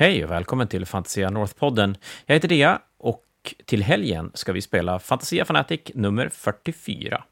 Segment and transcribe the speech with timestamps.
[0.00, 1.96] Hej och välkommen till Fantasia North-podden.
[2.26, 3.24] Jag heter Dea och
[3.64, 7.24] till helgen ska vi spela Fantasia Fanatic nummer 44.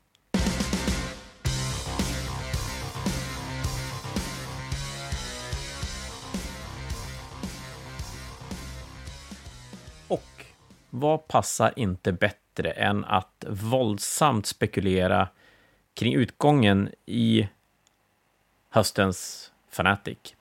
[10.09, 10.45] Och
[10.91, 15.29] vad passar inte bättre än att våldsamt spekulera
[15.95, 17.49] kring utgången i
[18.71, 20.35] höstens Fanatic?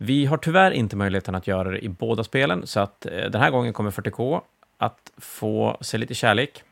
[0.00, 3.40] Vi har tyvärr inte möjligheten att göra det i båda spelen, så att eh, den
[3.40, 4.40] här gången kommer 40K
[4.78, 6.62] att få se lite kärlek.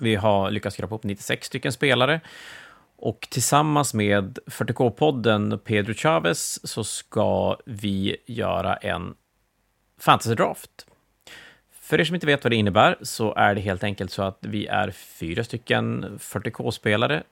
[0.00, 2.20] Vi har lyckats skrapa upp 96 stycken spelare
[2.96, 9.14] och tillsammans med 40K-podden Pedro Chavez så ska vi göra en
[9.98, 10.86] fantasy draft.
[11.80, 14.38] För er som inte vet vad det innebär så är det helt enkelt så att
[14.40, 17.22] vi är fyra stycken 40K-spelare,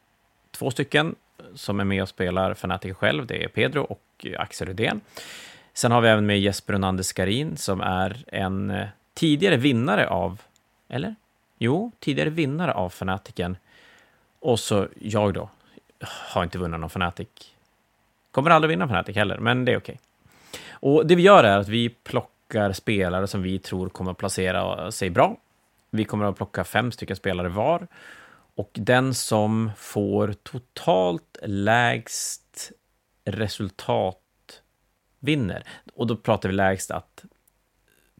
[0.52, 1.14] två stycken
[1.54, 5.00] som är med och spelar Fnatic själv, det är Pedro och eh, Axel Rydén.
[5.74, 10.42] Sen har vi även med Jesper Onander Skarin som är en eh, tidigare vinnare av,
[10.88, 11.14] eller?
[11.58, 13.56] Jo, tidigare vinnare av Fnaticen.
[14.40, 15.50] Och så jag då,
[16.04, 17.28] har inte vunnit någon Fnatic.
[18.30, 19.98] Kommer aldrig vinna Fnatic heller, men det är okej.
[19.98, 20.60] Okay.
[20.70, 25.10] Och det vi gör är att vi plockar spelare som vi tror kommer placera sig
[25.10, 25.36] bra.
[25.90, 27.86] Vi kommer att plocka fem stycken spelare var
[28.54, 32.72] och den som får totalt lägst
[33.24, 34.18] resultat
[35.20, 35.62] vinner.
[35.94, 37.24] Och då pratar vi lägst att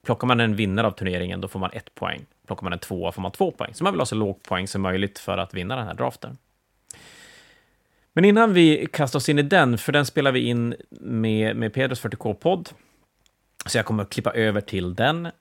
[0.02, 2.26] plockar man en vinnare av turneringen, då får man ett poäng.
[2.46, 3.74] Plockar man en tvåa får man två poäng.
[3.74, 6.38] Så man vill ha så låg poäng som möjligt för att vinna den här draften.
[8.12, 11.72] Men innan vi kastar oss in i den, för den spelar vi in med, med
[11.74, 12.72] Pedros 40K-podd,
[13.66, 15.26] så jag kommer att klippa över till den.
[15.26, 15.32] Eh,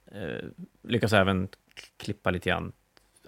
[0.84, 1.48] lyckas även
[1.98, 2.72] klippa lite grann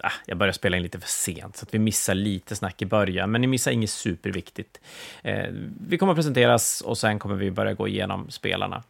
[0.02, 2.86] ah, jag börjar spela in lite för sent, så att vi missar lite snack i
[2.86, 4.80] början, men ni missar inget superviktigt.
[5.22, 5.46] Eh,
[5.88, 8.82] vi kommer att presenteras och sen kommer vi börja gå igenom spelarna.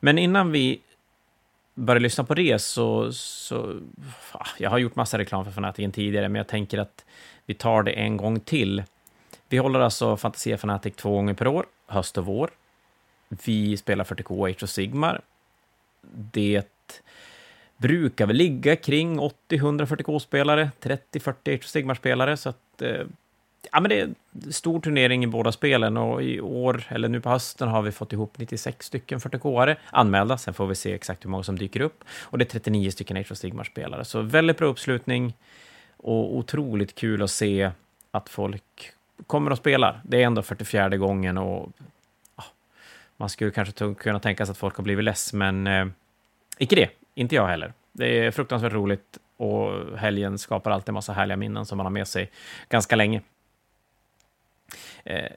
[0.00, 0.80] Men innan vi
[1.74, 3.80] börjar lyssna på det så, så
[4.32, 7.04] ah, jag har gjort massa reklam för Fanatiken tidigare, men jag tänker att
[7.46, 8.82] vi tar det en gång till.
[9.48, 12.50] Vi håller alltså Fantasia Fanatic två gånger per år, höst och vår.
[13.28, 15.20] Vi spelar 40K Age och Sigmar.
[16.10, 16.68] Det
[17.78, 19.32] brukar väl ligga kring 80-100
[19.86, 23.02] 40K-spelare, 30-40 Stigmar-spelare, så att eh,
[23.72, 27.20] ja, men det är en stor turnering i båda spelen och i år, eller nu
[27.20, 30.38] på hösten, har vi fått ihop 96 stycken 40K-are anmälda.
[30.38, 32.04] Sen får vi se exakt hur många som dyker upp.
[32.22, 35.34] Och det är 39 stycken Age of Stigmar-spelare, så väldigt bra uppslutning
[35.96, 37.70] och otroligt kul att se
[38.10, 38.92] att folk
[39.26, 40.00] kommer och spelar.
[40.04, 41.72] Det är ändå 44 gången och
[42.36, 42.44] ja,
[43.16, 45.86] man skulle kanske kunna tänka sig att folk har blivit less, men eh,
[46.58, 46.97] icke det.
[47.18, 47.72] Inte jag heller.
[47.92, 51.90] Det är fruktansvärt roligt och helgen skapar alltid en massa härliga minnen som man har
[51.90, 52.30] med sig
[52.68, 53.22] ganska länge.
[55.04, 55.30] Eh,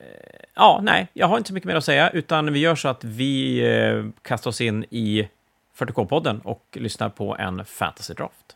[0.56, 3.04] ja, nej, jag har inte så mycket mer att säga, utan vi gör så att
[3.04, 5.28] vi eh, kastar oss in i
[5.78, 8.56] 40K-podden och lyssnar på en fantasy-draft.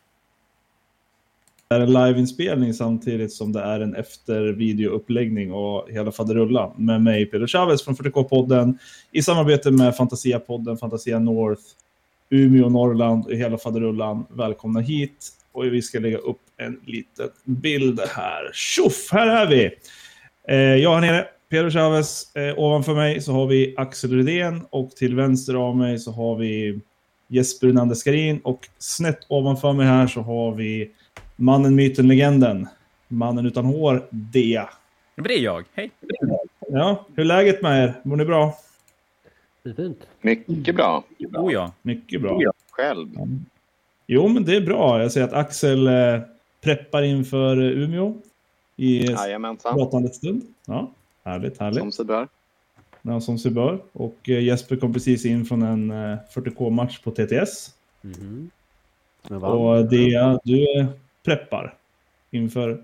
[1.67, 7.25] Det är en liveinspelning samtidigt som det är en eftervideouppläggning och hela faderullan med mig,
[7.25, 8.77] Peder Chavez från 40K-podden
[9.11, 11.63] i samarbete med Fantasia-podden, Fantasia North
[12.29, 14.25] Umeå, Norrland och hela faderullan.
[14.29, 15.29] Välkomna hit.
[15.51, 18.51] Och vi ska lägga upp en liten bild här.
[18.53, 19.71] Tjoff, här är vi!
[20.47, 22.35] Eh, jag här nere, Pedro Chavez.
[22.35, 26.35] Eh, ovanför mig så har vi Axel Rydén och till vänster av mig så har
[26.35, 26.79] vi
[27.27, 30.91] Jesper Unander Skarin och snett ovanför mig här så har vi
[31.35, 32.67] mannen, myten, legenden.
[33.07, 34.69] Mannen utan hår, Dea.
[35.15, 35.65] Det är jag.
[35.73, 35.91] Hej!
[36.67, 37.93] Ja, hur är läget med er?
[38.03, 38.53] Mår ni bra?
[39.65, 40.07] Det är fint.
[40.21, 41.03] Mycket bra.
[41.33, 41.71] Oh ja.
[41.81, 42.37] Mycket bra.
[42.41, 42.53] Ja.
[42.71, 43.07] Själv?
[44.07, 45.01] Jo, men det är bra.
[45.01, 46.19] Jag ser att Axel eh,
[46.61, 48.13] preppar inför Umeå
[48.75, 49.07] i
[49.63, 50.41] pratandet stund.
[50.65, 50.91] Ja,
[51.23, 51.79] härligt, härligt.
[51.79, 52.27] Som sig bör.
[53.01, 53.79] Ja, som sig bör.
[53.91, 57.73] Och eh, Jesper kom precis in från en eh, 40K-match på TTS.
[58.03, 58.49] Mm
[59.29, 59.43] -hmm.
[59.43, 60.87] Och Dea, du
[61.23, 61.77] preppar
[62.31, 62.83] inför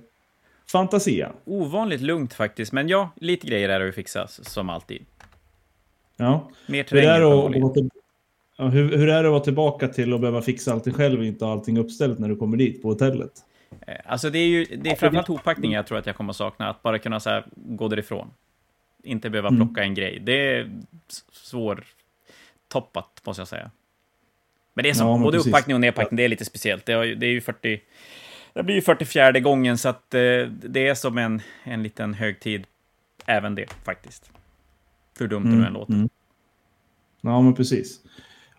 [0.72, 1.32] Fantasia.
[1.46, 5.06] Ovanligt lugnt faktiskt, men ja, lite grejer är det att fixa som alltid.
[6.22, 6.50] Ja.
[6.68, 7.90] Mer terräng hur, är till...
[8.58, 11.26] ja, hur, hur, är det att vara tillbaka till att behöva fixa allting själv och
[11.26, 13.32] inte ha allting uppställt när du kommer dit på hotellet?
[13.88, 16.38] Eh, alltså det är ju det är framförallt hoppackningen jag tror att jag kommer att
[16.38, 16.70] sakna.
[16.70, 18.28] Att bara kunna så här, gå därifrån.
[19.04, 19.60] Inte behöva mm.
[19.60, 20.20] plocka en grej.
[20.24, 20.72] Det är
[21.32, 21.84] svår
[22.68, 23.72] toppat måste jag säga.
[24.74, 25.48] Men det är som, ja, både precis.
[25.48, 26.86] upppackning och nedpackning, det är lite speciellt.
[26.86, 27.82] Det är, det är ju 40...
[28.54, 32.66] Det blir ju 44 gången, så att eh, det är som en, en liten högtid,
[33.26, 34.32] även det faktiskt.
[35.22, 35.94] Hur dumt mm, det än låter.
[35.94, 36.10] Mm.
[37.22, 38.00] Ja, men precis.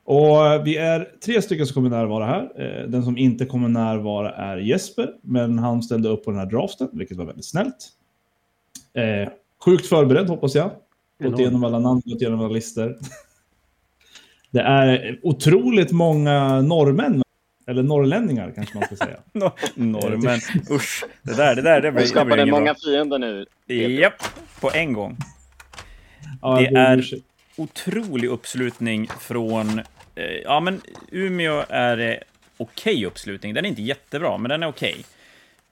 [0.04, 2.52] Och eh, vi är tre stycken som kommer närvara här.
[2.56, 6.46] Eh, den som inte kommer närvara är Jesper, men han ställde upp på den här
[6.46, 7.88] draften, vilket var väldigt snällt.
[8.94, 9.28] Eh,
[9.64, 10.70] sjukt förberedd hoppas jag.
[11.22, 12.98] Gått igenom alla namn, gått igenom alla listor.
[14.50, 17.22] Det är otroligt många norrmän,
[17.66, 19.16] eller norrlänningar kanske man ska säga.
[19.32, 20.38] No, norrmän.
[20.70, 21.04] Usch.
[21.22, 22.74] Det där, det där, det blir, Du det skapade blir inget många bra.
[22.74, 23.46] fiender nu.
[24.00, 24.22] Japp,
[24.60, 25.16] på en gång.
[26.42, 27.24] Ja, Det är- ursäkt.
[27.56, 29.78] Otrolig uppslutning från...
[30.14, 30.80] Eh, ja, men
[31.10, 32.16] Umeå är eh,
[32.56, 33.54] okej uppslutning.
[33.54, 35.04] Den är inte jättebra, men den är okej.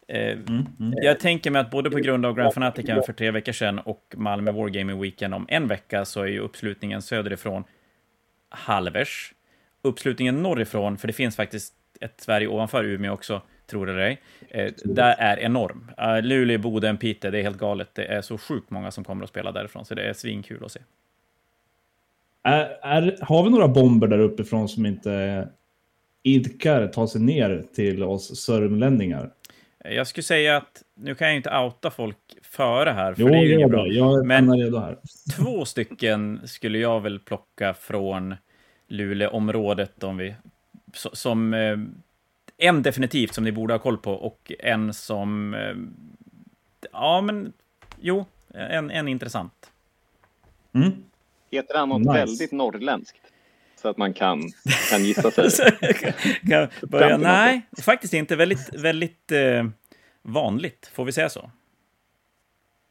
[0.08, 0.92] Eh, Mm, mm.
[1.02, 4.14] Jag tänker mig att både på grund av Grand Fanaticen för tre veckor sedan och
[4.16, 7.64] Malmö Wargaming Weekend om en vecka så är ju uppslutningen söderifrån
[8.48, 9.32] halvers.
[9.82, 14.20] Uppslutningen norrifrån, för det finns faktiskt ett Sverige ovanför Umeå också, tror det eller ej,
[14.48, 15.90] eh, där är enorm.
[16.02, 17.88] Uh, Luleå, Boden, Piteå, det är helt galet.
[17.94, 20.72] Det är så sjukt många som kommer att spela därifrån, så det är svinkul att
[20.72, 20.80] se.
[22.42, 25.48] Är, är, har vi några bomber där uppifrån som inte
[26.22, 29.30] idkar ta sig ner till oss sörmlänningar?
[29.84, 33.28] Eh, Jag skulle säga att, nu kan jag inte outa folk före här, för Jo,
[33.28, 33.86] det är ju inget bra.
[33.86, 34.96] Jag Men- är redo här.
[35.36, 38.34] Två stycken skulle jag väl plocka från
[38.88, 40.34] Luleåområdet om vi,
[40.92, 41.76] so- som eh,
[42.60, 45.74] en definitivt som ni borde ha koll på och en som, eh,
[46.92, 47.52] ja men,
[48.00, 48.24] jo,
[48.54, 49.70] en, en intressant.
[50.74, 50.92] Mm.
[51.50, 52.12] Heter han något Nice.
[52.12, 53.16] väldigt norrländskt?
[53.82, 54.42] Så att man kan,
[54.90, 55.72] kan gissa sig.
[56.48, 57.16] Kan börja?
[57.16, 58.36] Nej, faktiskt inte.
[58.36, 59.66] Väldigt, väldigt eh,
[60.22, 61.50] vanligt, får vi säga så?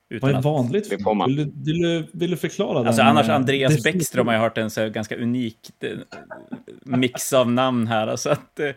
[0.09, 0.89] Utan Vad är att- vanligt?
[0.89, 1.27] Det får man.
[1.29, 3.07] Vill, du, vill, du, vill du förklara Alltså den?
[3.07, 3.97] annars eh, Andreas definitionen?
[3.99, 5.97] Bäckström har jag hört en så ganska unik eh,
[6.83, 8.15] mix av namn här.
[8.15, 8.69] Så att, eh,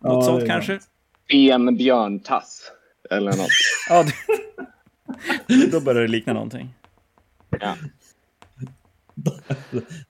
[0.00, 0.80] något Ja, sånt kanske?
[1.28, 2.72] Ben björntass.
[3.10, 3.48] Eller något.
[3.88, 4.04] Ja,
[5.46, 6.74] det, då börjar det likna någonting.
[7.60, 7.76] Ja.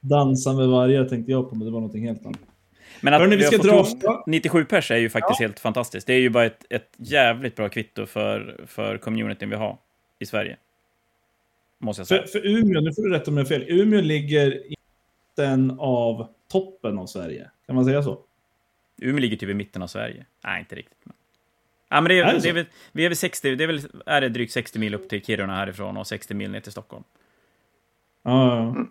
[0.01, 2.41] Dansa med vargar tänkte jag på, men det var någonting helt annat.
[3.01, 4.23] Men att Hörni, vi ska dra ihop ofta.
[4.27, 6.07] 97 pers är ju faktiskt helt fantastiskt.
[6.07, 9.79] Det är ju bara ett, ett jävligt bra kvitto för, för communityn vi har
[10.19, 10.57] i Sverige.
[11.79, 12.23] Måste jag säga.
[12.23, 14.77] För, för Umeå, nu får du rätta mig fel, Umeå ligger i
[15.37, 17.51] mitten av toppen av Sverige.
[17.67, 18.19] Kan man säga så?
[19.01, 20.25] Umeå ligger typ i mitten av Sverige.
[20.45, 20.99] Nej, inte riktigt.
[21.05, 21.15] Men...
[21.89, 23.69] Ja, men det är, Är det det är väl, vi är väl 60, det är
[23.69, 26.73] väl är det drygt 60 mil upp till Kiruna härifrån och 60 mil ner till
[26.73, 27.05] Stockholm.
[28.23, 28.61] Ja.
[28.63, 28.83] Mm.
[28.83, 28.87] och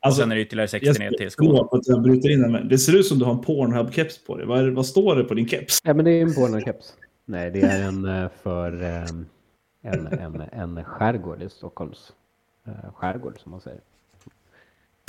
[0.00, 1.68] Alltså, sen är det ytterligare 60 jag ner till Skåne.
[1.70, 4.46] att jag bryter in men det ser ut som du har en Pornhub-keps på dig.
[4.46, 5.78] Vad, vad står det på din keps?
[5.84, 6.92] Ja, men det är en Borna-keps.
[7.24, 9.04] Nej, det är en eh, för eh,
[9.82, 12.12] en, en, en skärgård i Stockholms
[12.66, 13.80] eh, skärgård, som man säger.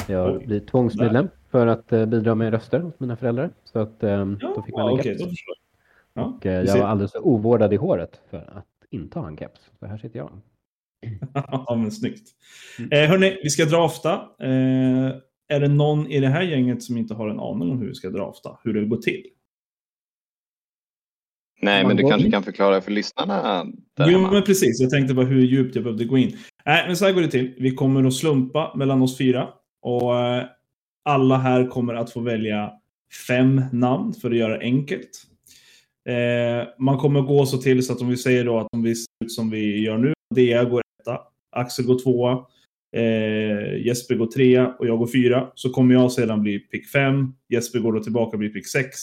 [0.07, 0.45] Jag Oj.
[0.45, 3.49] blir tvångsmedlem för att eh, bidra med röster åt mina föräldrar.
[3.63, 5.33] Så att eh, då fick man en okej, keps.
[6.13, 6.79] Ja, Och eh, jag ser.
[6.79, 9.59] var alldeles för ovårdad i håret för att inte ha en keps.
[9.79, 10.31] Så här sitter jag.
[11.33, 12.29] ja, men snyggt.
[12.91, 14.13] Eh, hörni, vi ska drafta.
[14.39, 15.11] Eh,
[15.47, 17.93] är det någon i det här gänget som inte har en aning om hur vi
[17.95, 18.57] ska drafta?
[18.63, 19.23] Hur det går till?
[21.61, 22.31] Nej, men du kanske in.
[22.31, 23.65] kan förklara för lyssnarna
[23.99, 24.31] Jo, hemma.
[24.31, 24.79] men precis.
[24.81, 26.37] Jag tänkte bara hur djupt jag behövde gå in.
[26.65, 27.55] Nej, men så här går det till.
[27.59, 29.49] Vi kommer att slumpa mellan oss fyra.
[29.83, 30.45] Och eh,
[31.05, 32.71] alla här kommer att få välja
[33.27, 35.09] fem namn för att göra det enkelt.
[36.09, 38.95] Eh, man kommer gå så till så att om vi säger då att om vi
[38.95, 40.13] ser ut som vi gör nu.
[40.35, 41.19] Dea går etta,
[41.51, 42.45] Axel går tvåa,
[42.95, 45.51] eh, Jesper går trea och jag går fyra.
[45.55, 47.33] Så kommer jag sedan bli pick fem.
[47.49, 48.97] Jesper går då tillbaka och blir pick sex.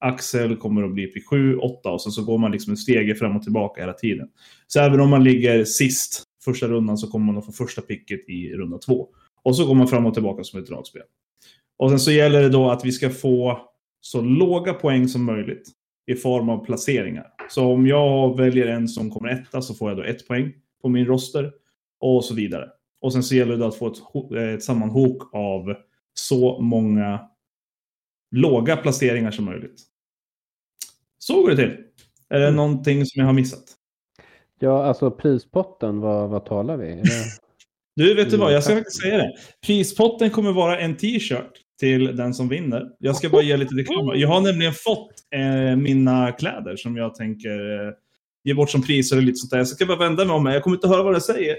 [0.00, 3.14] Axel kommer att bli pick 7, 8 och sen så går man liksom en stege
[3.14, 4.28] fram och tillbaka hela tiden.
[4.66, 8.28] Så även om man ligger sist första rundan så kommer man att få första picket
[8.28, 9.08] i runda två.
[9.42, 11.02] Och så går man fram och tillbaka som ett dragspel.
[11.76, 13.60] Och sen så gäller det då att vi ska få
[14.00, 15.68] så låga poäng som möjligt
[16.06, 17.26] i form av placeringar.
[17.50, 20.88] Så om jag väljer en som kommer etta så får jag då ett poäng på
[20.88, 21.52] min roster
[22.00, 22.68] och så vidare.
[23.00, 23.98] Och sen så gäller det att få ett,
[24.36, 25.74] eh, ett sammanhok av
[26.14, 27.20] så många
[28.30, 29.82] låga placeringar som möjligt.
[31.18, 31.84] Så går det till.
[32.28, 32.56] Är det Mm.
[32.56, 33.64] någonting som jag har missat?
[34.58, 37.02] Ja, alltså prispotten, vad, vad talar vi?
[38.00, 38.52] Du, vet du vad?
[38.52, 39.32] Jag ska Mm, faktiskt säga det.
[39.66, 42.90] Prispotten kommer vara en t-shirt till den som vinner.
[42.98, 44.12] Jag ska bara ge lite reklam.
[44.14, 47.92] Jag har nämligen fått eh, mina kläder som jag tänker eh,
[48.44, 49.58] ge bort som priser och lite sånt där.
[49.58, 50.54] Jag ska bara vända mig om mig.
[50.54, 51.56] Jag kommer inte höra vad det säger.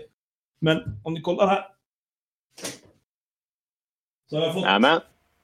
[0.61, 1.63] Men om ni kollar här.
[4.29, 4.99] Så har jag fått Nämen,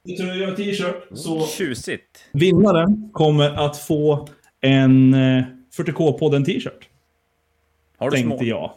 [0.07, 1.03] en tröja och t-shirt.
[1.13, 2.25] Så Tjusigt.
[2.33, 4.27] vinnaren kommer att få
[4.61, 5.43] en eh,
[5.77, 6.89] 40K-podden t-shirt.
[7.97, 8.29] Har du små?
[8.29, 8.71] Tänkte jag.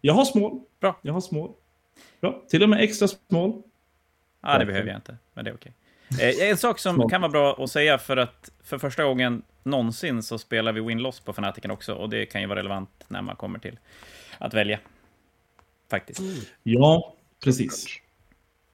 [0.00, 0.64] Jag har små.
[0.80, 0.98] Bra.
[1.02, 1.54] Jag har små.
[2.20, 2.42] Bra.
[2.48, 3.62] Till och med extra små.
[4.40, 5.72] Ja, det behöver jag inte, men det är okej.
[6.20, 10.22] Eh, en sak som kan vara bra att säga, för att för första gången någonsin
[10.22, 13.36] så spelar vi win-loss på Fanatiken också, och det kan ju vara relevant när man
[13.36, 13.78] kommer till
[14.38, 14.78] att välja.
[15.90, 16.20] Faktiskt.
[16.62, 17.86] Ja, precis.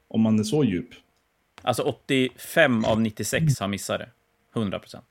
[0.08, 0.88] Om man är så djup.
[1.62, 4.08] Alltså 85 av 96 har missat det.
[4.54, 5.06] 100 procent.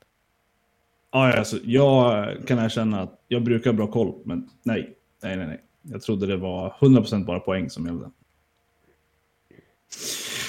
[1.10, 4.96] Ja, alltså, jag kan erkänna att jag brukar ha bra koll, men nej.
[5.22, 5.60] Nej, nej, nej.
[5.92, 8.10] Jag trodde det var 100% bara poäng som gällde.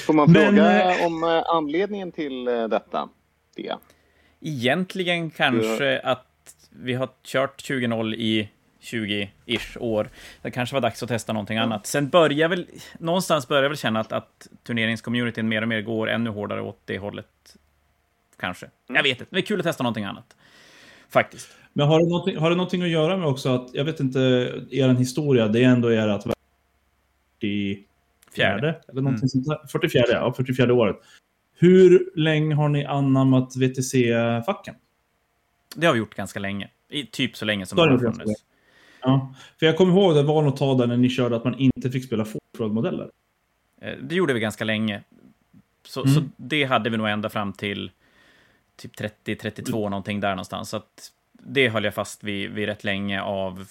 [0.06, 3.10] Får man Men, fråga eh, om eh, anledningen till eh, detta?
[3.56, 3.76] Det.
[4.42, 6.28] Egentligen kanske att
[6.70, 8.50] vi har kört 20-0 i
[8.82, 10.10] 20-ish år.
[10.42, 11.88] Det kanske var dags att testa någonting annat.
[11.88, 12.68] Sen börjar väl,
[13.00, 16.80] någonstans börjar jag väl känna att, att turneringscommunityn mer och mer går ännu hårdare åt
[16.86, 17.58] det hållet.
[18.38, 18.70] Kanske.
[18.88, 20.36] Jag vet inte, det är kul att testa någonting annat.
[21.10, 21.50] Faktiskt.
[21.78, 24.20] Men har det, någonting, har det någonting att göra med också att, jag vet inte,
[24.72, 27.84] er historia, det är ändå ert 44
[28.32, 28.82] Fjärde.
[28.88, 29.68] eller någonting sånt där.
[29.72, 30.96] 44, ja, 44 året.
[31.58, 34.76] Hur länge har ni anammat VTC-facken?
[35.76, 36.70] Det har vi gjort ganska länge.
[36.90, 38.44] I typ så länge som det har funnits.
[39.02, 41.56] Ja, för jag kommer ihåg det var något tag där när ni körde att man
[41.60, 42.26] inte fick spela
[42.58, 43.10] Ford-modeller.
[43.82, 45.04] Eh, Det gjorde vi ganska länge.
[45.88, 46.14] Så, Mm.
[46.16, 47.92] så det hade vi nog ända fram till
[48.76, 48.92] typ
[49.26, 50.70] 30-32 någonting där någonstans.
[50.70, 51.12] Så att
[51.46, 53.68] det höll jag fast vid, vid rätt länge av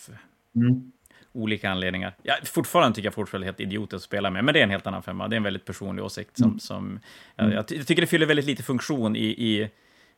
[0.56, 0.92] Mm.
[1.32, 2.14] olika anledningar.
[2.22, 4.86] Ja, fortfarande tycker jag fortfarande helt idiotiskt att spela med, men det är en helt
[4.86, 5.28] annan femma.
[5.28, 6.46] Det är en väldigt personlig åsikt som...
[6.48, 6.58] Mm.
[6.58, 7.00] som
[7.36, 9.70] jag, jag ty- jag tycker det fyller väldigt lite funktion i, i,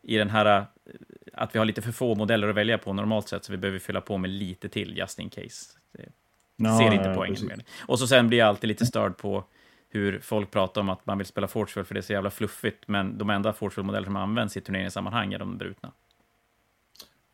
[0.02, 0.58] i den här...
[0.58, 0.64] eh,
[1.32, 3.78] Att vi har lite för få modeller att välja på normalt sett, så vi behöver
[3.78, 5.72] fylla på med lite till, just in case.
[6.56, 7.64] Ja, ser inte poängen med det.
[7.86, 9.44] Och så sen blir jag alltid lite störd på
[9.88, 12.88] hur folk pratar om att man vill spela Forge för det är så jävla fluffigt,
[12.88, 15.92] men de enda Forge modeller som används i turneringssammanhang är de brutna.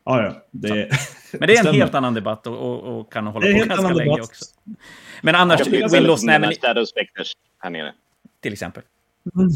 [0.05, 0.43] Ja, ja.
[0.51, 0.69] Det,
[1.31, 1.79] Men det är en stämmer.
[1.79, 4.19] helt annan debatt och, och, och kan hålla på ganska länge debatt.
[4.29, 4.45] också.
[5.21, 6.49] Men annars, Ja, Winlows, nej men
[7.59, 7.93] här nere.
[8.39, 8.83] till exempel.
[9.35, 9.49] Mm.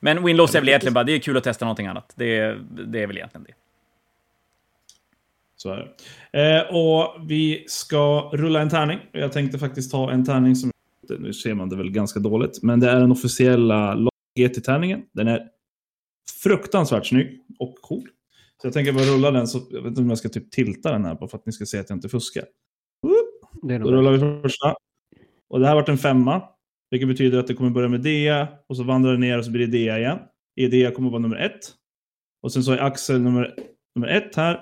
[0.00, 2.12] Men Winlows är väl egentligen bara, det är kul att testa någonting annat.
[2.16, 3.54] Det, är- det är väl egentligen det.
[5.56, 5.92] Så är
[6.32, 6.56] det.
[6.56, 8.98] Eh, och vi ska rulla en tärning.
[9.12, 10.70] Jag tänkte faktiskt ta en tärning som...
[11.18, 13.96] Nu ser man det väl ganska dåligt, men det är den officiella
[14.38, 15.02] GT-tärningen.
[15.12, 15.48] Den är
[16.42, 18.08] fruktansvärt snygg och cool.
[18.62, 20.92] Så jag tänker bara rulla den, så jag vet inte om jag ska typ tilta
[20.92, 22.44] den här bara för att ni ska se att jag inte fuskar.
[23.62, 24.74] Då rullar vi första.
[25.48, 26.42] Och det här vart en femma.
[26.90, 29.50] Vilket betyder att det kommer börja med D och så vandrar det ner och så
[29.50, 30.18] blir det D igen.
[30.56, 31.60] E kommer vara nummer ett.
[32.42, 33.54] Och sen så är Axel nummer,
[33.94, 34.60] nummer ett här.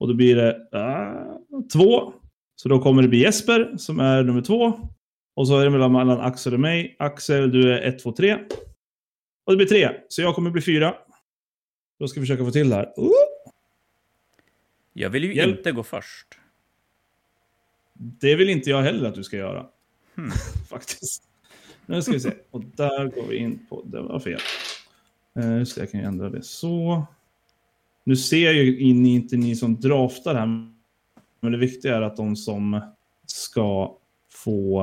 [0.00, 1.40] Och då blir det ah,
[1.72, 2.12] två.
[2.56, 4.72] Så då kommer det bli Jesper som är nummer två.
[5.36, 6.96] Och så är det mellan, mellan Axel och mig.
[6.98, 8.34] Axel, du är ett, två, tre.
[9.46, 9.90] Och det blir tre.
[10.08, 10.94] Så jag kommer bli fyra.
[12.02, 12.84] Då ska vi försöka få till det här.
[12.98, 13.10] Uh!
[14.92, 15.56] Jag vill ju Hjälp.
[15.58, 16.26] inte gå först.
[17.94, 19.66] Det vill inte jag heller att du ska göra.
[20.14, 20.30] Hmm.
[20.68, 21.22] Faktiskt.
[21.86, 22.32] Nu ska vi se.
[22.50, 23.82] Och där går vi in på...
[23.82, 24.40] Det var fel.
[25.38, 27.06] Uh, just det, jag kan ju ändra det så.
[28.04, 30.46] Nu ser ju in, inte ni som draftar här.
[31.40, 32.80] Men det viktiga är att de som
[33.26, 33.96] ska
[34.30, 34.82] få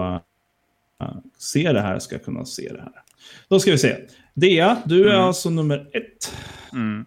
[1.01, 3.03] eh, se det här ska kunna se det här.
[3.47, 3.97] Då ska vi se.
[4.33, 5.21] Dea, du är Mm.
[5.25, 6.35] alltså nummer ett.
[6.73, 7.05] Mm.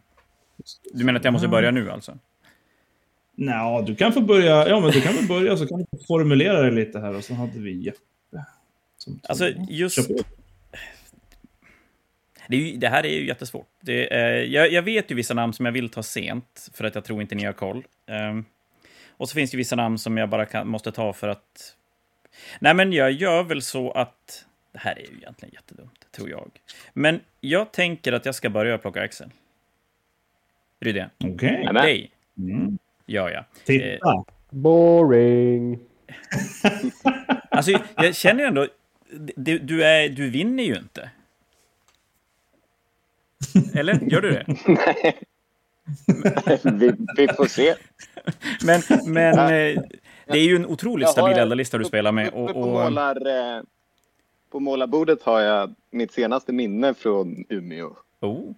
[0.92, 2.18] Du menar att jag måste börja nu alltså?
[3.36, 4.68] Nå, du kan få börja.
[4.68, 7.34] Ja, men du kan väl börja så kan du formulera det lite här och så
[7.34, 7.98] hade vi Jeppe.
[8.98, 10.08] som Alltså, just...
[12.48, 13.68] Det, ju, det här är ju jättesvårt.
[13.80, 16.94] Det är, jag, jag vet ju vissa namn som jag vill ta sent, för att
[16.94, 17.84] jag tror inte ni har koll.
[18.06, 18.44] Ehm,
[19.08, 21.76] och så finns det vissa namn som jag bara kan, måste ta för att...
[22.60, 24.44] Nej, men jag gör väl så att...
[24.72, 26.50] Det här är ju egentligen jättedumt, tror jag.
[26.92, 29.30] Men jag tänker att jag ska börja plocka Axel.
[30.80, 31.64] Rydén, Okej.
[31.64, 31.82] Nämen.
[31.82, 32.78] dig Mm.
[33.06, 33.44] gör jag.
[33.64, 34.24] Titta.
[34.50, 35.78] Boring.
[37.54, 38.66] Alltså, jag känner ju ändå...
[39.36, 41.10] Du, du, är, du vinner ju inte.
[43.74, 44.10] Eller?
[44.10, 44.46] Gör du det?
[46.72, 47.74] vi, vi får se.
[48.64, 49.82] Men, men eh,
[50.26, 52.28] det är ju en otroligt stabil eldarlista du spelar med.
[52.28, 53.62] Och, och, målar, eh,
[54.52, 57.96] på målarbordet har jag mitt senaste minne från Umeå.
[58.20, 58.52] oh,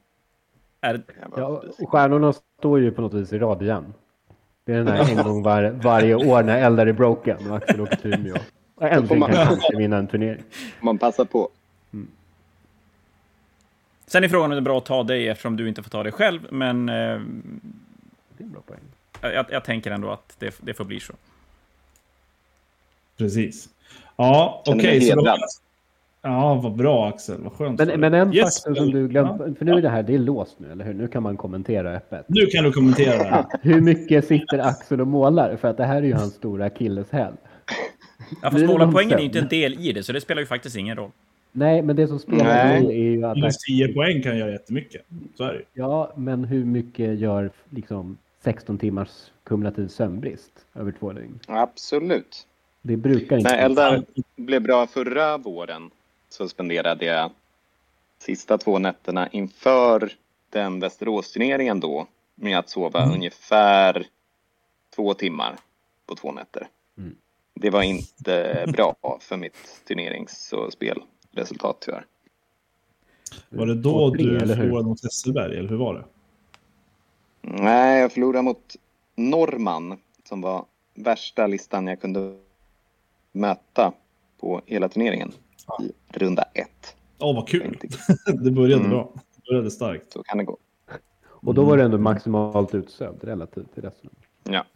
[0.81, 1.03] är,
[1.37, 3.95] Ja, stjärnorna står ju på något vis i rad igen.
[4.65, 7.81] Det är den här en gång var, varje år när Eldar är broken och Axel
[7.81, 8.37] åker till Umeå.
[8.75, 10.43] Och äntligen man- kan Axel vinna en turnering.
[10.81, 11.49] Man passar på.
[14.07, 16.03] sen är frågan om det är bra att ta dig eftersom du inte får ta
[16.03, 17.21] dig själv, men eh, Det är
[18.45, 18.81] en bra poäng.
[19.35, 21.13] jag, jag tänker ändå att det, det får bli så.
[23.17, 23.69] Precis.
[24.17, 24.83] Ja, okej.
[24.83, 25.39] mig så då- hedrad.
[26.27, 27.41] Ja, vad bra Axel.
[27.43, 27.79] Vad skönt.
[27.79, 29.55] Men, men en Yes, faktor som du glömt, ja.
[29.59, 30.95] för nu är det här, det är låst nu, eller hur?
[30.95, 32.25] Nu kan man kommentera öppet.
[32.29, 33.47] Nu kan du kommentera.
[33.63, 35.57] Hur mycket sitter Axel och målar?
[35.57, 37.33] För att det här är ju hans stora akilleshäl.
[38.43, 40.77] Ja, fast målarpoängen är ju inte en del i det, så det spelar ju faktiskt
[40.77, 41.11] ingen roll.
[41.53, 42.83] Nej, men det som spelar Nej.
[42.83, 45.03] roll är ju att Minus 10 poäng kan göra jättemycket.
[45.35, 45.63] Så är det.
[45.73, 49.11] Ja, men hur mycket gör liksom 16 timmars
[49.45, 51.39] kumulativ sömnbrist över två dygn?
[51.47, 52.47] Absolut.
[52.83, 53.51] Det brukar inte...
[53.51, 54.03] När Eldar
[54.37, 55.91] blev bra förra våren
[56.35, 57.31] så spenderade jag
[58.19, 60.13] sista två nätterna inför
[60.51, 63.15] den Västeråsturneringen då med att sova Mm.
[63.15, 64.07] ungefär
[64.97, 65.57] två timmar
[66.07, 66.69] på två nätter.
[66.99, 67.17] Mm.
[67.55, 72.07] Det var inte bra för mitt turnerings och spelresultat tyvärr.
[73.49, 76.05] Var det då 2-3, du förlorade mot Hesselberg, eller hur var det?
[77.41, 78.77] Nej, jag förlorade mot
[79.15, 80.65] Norman som var
[80.95, 82.39] värsta listan jag kunde
[83.33, 83.93] möta
[84.41, 85.33] på hela turneringen
[85.81, 86.97] i runda ett.
[87.19, 87.79] Åh, vad kul!
[88.45, 88.91] Det började Mm.
[88.91, 89.13] bra.
[89.37, 90.13] Det började starkt.
[90.13, 90.59] Så kan det gå.
[91.27, 94.11] Och då var det ändå maximalt utsövd relativt till resten.
[94.43, 94.65] Ja.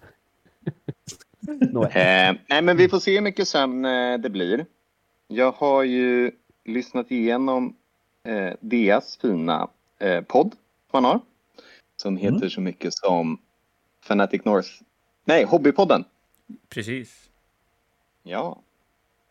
[1.94, 4.66] Eh, nej, men vi får se hur mycket sömn eh, det blir.
[5.28, 6.30] Jag har ju
[6.64, 7.76] lyssnat igenom
[8.22, 9.68] eh, deras fina
[9.98, 10.54] eh, podd
[10.92, 11.20] man har.
[11.96, 13.38] Som heter så mycket som
[14.04, 14.68] Fanatic North.
[15.24, 16.04] Nej, Hobbypodden.
[16.68, 17.28] Precis.
[18.22, 18.58] Ja.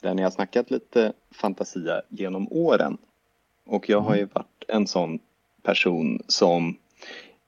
[0.01, 2.97] Där ni har snackat lite fantasia genom åren.
[3.65, 5.19] Och jag har ju varit en sån
[5.63, 6.77] person som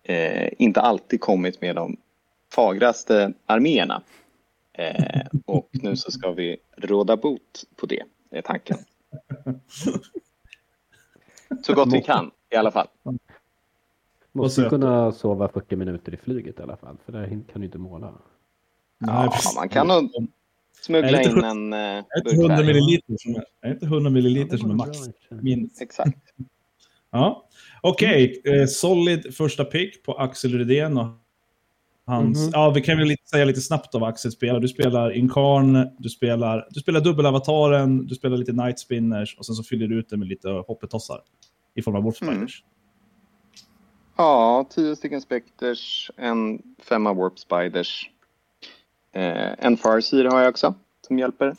[0.03, 1.97] eh, inte alltid kommit med de
[2.53, 4.01] fagraste arméerna.
[4.73, 8.77] Eh, och nu så ska vi råda bot på det, är tanken.
[11.63, 12.87] Så gott vi kan i alla fall.
[14.31, 16.97] Måste kunna sova 40 minuter i flyget i alla fall.
[17.05, 18.13] För där kan du inte måla.
[18.97, 20.29] Nej, Ja, man kan nog
[20.81, 22.65] smuggla in en eh, Är inte burk 100 färg.
[22.67, 24.97] milliliter som är, är inte 100 milliliter som är max?
[25.41, 25.81] Minst.
[25.81, 26.17] Exakt.
[27.11, 27.45] Ja.
[27.81, 30.97] Okej, eh, solid första pick på Axel Rydén.
[30.97, 31.07] Och
[32.05, 32.49] hans, Mhm.
[32.53, 34.59] Ja, vi kan väl lite, säga lite snabbt av Axel spelar.
[34.59, 39.55] Du spelar Incarn, du spelar, du spelar dubbelavataren, du spelar lite Night Spinners och sen
[39.55, 41.21] så fyller du ut det med lite hoppetossar
[41.75, 42.33] i form av Warp Mm.
[42.35, 42.63] Spiders.
[44.17, 48.09] Ja, tio stycken Spectres, en femma Warp Spiders.
[49.11, 50.73] Eh, en Farseer har jag också
[51.07, 51.55] som hjälper.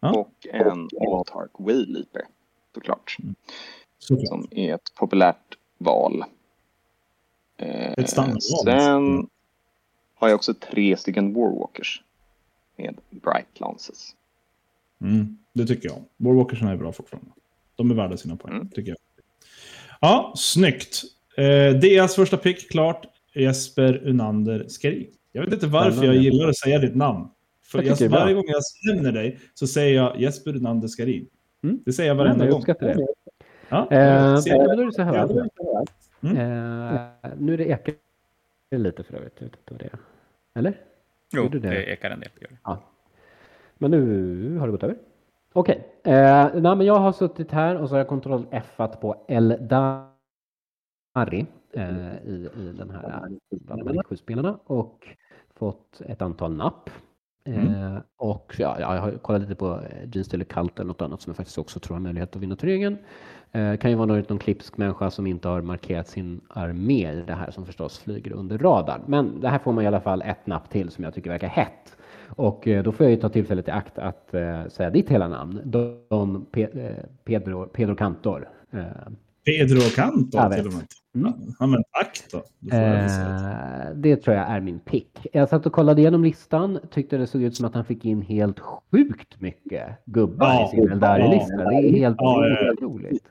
[0.00, 0.10] Ja.
[0.12, 2.22] Och en Autark Wayleaper
[2.74, 3.16] såklart.
[3.98, 4.28] Såklart.
[4.28, 6.24] Som är ett populärt val.
[7.56, 8.64] Eh, Ett standardval.
[8.64, 9.28] Sen
[10.14, 12.02] har jag också tre stycken Warwalkers.
[12.76, 14.14] Med Bright Lances.
[15.00, 16.02] Mm, det tycker jag.
[16.16, 17.30] Warwalkersarna är bra fortfarande.
[17.76, 18.68] De är värda sina poäng, Mm.
[18.68, 18.98] tycker jag.
[20.00, 21.02] Ja, snyggt.
[21.36, 23.06] Eh, Deas första pick, klart.
[23.34, 25.06] Jesper Unander Skarin.
[25.32, 27.28] Jag vet inte varför jag gillar att säga ditt namn.
[27.62, 31.26] För Jag jag varje gång jag nämner dig så säger jag Jesper Unander Skarin.
[31.62, 31.78] Mm.
[31.84, 32.58] Det säger jag Ja, varenda jag gång.
[32.60, 33.06] uppskattar det.
[33.68, 34.76] Ja, Eh, jag ser men det.
[34.76, 35.48] då är det så här.
[36.20, 36.36] Mm.
[36.36, 37.00] Eh,
[37.38, 37.94] nu är det ekar
[38.76, 39.32] lite för övrigt.
[39.38, 39.98] Jag vet inte vad det är.
[40.58, 40.80] Eller?
[41.32, 41.58] Jo, det?
[41.58, 42.28] det ekar en del.
[42.64, 42.82] Ja.
[43.78, 44.96] Men nu har det gått över.
[45.52, 45.86] Okej.
[46.04, 50.06] Eh, nej, men jag har suttit här och så har jag kontroll F-at på Eldari
[51.76, 55.08] eh, i, i den här bland de här sju spelarna och
[55.56, 56.90] fått ett antal napp.
[57.46, 61.20] Eh, och ja, jag har kollat lite på eh, G-Steel eller Cult eller något annat
[61.20, 62.98] som jag faktiskt också tror har möjlighet att vinna turneringen.
[63.52, 67.22] Eh, kan ju vara någon, någon klipsk människa som inte har markerat sin armé i
[67.26, 69.00] det här som förstås flyger under radarn.
[69.06, 71.48] Men det här får man i alla fall ett napp till som jag tycker verkar
[71.48, 71.96] hett.
[72.28, 75.28] Och eh, då får jag ju ta tillfället i akt att eh, säga ditt hela
[75.28, 75.60] namn.
[75.64, 78.48] Don Pe- eh, Pedro, Pedro Cantor.
[78.70, 78.84] Eh,
[79.44, 80.82] Pedro Canto Jag till och med.
[81.14, 81.32] Mm.
[81.58, 82.38] Ja, men tack då.
[82.76, 85.26] Eh, det tror jag är min pick.
[85.32, 86.78] Jag satt och kollade igenom listan.
[86.90, 90.76] Tyckte det såg ut som att han fick in helt sjukt mycket gubbar Ja, i
[90.76, 91.56] sin Eldari-lista.
[91.56, 93.24] Det är helt Ja, otroligt.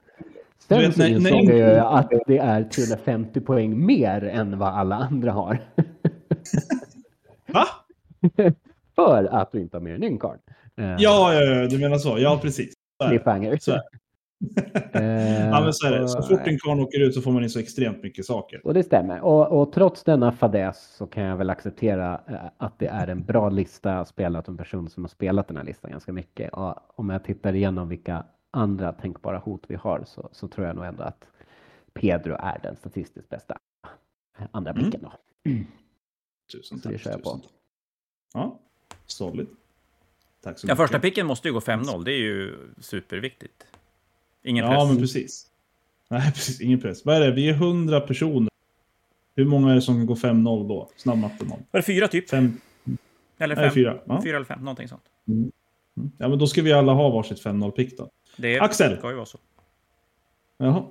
[0.67, 4.95] Sen vet, så insåg jag ju att det är 350 poäng mer än vad alla
[4.95, 5.59] andra har.
[7.47, 7.65] Va?
[8.95, 10.39] För att du inte har mer än en card.
[10.77, 12.19] Eh, Ja, ja, ja, du menar så.
[12.19, 12.73] Ja, precis.
[13.07, 13.57] Cliffhanger.
[13.61, 13.71] Så.
[14.93, 16.07] Eh, Ja, men så är det.
[16.07, 18.67] Så och- fort en karl åker ut så får man in så extremt mycket saker.
[18.67, 19.21] Och det stämmer.
[19.21, 23.23] Och, och trots denna fadäs så kan jag väl acceptera eh, att det är en
[23.25, 26.53] bra lista spelat av en person som har spelat den här listan ganska mycket.
[26.53, 30.75] Och om jag tittar igenom vilka andra tänkbara hot vi har så, så tror jag
[30.75, 31.27] nog ändå att
[31.93, 33.57] Pedro är den statistiskt bästa
[34.51, 34.83] andra Mm.
[34.83, 35.01] picken.
[35.01, 35.11] Då.
[36.51, 37.03] Tusen Så det tack.
[37.03, 37.29] kör jag på.
[37.29, 37.43] tack.
[38.33, 38.59] Ja,
[39.05, 39.47] solid.
[40.43, 40.77] Tack så Ja, mycket.
[40.77, 42.03] första picken måste ju gå 5-0.
[42.03, 43.67] Det är ju superviktigt.
[44.43, 44.87] Ingen Ja, press.
[44.89, 45.47] men precis.
[46.09, 46.61] Nej, precis.
[46.61, 47.05] Ingen press.
[47.05, 47.31] Vad är det?
[47.31, 48.49] Vi är 100 personer.
[49.35, 50.89] Hur många är det som kan gå 5-0 då?
[50.95, 51.59] Snabb matte någon.
[51.71, 52.29] Var det fyra typ?
[52.29, 52.61] Fem?
[53.37, 53.73] Eller Nej, fem?
[53.73, 53.97] fyra.
[54.05, 54.21] Ja.
[54.23, 55.03] Fyra eller fem, någonting sånt.
[55.27, 55.51] Mm.
[56.17, 58.09] ja, men då ska vi alla ha varsitt 5-0-pick då.
[58.37, 58.97] Det Axel!
[58.97, 59.37] ska ju vara så.
[60.57, 60.85] Jaha.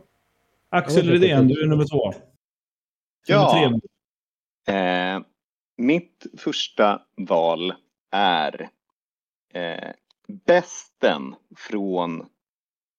[0.68, 2.12] Axel Ja, det Rydén, du är nummer två.
[3.26, 3.60] Ja.
[3.64, 4.74] Nummer tre.
[5.14, 5.20] Eh,
[5.76, 7.74] mitt första val
[8.10, 8.68] är
[9.54, 9.90] eh,
[10.46, 12.26] Besten från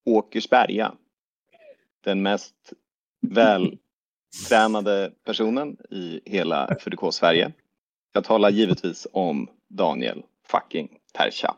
[0.06, 0.94] Åkersberga.
[2.04, 2.74] Den mest
[3.22, 7.52] vältränade personen i hela FDK Sverige.
[8.14, 11.56] Jag talar givetvis om Daniel fucking Persha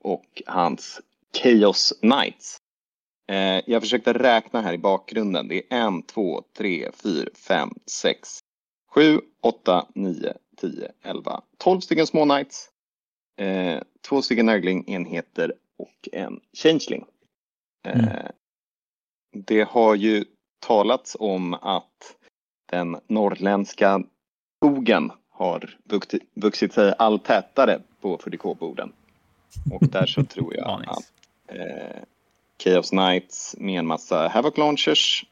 [0.00, 1.00] och hans
[1.42, 2.58] Chaos Knights.
[3.28, 5.48] Eh, jag försökte räkna här i bakgrunden.
[5.48, 8.38] Det är en, två, tre, fyra, fem, sex,
[8.90, 12.68] sju, åtta, nio, tio, elva, tolv stycken små knights.
[13.38, 17.04] Eh, två stycken nörglingenheter och en changeling.
[17.82, 18.00] Eh,
[19.34, 19.46] Mm.
[19.46, 20.24] Det har ju
[20.58, 22.16] talats om att
[22.70, 24.02] den norrländska
[24.56, 25.78] skogen har
[26.34, 28.92] vuxit, sig allt tätare på 40K-borden.
[29.72, 31.12] Och där så tror jag att
[31.46, 32.02] eh,
[32.64, 35.24] Chaos Knights med en massa Havoc Launchers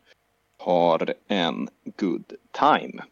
[0.58, 3.02] har en good time.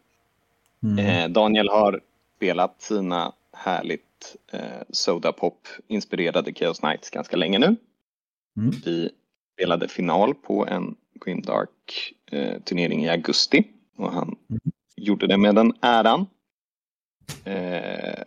[0.83, 0.99] Mm.
[1.05, 2.01] Eh, Daniel har
[2.35, 7.75] spelat sina härligt eh, Soda Pop-inspirerade Chaos Knights ganska länge nu.
[8.57, 8.71] Mm.
[8.85, 9.11] Vi
[9.59, 10.95] spelade final på en
[11.25, 13.63] Grimdark eh, turnering i augusti
[13.97, 14.61] och han Mm.
[14.95, 16.25] gjorde det med den äran.
[17.43, 18.23] Eh,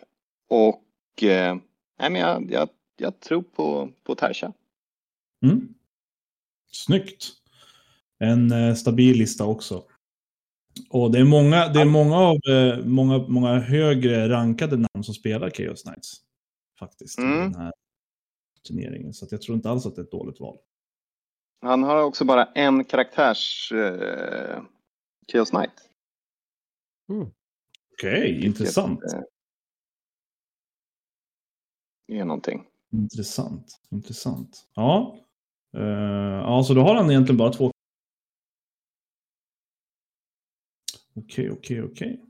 [0.48, 1.56] och eh,
[1.98, 4.52] nej, men jag, jag, jag tror på, på Tarsha.
[5.44, 5.74] Mm.
[6.72, 7.28] Snyggt.
[8.18, 9.84] En eh, stabil lista också.
[10.90, 15.14] Och det är många, det är många, av, eh, många, många högre rankade namn som
[15.14, 16.12] spelar Chaos Knights.
[16.78, 17.18] Faktiskt.
[17.18, 17.52] i Mm.
[17.52, 17.72] Den här
[18.68, 19.12] turneringen.
[19.12, 20.56] Så att jag tror inte alls att det är ett dåligt val.
[21.62, 24.62] Han har också bara en karaktärs eh,
[25.32, 25.88] Chaos Knight.
[27.92, 29.00] Okej, intressant.
[29.02, 29.18] Vilket,
[32.08, 32.66] eh, är någonting.
[32.92, 33.80] Intressant.
[33.90, 34.66] Intressant.
[34.74, 35.18] Ja.
[35.76, 35.82] Eh,
[36.42, 37.70] ja, så då har han egentligen bara två.
[41.14, 42.20] Okej, okej, okej.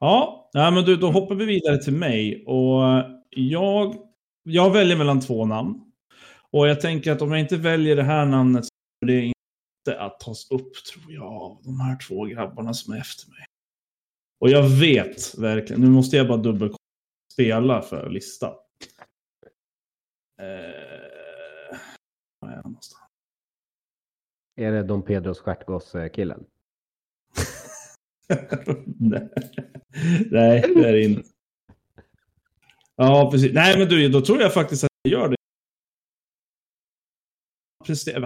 [0.00, 2.44] Ja, nej, men du, då hoppar vi vidare till mig.
[2.46, 2.82] Och
[3.30, 3.96] jag,
[4.42, 5.80] jag väljer mellan två namn.
[6.50, 8.64] Och jag tänker att om jag inte väljer det här namnet
[9.04, 9.32] så är det
[9.88, 13.44] inte att tas upp, tror jag, av de här två grabbarna som är efter mig.
[14.38, 16.78] Och jag vet verkligen, nu måste jag bara dubbelkolla
[17.32, 18.46] spela för lista.
[20.40, 21.78] Eh,
[22.40, 23.10] var är han någonstans?
[24.56, 26.44] Är det Don Pedros stjärtgosse-killen?
[28.86, 29.28] Nej.
[30.30, 31.28] Nej, det är det inte.
[32.96, 33.52] Ja, precis.
[33.54, 35.36] Nej, men du, då tror jag faktiskt att jag gör det.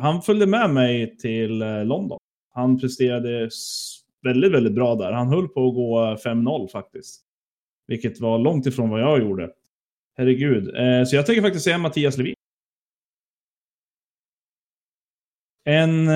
[0.00, 2.18] Han följde med mig till eh, London.
[2.54, 3.50] Han presterade
[4.22, 5.12] väldigt, väldigt bra där.
[5.12, 7.22] Han höll på att gå eh, 5-0 faktiskt.
[7.86, 9.50] Vilket var långt ifrån vad jag gjorde.
[10.16, 10.76] Herregud.
[10.76, 12.34] Eh, så jag tänker faktiskt säga Mattias Levin.
[15.64, 16.08] En,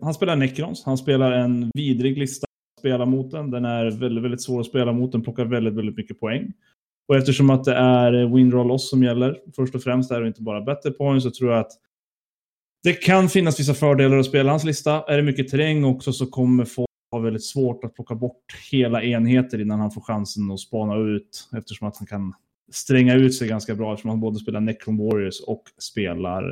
[0.00, 0.84] han spelar Necrons.
[0.84, 3.50] Han spelar en vidrig lista att spela mot den.
[3.50, 5.12] Den är väldigt, väldigt svår att spela mot.
[5.12, 6.52] Den plockar väldigt, väldigt mycket poäng.
[7.08, 10.26] Och eftersom att det är win roll loss som gäller, först och främst är det
[10.28, 11.72] inte bara better points, så tror jag att
[12.86, 15.04] det kan finnas vissa fördelar att spela hans lista.
[15.08, 19.02] Är det mycket terräng också så kommer folk ha väldigt svårt att plocka bort hela
[19.02, 21.48] enheter innan han får chansen att spana ut.
[21.56, 22.34] Eftersom att han kan
[22.72, 26.42] stränga ut sig ganska bra eftersom han både spelar Necron Warriors och spelar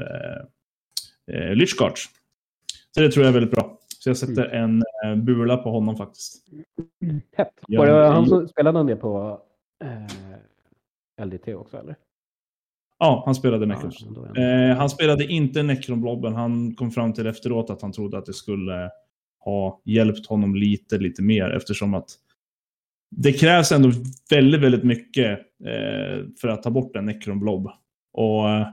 [1.30, 2.02] eh, eh, Lich Guards.
[2.90, 3.78] Så det tror jag är väldigt bra.
[3.98, 6.46] Så jag sätter en eh, bula på honom faktiskt.
[7.36, 7.52] Hett.
[7.68, 9.40] Ja, Var det han som spelade han det på
[9.84, 11.96] eh, LDT också eller?
[12.98, 14.06] Ja, han spelade Necrons.
[14.34, 16.34] Ja, Eh, han spelade inte Necron-blobben.
[16.34, 18.90] Han kom fram till efteråt att han trodde att det skulle
[19.40, 22.10] ha hjälpt honom lite, lite mer eftersom att
[23.16, 23.90] det krävs ändå
[24.30, 25.30] väldigt, väldigt mycket
[25.64, 27.70] eh, för att ta bort en Necron-blob.
[28.12, 28.66] Och eh,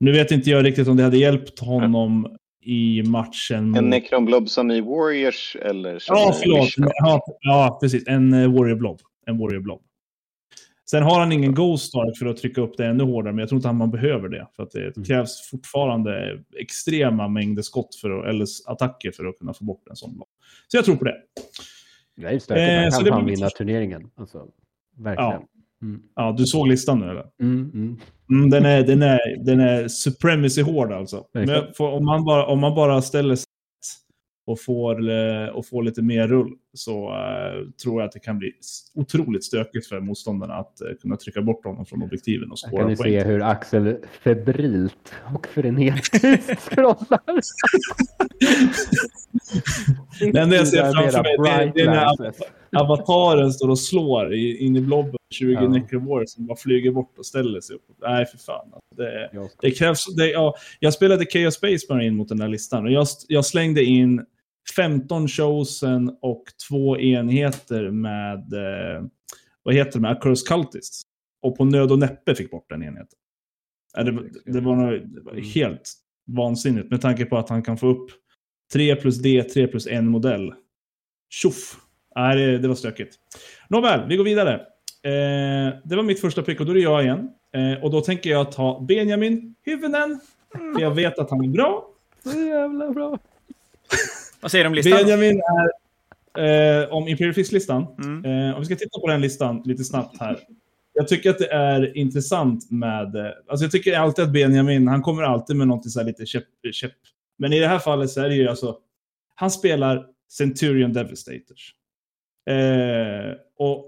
[0.00, 3.74] nu vet inte jag riktigt om det hade hjälpt honom i matchen.
[3.74, 6.68] En Necron Blob som i Warriors eller som Ja, förlåt.
[6.76, 8.06] Ja, ja, precis.
[8.06, 9.00] En eh, Warrior Blob.
[9.26, 9.80] En Warrior Blob.
[10.92, 13.48] Sen har han ingen Ghost Stark för att trycka upp det ännu hårdare, men jag
[13.48, 14.48] tror inte att man behöver det.
[14.56, 15.04] För att det Mm.
[15.04, 19.96] krävs fortfarande extrema mängder skott för att, eller attacker för att kunna få bort en
[19.96, 20.28] sån blob.
[20.68, 21.16] Så jag tror på det.
[22.16, 22.94] Det är ju stökigt.
[22.94, 24.10] Eh, så kan vinna turneringen.
[24.16, 24.46] Alltså,
[24.98, 25.42] verkligen.
[25.82, 26.02] Mm.
[26.14, 27.26] Ja, du såg listan nu eller?
[27.42, 27.96] Mm, mm.
[28.30, 31.24] Mm, den, är, den, är, den är supremacy hård alltså.
[31.76, 33.46] Får, om, man bara, om man bara ställer sig
[34.46, 38.38] och får, eh, och får lite mer rull så eh, tror jag att det kan
[38.38, 38.52] bli
[38.94, 42.86] otroligt stökigt för motståndarna att eh, kunna trycka bort honom från objektiven och Här skåra
[42.88, 43.12] kan poäng.
[43.12, 47.20] se hur Axel febrilt och frenetiskt scrollar.
[50.32, 52.32] Det enda jag ser framför mig, det det är när-
[52.76, 55.16] Avataren står och slår i, in i blobben.
[55.30, 55.68] 20 Ja.
[55.68, 57.82] Necrovores som bara flyger bort och ställer sig upp.
[58.02, 58.64] Nej, för fan.
[58.72, 59.30] Alltså, det,
[59.60, 60.14] det krävs...
[60.16, 63.84] Det, ja, jag spelade Chaos Space Marine mot den där listan och jag, jag slängde
[63.84, 64.24] in
[64.76, 68.52] 15 chosen och två enheter med...
[68.52, 69.04] Eh,
[69.62, 70.00] vad heter det?
[70.00, 71.02] Med Accursed Cultists.
[71.42, 73.18] Och på nöd och näppe fick bort den enheten.
[73.94, 75.92] Ja, det, var- det, var nog, det var helt
[76.26, 78.10] vansinnigt med tanke på att han kan få upp
[78.72, 80.54] 3 plus D, 3 plus en modell.
[81.30, 81.76] Tjoff!
[82.16, 83.14] Nej, det, det var stökigt.
[83.68, 84.54] Nåväl, vi går vidare.
[85.04, 87.30] Eh, det var mitt första pick och då är det jag igen.
[87.54, 90.20] Eh, och då tänker jag ta Benjamin Hyvönen.
[90.74, 91.86] För jag vet att han är bra.
[92.24, 93.18] Så jävla bra.
[94.42, 94.92] Vad säger du om listan?
[94.92, 95.40] Benjamin
[96.34, 97.86] är eh, om Imperial Fist-listan.
[98.04, 98.24] Mm.
[98.24, 100.38] Eh, om vi ska titta på den listan lite snabbt här.
[100.92, 103.16] Jag tycker att det är intressant med...
[103.16, 106.26] eh, Alltså jag tycker alltid att Benjamin, han kommer alltid med något så här lite
[106.26, 106.92] käpp, käpp,
[107.38, 108.78] Men i det här fallet så är det ju alltså,
[109.34, 111.74] han spelar Centurion Devastators.
[112.50, 113.86] Eh, och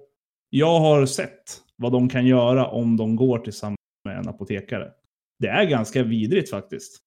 [0.51, 4.91] jag har sett vad de kan göra om de går tillsammans med en apotekare.
[5.39, 6.99] Det är ganska vidrigt faktiskt.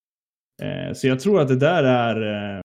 [0.61, 2.55] Eh, så jag tror att det där är...
[2.55, 2.61] Eh,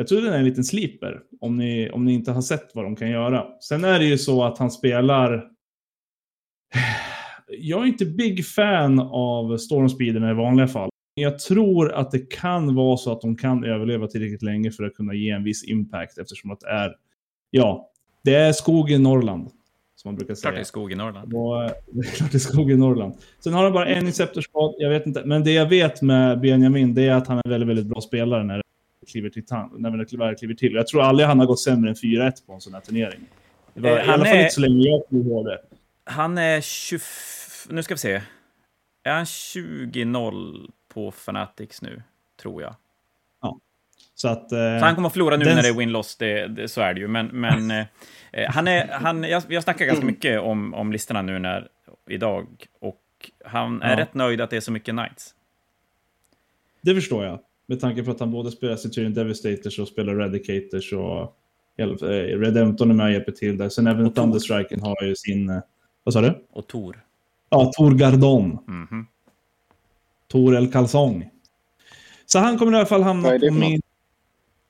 [0.00, 2.84] jag tror det är en liten sleeper om ni, om ni inte har sett vad
[2.84, 3.46] de kan göra.
[3.60, 5.48] Sen är det ju så att han spelar...
[7.48, 10.90] Jag är inte big fan av Stormspeederna i vanliga fall.
[11.14, 14.94] Jag tror att det kan vara så att de kan överleva tillräckligt länge för att
[14.94, 16.96] kunna ge en viss impact eftersom att det är,
[17.50, 17.90] ja,
[18.24, 19.50] det är skog i Norrland.
[19.96, 20.42] Som man brukar säga.
[20.42, 21.34] Klart det är skog i Norrland.
[21.34, 23.14] Och, eh, det är klart det är skog i Norrland.
[23.38, 25.22] Sen har de bara en inceptorskad, jag vet inte.
[25.24, 28.00] Men det jag vet med Benjamin, det är att han är en väldigt, väldigt bra
[28.00, 28.62] spelare när det
[29.06, 29.44] kliver till.
[29.78, 30.72] När det kliver, kliver till.
[30.72, 33.20] Jag tror aldrig han har gått sämre än 4-1 på en sån här turnering.
[33.74, 35.58] Det var, Eh, I han alla fall är- inte så länge jag kommer ihåg det.
[36.04, 37.00] Han är 20...
[37.68, 38.22] Nu ska vi se.
[39.02, 42.02] Är han 20-0 på Fanatics nu,
[42.42, 42.74] tror jag.
[44.14, 44.52] Så att...
[44.52, 46.80] Eh, Så han kommer att förlora nu den- när det är win-loss, det, det, så
[46.80, 47.08] är det ju.
[47.08, 51.38] Men, men eh, han är, han, jag, jag snackar ganska mycket om, om listorna nu
[51.38, 51.68] när,
[52.08, 52.46] idag.
[52.80, 53.00] Och
[53.44, 53.96] han är Ja.
[54.00, 55.34] rätt nöjd att det är så mycket Knights.
[56.80, 57.38] Det förstår jag.
[57.70, 61.36] Med tanke på att han både spelar Centurion Devastators och spelar Redicators och
[61.76, 61.86] eh,
[62.38, 63.68] Redemptorn är med och hjälper till där.
[63.68, 64.12] Sen även.
[64.12, 65.50] Thunderstriken har ju sin...
[65.50, 65.60] eh,
[66.04, 66.44] Vad sa du?
[66.50, 67.04] Och Tor.
[67.50, 68.58] Ja, Tor Gardon.
[68.66, 69.06] Mhm.
[70.28, 71.30] Tor El Calzong.
[72.26, 73.80] Så han kommer i alla fall hamna på min...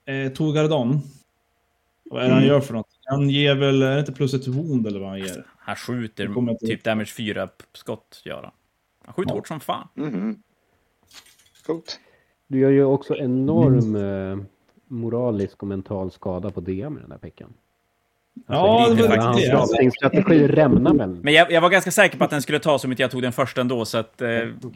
[0.04, 1.00] Eh, Tor Gardon.
[2.04, 2.48] Vad är det han Mm.
[2.54, 2.86] gör för något?
[3.04, 5.46] Han ger väl, är det inte plus ett wound eller vad han ger?
[5.58, 8.52] Han skjuter typ damage 4 skott, gör han.
[9.04, 9.34] Han skjuter Ja.
[9.36, 9.88] hårt som fan.
[9.94, 10.42] Mhm.
[11.66, 12.00] Coolt.
[12.50, 14.44] Du gör ju också enorm eh,
[14.88, 17.48] moralisk och mental skada på DM med den där pickan.
[18.48, 19.52] Ja, det var faktiskt det.
[19.52, 19.58] det.
[19.60, 21.18] Alltså, Din strategi rämnar väl?
[21.22, 23.22] Men jag, jag var ganska säker på att den skulle ta så mycket jag tog
[23.22, 24.22] den först ändå, så att...
[24.22, 24.28] Eh,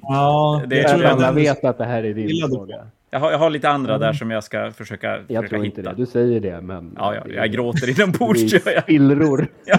[0.02, 2.86] Ja, Det- jag Jag tror att alla vet att det här är din fråga.
[3.10, 5.80] jag, har, jag har lite andra där som jag ska försöka, Jag försöka tror hitta.
[5.80, 5.96] inte det.
[5.96, 6.94] Du säger det, men...
[6.98, 8.82] Ja, ja, jag gråter inombords, det är jag.
[8.82, 9.46] spillror.
[9.66, 9.78] Ja.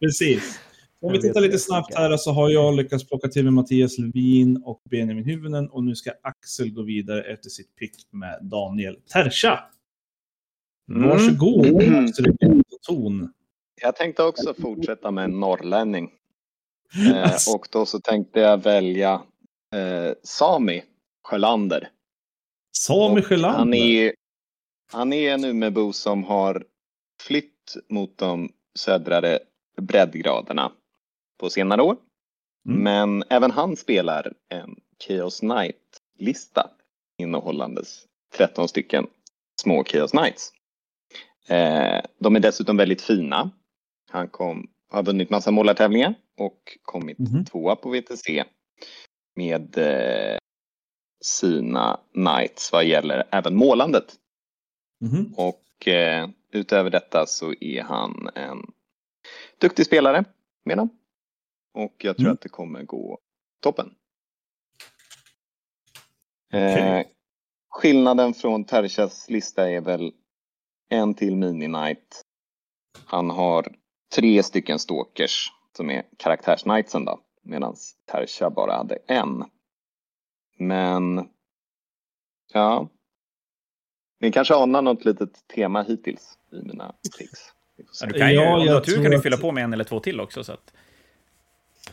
[0.00, 0.60] Precis.
[1.02, 4.62] Om vi tittar lite snabbt här så har jag lyckats plocka till mig Mattias Levin
[4.64, 9.60] och Benjamin Hyvönen och nu ska Axel gå vidare efter sitt pick med Daniel Tercha.
[10.90, 11.08] Mm.
[11.08, 12.12] Varsågod, Mm.
[12.82, 13.32] Ton.
[13.82, 16.10] Jag tänkte också fortsätta med en norrlänning.
[17.14, 19.22] Eh, och då så tänkte jag välja
[19.74, 20.82] eh, Sami
[21.22, 21.88] Sjölander.
[22.76, 23.58] Sami Och Sjölander.
[23.58, 24.12] Han är,
[24.92, 26.64] han är en Umebo som har
[27.22, 29.38] flytt mot de södrare
[29.80, 30.72] breddgraderna
[31.40, 31.96] på senare år.
[32.68, 32.82] Mm.
[32.82, 34.76] Men även han spelar en
[35.06, 36.70] Chaos Knight-lista
[37.18, 39.06] innehållandes 13 stycken
[39.62, 40.52] små Chaos Knights.
[41.48, 43.50] Eh, de är dessutom väldigt fina.
[44.10, 47.44] Han kom, har vunnit massa målartävlingar och kommit Mhm.
[47.44, 48.44] tvåa på VTC
[49.36, 50.38] med eh,
[51.24, 54.14] sina Knights vad gäller även målandet.
[55.00, 55.34] Mhm.
[55.36, 58.66] Och eh, utöver detta så är han en
[59.58, 60.24] duktig spelare
[60.64, 60.88] med dem.
[61.72, 62.34] Och jag tror Mm.
[62.34, 63.18] att det kommer gå
[63.60, 63.94] toppen.
[66.52, 67.00] Okej.
[67.00, 67.06] Eh,
[67.70, 70.12] skillnaden från Terchas lista är väl
[70.88, 72.22] en till mini-night.
[73.06, 73.74] Han har
[74.14, 77.20] tre stycken stalkers som är karaktärs-nightsen då.
[77.42, 77.76] Medan
[78.12, 79.44] Tercha bara hade en.
[80.58, 81.28] Men
[82.52, 82.88] ja,
[84.20, 87.24] ni kanske anar något litet tema hittills i mina se.
[88.00, 88.12] Ja, du
[88.60, 90.20] du jag har tur tror kan du att- fylla på med en eller två till
[90.20, 90.44] också.
[90.44, 90.72] Så att,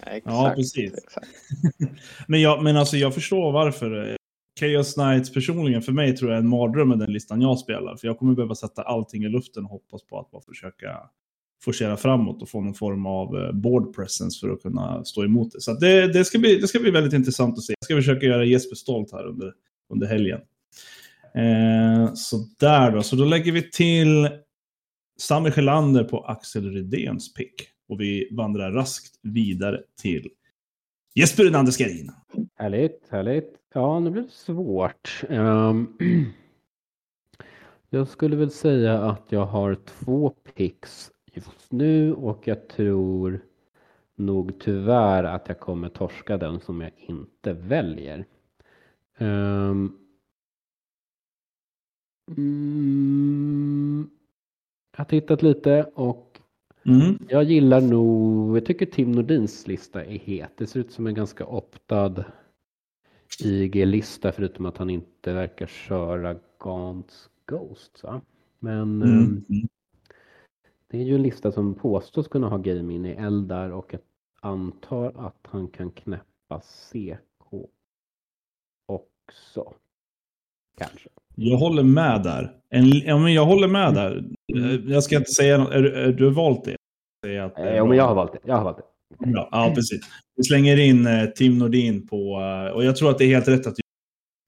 [0.01, 0.93] Exakt, Ja, precis.
[0.93, 1.27] Exakt.
[2.27, 4.17] Men, jag, men alltså jag förstår varför.
[4.59, 7.95] Chaos Knights personligen för mig tror jag är en mardröm med den listan jag spelar.
[7.95, 10.97] För jag kommer behöva sätta allting i luften och hoppas på att bara försöka
[11.63, 15.51] forcera framåt och få någon form av eh, board presence för att kunna stå emot
[15.51, 15.61] det.
[15.61, 17.73] Så det, det, ska bli, det ska bli väldigt intressant att se.
[17.79, 19.53] Jag ska försöka göra Jesper stolt här under,
[19.89, 20.39] under helgen.
[21.35, 23.03] Eh, så där då.
[23.03, 24.29] Så då lägger vi till
[25.19, 27.53] Sami Sjölander på Axel Rydéns pick.
[27.87, 30.29] Och vi vandrar raskt vidare till
[31.15, 32.11] Jesper Rynander Skarin.
[32.55, 33.53] Härligt, härligt.
[33.73, 35.23] Ja, nu blir det svårt.
[35.29, 35.97] Um,
[37.89, 43.41] jag skulle väl säga att jag har två picks just nu och jag tror
[44.15, 48.25] nog tyvärr att jag kommer torska den som jag inte väljer.
[49.17, 49.97] Um,
[52.37, 54.09] mm,
[54.91, 56.26] jag har tittat lite och
[56.87, 57.17] Mm.
[57.29, 60.51] jag gillar nog, jag tycker Tim Nordins lista är het.
[60.57, 62.23] Det ser ut som en ganska optad
[63.43, 68.03] IG-lista förutom att han inte verkar köra Gaunt's Ghost.
[68.03, 68.21] Va?
[68.59, 69.43] Men Mm.
[69.49, 69.67] ehm,
[70.87, 74.01] det är ju en lista som påstås kunna ha game in i Eldar och jag
[74.41, 77.67] antar att han kan knäppa CK
[78.85, 79.73] också.
[80.77, 81.09] Kanske.
[81.35, 82.57] Jag håller med där.
[82.69, 84.25] En, ja, men jag håller med där.
[84.55, 85.71] Eh, Jag ska inte säga något.
[85.71, 86.76] Är, är, du valt det?
[87.25, 87.85] Säga att det är Eh, bra.
[87.85, 88.39] men jag har valt det.
[88.45, 88.83] Jag har valt det.
[89.19, 89.99] Ja, ja, precis.
[90.35, 92.39] Vi slänger in eh, Tim Nordin på...
[92.41, 93.75] eh, och jag tror att det är helt rätt att...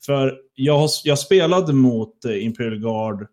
[0.06, 3.28] För jag, har, jag spelade mot eh, Imperial Guard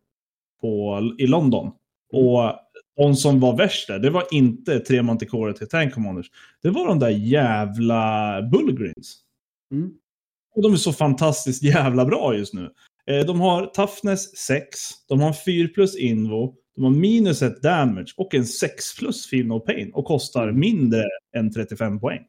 [0.61, 1.67] på, i London.
[2.13, 2.53] Och
[2.97, 6.27] de som var värst där, det var inte tre Manticore till Tank Commanders.
[6.63, 9.21] Det var de där jävla Bullgrins.
[9.73, 9.91] Mm.
[10.55, 12.71] Och de är så fantastiskt jävla bra just nu.
[13.27, 18.15] De har toughness 6, de har en 4 plus invo, de har minus 1 damage
[18.17, 21.05] och en 6 plus feel no pain och kostar mindre
[21.37, 22.21] än 35 poäng.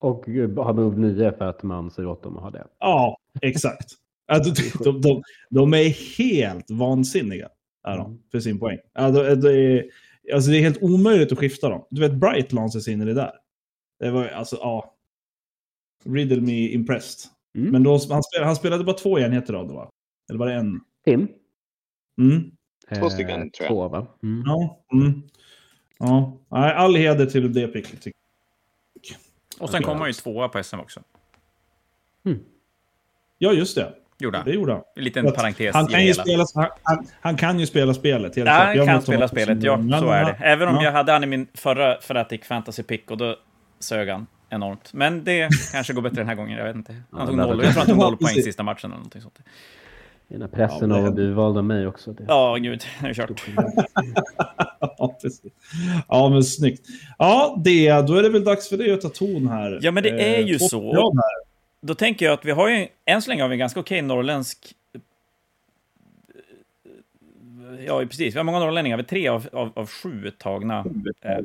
[0.00, 2.66] Och eh, har move 9 för att man säger åt dem att ha det.
[2.78, 3.90] Ja, exakt.
[4.28, 7.48] Alltså, de, de, de, är helt vansinniga
[7.86, 8.78] är de, för sin poäng.
[8.94, 9.84] Det, är,
[10.34, 11.86] alltså, det är helt omöjligt att skifta dem.
[11.90, 13.32] Du vet, Bright lanses in i det där.
[13.98, 14.96] Det var alltså, ja.
[16.04, 17.30] Riddle me impressed.
[17.58, 17.72] Mm.
[17.72, 19.90] Men då, han, spelade, han spelade bara två enheter av det va?
[20.30, 20.80] Eller var det en?
[21.04, 21.28] Tim?
[22.18, 22.50] Mm.
[22.98, 23.68] Två stycken, tror jag.
[23.68, 24.06] Två, va?
[24.22, 24.42] Mm.
[24.46, 24.78] Ja.
[24.92, 25.22] Mm.
[25.98, 26.38] ja.
[26.74, 28.06] All heder till det picket.
[29.60, 31.00] Och sen kom han ju tvåa på SM också.
[32.22, 32.36] jag.
[33.38, 33.92] Ja, just det.
[34.18, 34.52] Gjorde Det han.
[34.52, 34.82] gjorde han.
[34.96, 37.94] En liten Att parentes Han i kan, ju spela, han, han, han kan ju spela
[37.94, 38.36] spelet.
[38.36, 39.76] Helt Ja, han Jag kan spela spelet, ja.
[40.00, 40.36] Så är det.
[40.40, 40.82] Även om Ja.
[40.84, 43.36] jag hade han i min förra Fanatic Fantasy Pick och då
[43.78, 44.92] sög han enormt.
[44.92, 46.96] Men det kanske går bättre den här gången, jag vet inte.
[47.10, 48.44] Han tog noll, jag tror han tog noll poäng precis.
[48.44, 49.38] sista matchen eller någonting sånt.
[50.30, 52.12] Den här pressen Ja, av att bli vald av mig också.
[52.12, 52.24] Det.
[52.28, 53.44] Ja, gud, nu är kört.
[54.98, 55.52] ja, precis.
[56.08, 56.86] Ja, men snyggt.
[57.18, 59.78] Ja, det, då är det väl dags för dig att ta ton här.
[59.82, 61.12] Ja, men det är Eh, ju två så.
[61.82, 64.02] Då tänker jag att vi har ju, än så länge har vi en ganska okej
[64.02, 64.74] norrländsk...
[67.86, 68.34] Ja, precis.
[68.34, 68.96] Vi har många norrlänningar.
[68.96, 70.84] Vi har tre av, av, av sju tagna.
[71.24, 71.38] Eh,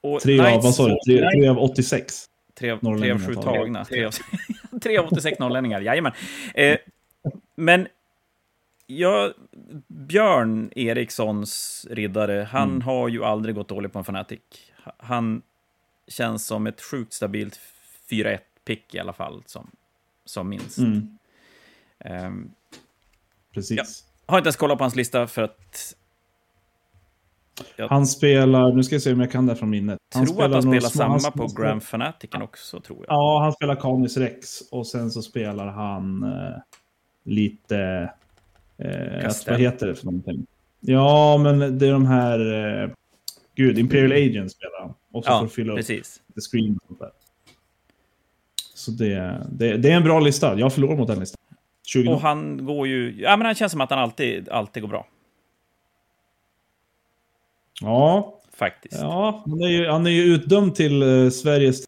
[0.00, 0.96] och Tre av, vad sa du?
[1.06, 2.24] Tre, tre av 86.
[2.58, 3.52] Tre av, tre av sju tagna.
[3.52, 3.84] tagna.
[3.84, 4.12] Tre av,
[4.82, 6.12] tre av 86 norrlänningar, jajamän.
[6.54, 6.76] Eh,
[7.54, 7.88] men
[8.86, 9.32] ja,
[9.88, 12.82] Björn Erikssons riddare, han Mm.
[12.82, 14.40] har ju aldrig gått dålig på en Fnatic.
[14.98, 15.42] Han
[16.08, 17.60] känns som ett sjukt stabilt
[18.10, 19.70] 4-1-pick i alla fall, som,
[20.24, 20.78] som minst.
[20.78, 21.18] Mm,
[21.98, 22.50] Ehm,
[23.54, 24.04] precis.
[24.26, 25.94] har inte ens kollat på hans lista för att
[27.90, 29.98] Han spelar, nu ska jag se om jag kan det från minnet.
[30.14, 33.14] han tror att han spelar små- samma han- på han- Grand Fanaticen också, tror jag.
[33.14, 36.56] Ja, han spelar Canis Rex och sen så spelar han eh,
[37.24, 38.10] lite...
[38.78, 39.52] Eh, Castell.
[39.54, 40.46] vad heter det för någonting?
[40.80, 42.38] Ja, men det är de här...
[42.84, 42.90] Eh,
[43.54, 44.94] gud, Imperial Agent spelar han.
[45.12, 46.20] Och så Ja, fylla upp precis.
[46.26, 47.10] lite screen och sånt där.
[48.74, 50.58] Så det, det, det är en bra lista.
[50.58, 51.40] Jag förlorar mot den listan.
[51.86, 53.20] 20 Och han går ju...
[53.22, 55.06] Ja, men han känns som att han alltid, alltid går bra,
[57.80, 58.94] Ja, faktiskt.
[59.00, 61.84] ja han, är ju, han är ju utdömd till eh, Sveriges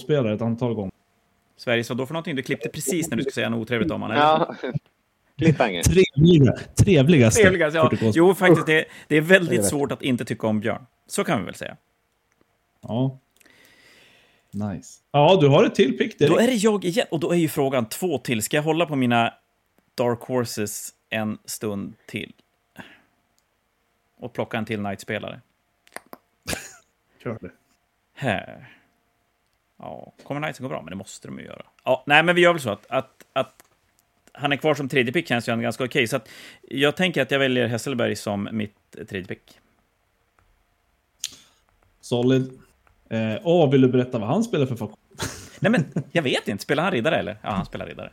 [0.00, 0.92] spelare ett antal gånger.
[1.56, 2.36] Sveriges vad då för någonting?
[2.36, 4.16] Du klippte precis när du skulle säga något otrevligt om honom.
[4.16, 4.54] Ja,
[5.38, 5.82] cliffhanger.
[5.82, 7.42] Trevliga, trevligaste.
[7.42, 7.90] Trevligast, ja.
[7.92, 8.12] 40K.
[8.14, 10.86] Jo, faktiskt, det, det är Det väldigt svårt att inte tycka om Björn.
[11.06, 11.76] Så kan vi väl säga.
[12.82, 13.18] Ja.
[14.50, 15.00] Nice.
[15.10, 16.34] Ja, du har ett till pick direkt.
[16.34, 18.42] Då är det jag igen, och då är ju frågan två till.
[18.42, 19.34] Ska jag hålla på mina
[19.94, 22.32] Dark Horses en stund till?
[24.18, 25.40] Och plocka en till Knight-spelare?
[27.22, 27.50] Kör det.
[28.14, 28.75] Här.
[29.78, 30.82] Ja, kommer Knights att gå bra?
[30.82, 31.62] Men det måste de ju göra.
[31.84, 33.54] Ja, nej, men vi gör väl så att, att, att
[34.32, 36.06] han är kvar som tredje pick känns ju ganska okej.
[36.06, 36.28] Så att
[36.62, 39.58] jag tänker att jag väljer Hesselberg som mitt tredje pick.
[42.00, 42.50] Solid.
[43.08, 44.98] Eh, åh, vill du berätta vad han spelar för faktion?
[45.60, 46.62] Nej, men jag vet inte.
[46.62, 47.38] Spelar han riddare eller?
[47.42, 48.12] Ja, han spelar riddare.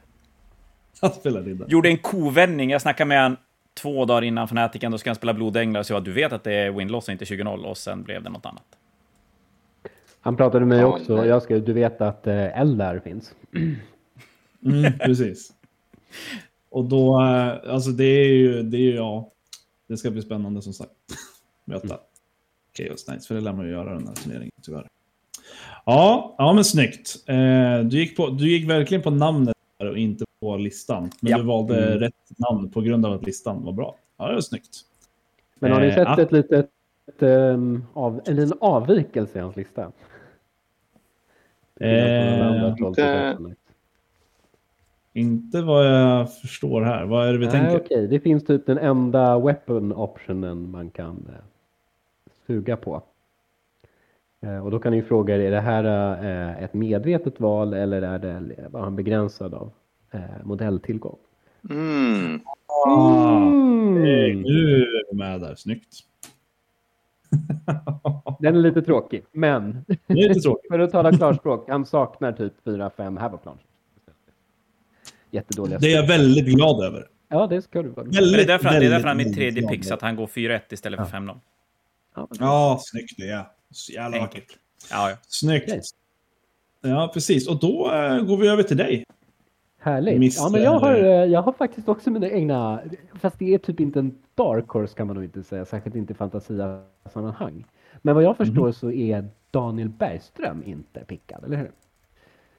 [1.01, 1.69] Han spelar riddare.
[1.71, 2.69] Gjorde en kovändning.
[2.69, 3.37] Jag snackade med han
[3.73, 4.91] två dagar innan Fnaticen.
[4.91, 5.83] Då ska han spela Blodänglar.
[5.83, 7.63] Så jag du vet att det är win-loss och inte 20-0.
[7.63, 8.65] Och sen blev det något annat.
[10.25, 11.15] Han pratade med mig Ja, också.
[11.15, 11.27] nej.
[11.27, 13.33] Jag ska, du vet att eh, Eldar finns.
[14.65, 15.53] Mm, precis.
[16.69, 19.29] Och då, eh, alltså det är ju, det är ju, ja.
[19.87, 20.91] Det ska bli spännande som sagt.
[21.65, 21.97] Möta
[22.77, 24.87] Chaos Knights, för det lär man ju göra den här turneringen tyvärr.
[25.85, 27.15] Ja, ja men snyggt.
[27.27, 31.11] Eh, du, gick på, du gick verkligen på namnet där och inte på listan.
[31.21, 31.37] Men Ja.
[31.37, 31.99] du valde Mm.
[31.99, 33.95] rätt namn på grund av att listan var bra.
[34.17, 34.77] Ja, det var snyggt.
[35.59, 36.21] Men har ni Eh, sett ja.
[36.21, 36.69] ett litet,
[37.07, 39.91] ett, ehm, av, en liten avvikelse i hans lista?
[41.83, 43.55] Eh, inte-
[45.13, 47.05] Inte vad jag förstår här.
[47.05, 47.79] Vad är det vi Nej, tänker?
[47.85, 48.07] okej.
[48.07, 51.43] Det finns typ den enda weapon optionen man kan eh,
[52.47, 53.01] suga på.
[54.41, 55.83] Eh, och då kan ni fråga er, är det här
[56.23, 59.71] eh, ett medvetet val eller är det bara en begränsad av
[60.11, 61.17] eh, modelltillgång?
[61.69, 62.41] Mm.
[62.85, 63.43] Ah, eh,
[64.31, 64.41] Mm.
[64.41, 65.55] nu är vi med där.
[65.55, 65.93] Snyggt.
[68.39, 70.67] Den är lite tråkig, men Det lite tråkigt.
[70.71, 73.65] för att tala klarspråk, han saknar typ 4-5 Havoc launchers.
[75.31, 77.07] jättedåliga Det är jag väldigt glad över.
[77.29, 78.03] Ja, det ska du vara.
[78.03, 79.85] Men det är Väldigt, därför, han- det är därför han är väldigt mitt tredje pick,
[79.85, 81.09] så att han går 4-1 istället för Ja.
[81.11, 83.29] 5 Ja, men- Ja, snyggt det.
[83.29, 83.45] är.
[83.71, 84.45] Så jävla vackert.
[84.91, 85.15] Ja, ja.
[85.27, 85.71] Snyggt.
[86.81, 87.47] Ja, precis.
[87.47, 89.05] Och då eh, går vi över till dig.
[89.83, 90.15] Härligt.
[90.15, 90.31] Mr.
[90.35, 92.79] Ja, men jag har, eh, jag har faktiskt också mina egna,
[93.13, 96.13] fast det är typ inte en dark horse kan man nog inte säga, särskilt inte
[96.13, 97.65] i fantasia-sammanhang.
[98.01, 101.71] Men vad jag förstår så är Daniel Bergström inte pickad, eller hur?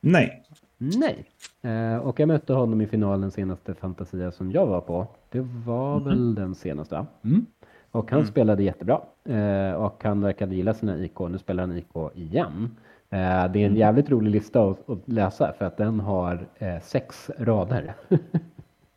[0.00, 0.42] Nej.
[0.78, 1.24] Nej.
[1.62, 5.06] Eh, och jag mötte honom i finalen senaste Fantasia som jag var på.
[5.30, 7.06] Det var väl den senaste?
[7.24, 7.46] Mm.
[7.90, 9.00] Och han spelade jättebra.
[9.24, 11.18] Eh, och han verkade gilla sina IK.
[11.30, 12.76] Nu spelar han IK igen.
[13.10, 16.80] Eh, det är en jävligt rolig lista att, att läsa för att den har eh,
[16.80, 17.94] sex rader.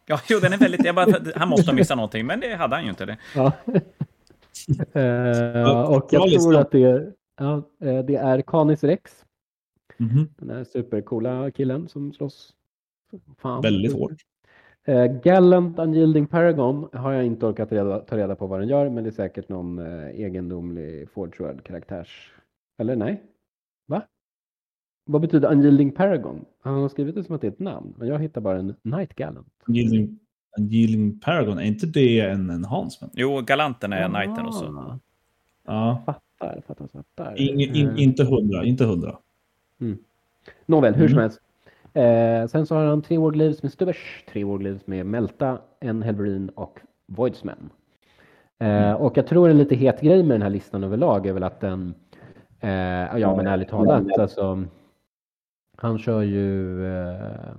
[0.05, 0.85] Ja, jo, den är väldigt...
[0.85, 3.05] Jag bara, han måste ha missat någonting, men det hade han ju inte.
[3.05, 3.17] Det.
[3.35, 3.51] Ja.
[4.93, 9.25] Eh, och jag tror att det är, ja, eh, det är Canis Rex.
[9.97, 10.29] Mhm.
[10.37, 12.53] Den där supercoola killen som slåss.
[13.37, 13.61] Fan.
[13.61, 14.11] Väldigt hårt.
[14.83, 18.89] Eh, Gallant Unyielding Paragon har jag inte orkat reda, ta reda på vad den gör,
[18.89, 22.31] men det är säkert någon eh, egendomlig Forge World-karaktärs...
[22.79, 23.23] Eller nej?
[25.07, 25.11] Va?
[25.11, 26.45] Vad betyder Unyielding Paragon?
[26.61, 28.75] Han har skrivit det som att det är ett namn, men jag hittar bara en
[28.81, 29.47] Night Gallant.
[29.69, 30.19] Yielding,
[30.71, 33.13] Yielding Paragon, är inte det en enhancement?
[33.15, 34.65] Jo, Galanten är knighten och så.
[34.65, 34.99] Ah,
[35.65, 36.01] Ja.
[36.05, 37.39] Fattar, fattar, fattar.
[37.41, 39.17] In, in, Eh, inte hundra, inte hundra.
[40.65, 41.21] Nåväl, hur som Mm.
[41.21, 41.41] helst.
[41.93, 46.51] Eh, sen så har han tre Wargleaves med Stubbers, tre Wargleaves med Melta, en Helverine
[46.55, 47.69] och Voidsman.
[48.59, 48.95] Eh, Mm.
[48.95, 51.59] och jag tror en lite het grej med den här listan överlag är väl att
[51.61, 51.93] den,
[52.59, 52.69] eh,
[53.19, 54.63] ja men ärligt talat, alltså,
[55.79, 57.51] han kör ju, eh,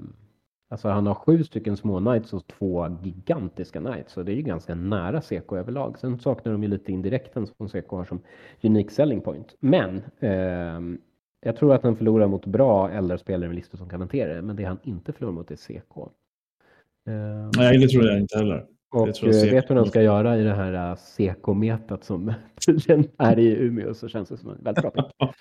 [0.68, 4.42] alltså han har sju stycken små knights och två gigantiska knights, så det är ju
[4.42, 5.98] ganska nära CK överlag.
[5.98, 8.20] Sen saknar de ju lite indirekten som CK har som
[8.62, 9.56] unique selling point.
[9.60, 10.98] Men ehm,
[11.40, 14.56] jag tror att han förlorar mot bra äldre-spelare med listor som kan hantera det, men
[14.56, 15.96] det han inte förlorar mot är CK.
[17.06, 18.66] Ehm, Nej, det tror jag inte heller.
[18.90, 22.32] och jag eh, vet du vad de ska göra i det här uh, CK-metat som
[22.66, 25.04] tydligen är i Umeå så känns det som en väldigt bra pick.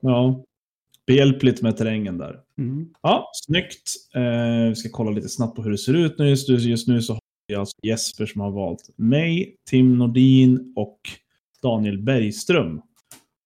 [0.00, 0.44] Ja.
[1.08, 2.40] Behjälpligt med terrängen där.
[2.58, 2.88] Mm.
[3.02, 3.82] Ja, snyggt.
[4.14, 6.28] Eh, vi ska kolla lite snabbt på hur det ser ut nu.
[6.28, 11.00] Just, just nu så har vi alltså Jesper som har valt mig, Tim Nordin och
[11.62, 12.82] Daniel Bergström.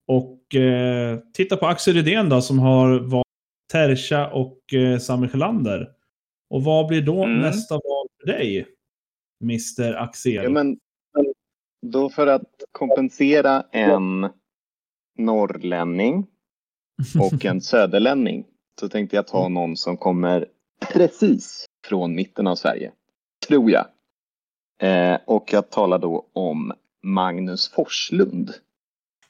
[0.06, 3.26] Och eh, titta på Axel Rydén då som har valt
[3.72, 5.88] Tercha och eh, Sami Sjölander.
[6.50, 7.38] Och vad blir då Mm.
[7.40, 8.66] nästa val för dig?
[9.42, 10.32] Mr Axel.
[10.34, 10.78] Ja, men
[11.86, 14.28] då för att kompensera en
[15.18, 16.26] norrlänning
[17.20, 18.46] och en söderlänning
[18.80, 20.46] så tänkte jag ta någon som kommer
[20.92, 22.92] precis från mitten av Sverige.
[23.48, 23.86] Tror jag.
[24.78, 26.72] Eh, och jag talar då om
[27.02, 28.54] Magnus Forslund.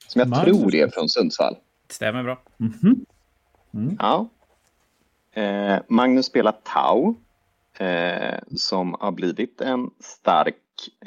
[0.07, 1.57] Som jag Magnus tror är från Sundsvall.
[1.89, 2.43] Stämmer bra.
[2.57, 3.05] Mhm.
[3.75, 3.97] Mm.
[3.99, 4.29] Ja.
[5.33, 7.15] Eh, Magnus spelar Tau.
[7.79, 10.57] Eh, som har blivit en stark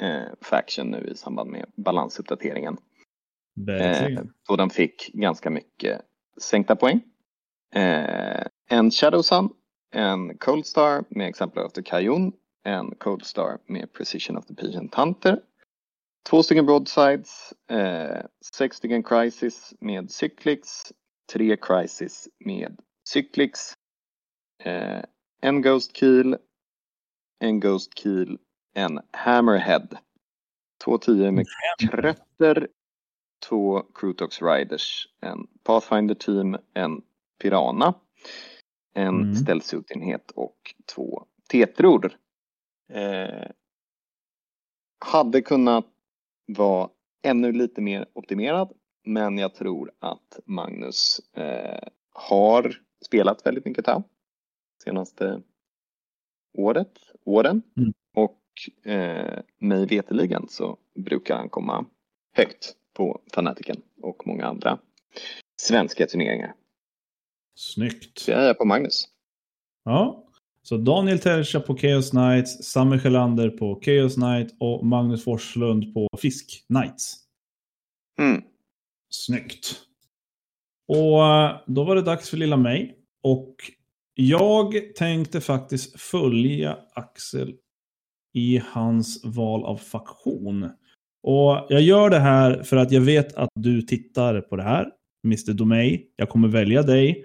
[0.00, 2.76] eh, faction nu i samband med balansuppdateringen.
[3.54, 4.18] Verkligen.
[4.18, 6.00] Eh, då den fick ganska mycket
[6.40, 7.00] sänkta poäng.
[7.74, 9.48] Eh, en Shadow Sun,
[9.94, 12.32] en Cold Star med exemplar of the Kajun,
[12.64, 15.42] en Cold Star med Precision of the Patient Hunter,
[16.28, 18.24] två stycken Broadsides, eh,
[18.54, 20.92] sex stycken Crisis med Cyclix,
[21.32, 23.74] tre Crisis med Cyclix,
[24.64, 25.02] eh,
[25.42, 26.36] en Ghost Keel,
[27.40, 28.38] en Ghost Keel,
[28.74, 29.88] en Hammerhead,
[30.84, 31.46] två tio med
[31.90, 32.68] Krötter,
[33.48, 37.02] två Crutox Riders, en Pathfinder Team, en
[37.38, 37.94] Pirana,
[38.94, 39.34] en Mm.
[39.34, 42.16] ställsutenhet och två Tetror.
[42.92, 43.46] Eh,
[44.98, 45.86] hade kunnat
[46.46, 46.88] vara
[47.22, 48.72] ännu lite mer optimerad,
[49.04, 54.02] men jag tror att Magnus eh, har spelat väldigt mycket Tau
[54.84, 55.42] senaste
[56.58, 57.62] året, åren.
[57.76, 57.92] Mm.
[58.14, 58.42] Och
[58.90, 61.84] eh, mig veteligen så brukar han komma
[62.32, 64.78] högt på Fanatiken och många andra
[65.56, 66.54] svenska turneringar.
[67.54, 68.28] Snyggt.
[68.28, 69.08] Jag är på Magnus.
[69.84, 70.22] Ja.
[70.62, 76.08] Så Daniel Tercha på Chaos Knights, Samme Sjölander på Chaos Knight och Magnus Forslund på
[76.18, 77.16] Fisk Knights.
[78.18, 78.42] Mm.
[79.10, 79.80] Snyggt.
[80.88, 82.98] Och eh, då var det dags för lilla mig.
[83.22, 83.54] Och
[84.14, 87.54] jag tänkte faktiskt följa Axel
[88.32, 90.70] i hans val av faktion.
[91.26, 94.92] Och jag gör det här för att jag vet att du tittar på det här,
[95.24, 96.06] Mr Domey.
[96.16, 97.24] Jag kommer välja dig.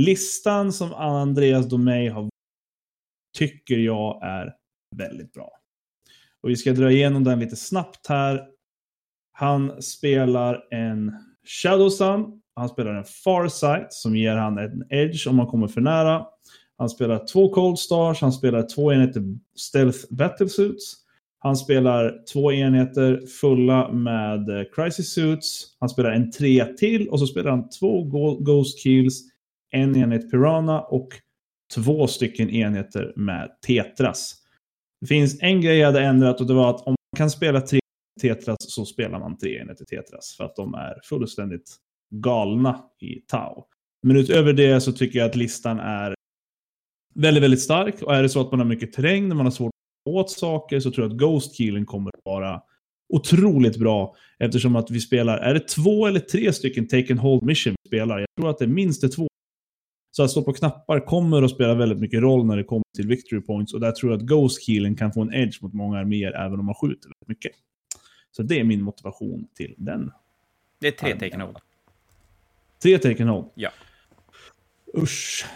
[0.00, 2.28] Listan som Andreas Domey har
[3.38, 4.54] tycker jag är
[4.96, 5.50] väldigt bra.
[6.42, 8.46] Och vi ska dra igenom den lite snabbt här.
[9.32, 11.12] Han spelar en
[11.46, 12.40] Shadow Sun.
[12.54, 16.26] Han spelar en Farsight som ger han en edge om man kommer för nära.
[16.78, 19.22] Han spelar två Cold Stars, han spelar två enheter
[19.56, 20.99] Stealth Battlesuits.
[21.42, 25.76] Han spelar två enheter fulla med eh, Crisis Suits.
[25.80, 28.04] Han spelar en tre till och så spelar han två
[28.40, 29.22] Ghost Kills,
[29.70, 31.08] en enhet Pirana och
[31.74, 34.34] två stycken enheter med Tetras.
[35.00, 37.60] Det finns en grej jag hade ändrat och det var att om man kan spela
[37.60, 37.80] tre
[38.20, 41.76] Tetras så spelar man tre enheter Tetras för att de är fullständigt
[42.10, 43.64] galna i Tau.
[44.02, 46.14] Men utöver det så tycker jag att listan är
[47.14, 48.02] väldigt, väldigt stark.
[48.02, 49.69] Och är det så att man har mycket terräng, när man har svårt
[50.04, 52.62] åt saker, så tror jag att Ghost Keeling kommer att vara
[53.08, 54.16] otroligt bra.
[54.38, 57.88] Eftersom att vi spelar, är det två eller tre stycken Take and Hold Mission vi
[57.88, 58.18] spelar?
[58.18, 59.28] Jag tror att det är minst det två.
[60.10, 63.06] Så att stå på knappar kommer att spela väldigt mycket roll när det kommer till
[63.06, 63.74] Victory Points.
[63.74, 66.60] Och där tror jag att Ghost Keeling kan få en edge mot många arméer även
[66.60, 67.52] om man skjuter väldigt mycket.
[68.30, 70.12] Så det är min motivation till den.
[70.80, 71.56] Det är tre Take and Hold.
[72.82, 73.46] Tre Take and Hold?
[73.54, 73.70] Ja.
[74.96, 75.46] Usch.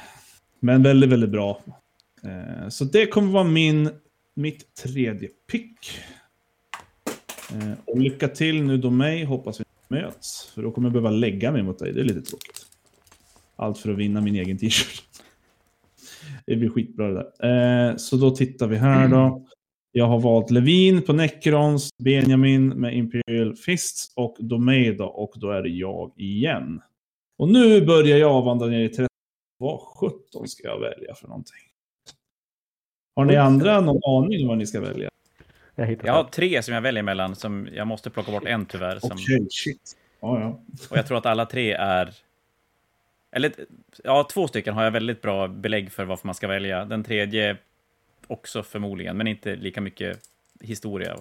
[0.61, 1.61] Men väldigt, väldigt bra.
[2.23, 3.91] Eh, så det kommer vara min,
[4.35, 5.91] mitt tredje pick.
[7.53, 10.51] Eh, och lycka till nu då mig, hoppas vi möts.
[10.55, 12.67] För då kommer jag behöva lägga mig mot dig, det är lite tråkigt.
[13.57, 15.05] Allt för att vinna min egen t-shirt.
[16.47, 17.91] Det blir skitbra det där.
[17.91, 19.47] Eh, så då tittar vi här då.
[19.93, 25.63] Jag har valt Levin på Necrons, Benjamin med Imperial Fists och Domeda och då är
[25.63, 26.81] det jag igen.
[27.39, 29.09] Och nu börjar jag vandra ner i 30
[29.59, 31.74] vad sjutton ska jag välja för någonting?
[33.17, 35.11] Har ni andra någon aning om vad ni ska välja?
[35.75, 38.99] Jag, jag har tre som jag väljer mellan, som jag måste plocka bort en tyvärr.
[38.99, 39.11] Som...
[39.13, 39.97] Okej, okay, shit.
[40.21, 40.61] Ja, ja.
[40.91, 42.15] Och jag tror att alla tre är...
[43.33, 43.53] Eller,
[44.05, 46.85] ja, två stycken har jag väldigt bra belägg för varför man ska välja.
[46.85, 47.57] Den tredje
[48.27, 50.19] också förmodligen, men inte lika mycket
[50.61, 51.17] historia.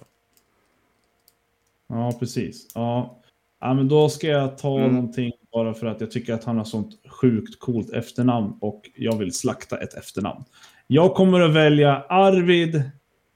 [1.88, 2.72] Ja, precis.
[2.74, 3.18] Ja,
[3.60, 4.94] ja men då ska jag ta mm.
[4.94, 9.18] någonting bara för att jag tycker att han har sånt sjukt coolt efternamn och jag
[9.18, 10.44] vill slakta ett efternamn.
[10.86, 12.90] Jag kommer att välja Arvid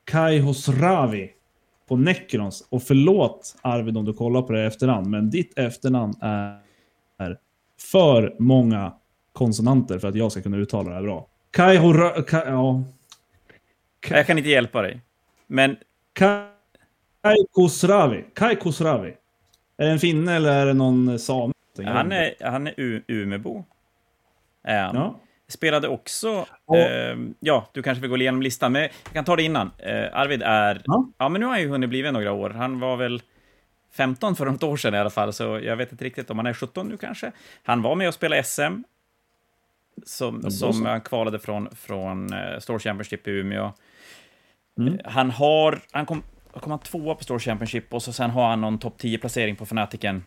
[0.05, 1.30] Kaihosravi
[1.88, 2.68] på Necrons.
[2.70, 7.38] Och förlåt Arvid om du kollar på det efternamn, men ditt efternamn är,
[7.92, 8.92] för många
[9.32, 11.26] konsonanter för att jag ska kunna uttala det här bra.
[11.51, 12.22] Kaihora...
[12.22, 12.82] Ka, ja.
[14.11, 15.01] Jag kan inte hjälpa dig.
[15.46, 15.76] Men...
[16.12, 18.24] Kai Kusravi.
[18.34, 19.14] Kai Kusravi.
[19.76, 21.53] Är det en finne eller är det någon same?
[21.84, 23.64] Han är, han är Umebo.
[24.64, 24.96] Är han.
[24.96, 25.20] Ja.
[25.49, 29.42] Spelade också, eh, ja, du kanske vill gå igenom listan, men jag kan ta det
[29.42, 29.70] innan.
[29.78, 31.09] Eh, Arvid är, ja.
[31.18, 31.28] ja.
[31.28, 32.51] men nu har han ju hunnit bli några år.
[32.51, 33.22] Han var väl
[33.92, 36.46] 15 för något år sedan i alla fall, så jag vet inte riktigt om han
[36.46, 37.32] är 17 nu kanske.
[37.62, 38.82] Han var med och spelade SM,
[40.07, 43.72] som, som han kvalade från, från uh, Store Championship i Umeå.
[44.78, 44.99] Mm.
[45.05, 46.22] Han har, han kom,
[46.53, 49.66] kom han tvåa på Store Championship och så sen har han någon topp 10-placering på
[49.66, 50.24] Fanatiken.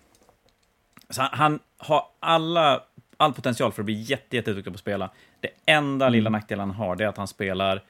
[1.09, 2.83] Så han, han, har alla,
[3.21, 5.09] all potential för att bli jätte, jätteduktig på att spela.
[5.39, 6.13] Det enda mm.
[6.13, 7.83] lilla nackdelen han har, det är att han spelar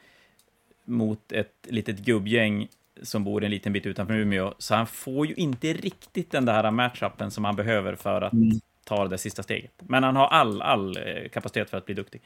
[0.85, 2.67] mot ett litet gubbgäng
[3.01, 6.71] som bor en liten bit utanför Umeå, så han får ju inte riktigt den där
[6.71, 8.59] matchupen som han behöver för att mm.
[8.83, 9.71] ta det sista steget.
[9.77, 12.21] Men han har all, all eh, kapacitet för att bli duktig.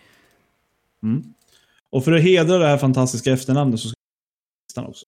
[1.04, 1.24] Mm.
[1.90, 3.96] Och för att hedra det här fantastiska efternamnet så ska
[4.82, 5.06] jag också.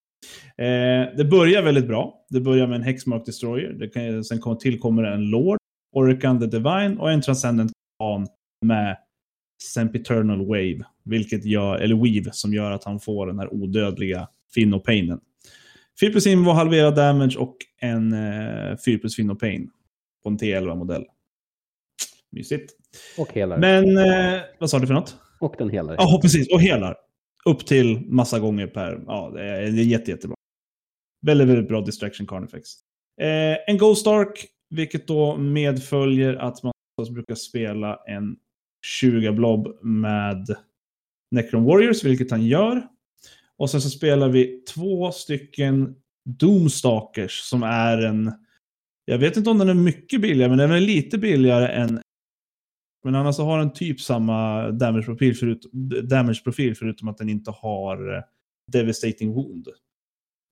[0.57, 2.25] Eh, det börjar väldigt bra.
[2.29, 3.73] Det börjar med en Hexmark Destroyer.
[3.73, 5.57] Det kan, sen kommer, tillkommer en Lord.
[5.91, 8.27] Orkan the Divine och en Transcendent Khan
[8.65, 8.97] med
[9.73, 15.19] Sempiternal Wave, vilket gör, eller Weave, som gör att han får den här odödliga Finnopainen.
[15.99, 19.69] 4 plus var halverad damage och en eh, 4 plus Finnopain
[20.23, 21.05] på en T11-modell.
[22.31, 22.73] Mysigt.
[23.17, 23.57] Och helar.
[23.57, 25.15] Men, eh, vad sa du för något?
[25.39, 25.95] Och den helar.
[25.97, 26.53] Ja, precis.
[26.53, 26.95] Och helar.
[27.45, 29.03] Upp till massa gånger per...
[29.07, 30.35] Ja, det är, det är jätte, jättebra.
[31.25, 32.69] Väldigt, väldigt bra distraction carnifex.
[33.21, 36.73] Eh, en Ghost Ark vilket då medföljer att man
[37.05, 38.37] brukar spela en
[38.85, 40.55] 20 blob med
[41.31, 42.87] Necron Warriors, vilket han gör.
[43.57, 45.95] Och sen så spelar vi två stycken
[46.25, 48.31] Doomstalkers som är en...
[49.05, 52.01] Jag vet inte om den är mycket billigare, men den är lite billigare än...
[53.03, 55.65] Men annars så har den typ samma damage-profil förut,
[56.03, 56.41] damage
[56.79, 58.23] förutom att den inte har eh,
[58.71, 59.67] Devastating Wound.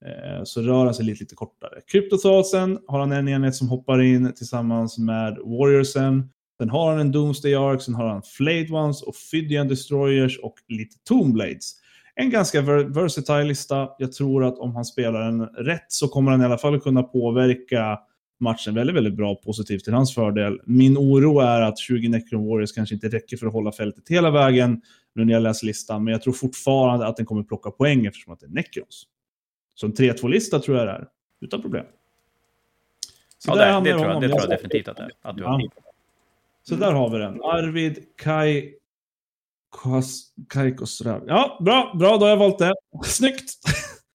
[0.05, 1.81] Eh, så rör han sig lite, lite kortare.
[1.87, 6.29] Kryptothasen har han en enhet som hoppar in tillsammans med Warriorsen.
[6.57, 10.95] Sen har han en Doomsday Ark, sen har han Flayed Ones, Ophidian Destroyers och lite
[11.03, 11.71] Tombblades.
[12.15, 13.89] En ganska versatile lista.
[13.97, 17.03] Jag tror att om han spelar den rätt så kommer han i alla fall kunna
[17.03, 17.99] påverka
[18.39, 20.59] matchen väldigt, väldigt bra positivt till hans fördel.
[20.65, 24.31] Min oro är att 20 Necron Warriors kanske inte räcker för att hålla fältet hela
[24.31, 24.81] vägen
[25.15, 28.33] nu när jag läser listan, men jag tror fortfarande att den kommer plocka poäng eftersom
[28.33, 29.03] att det är Necrons.
[29.75, 31.07] Så en 3-2-lista tror jag det är.
[31.41, 31.85] Utan problem.
[33.37, 35.61] Så ja, det, det, tror jag, det tror jag definitivt att, det, att du har.
[36.69, 37.41] Så där har vi den.
[37.43, 38.73] Arvid Kai
[40.49, 41.23] Kaikosrav.
[41.27, 42.73] Ja, bra, bra, då har jag valt det.
[43.05, 43.53] Snyggt!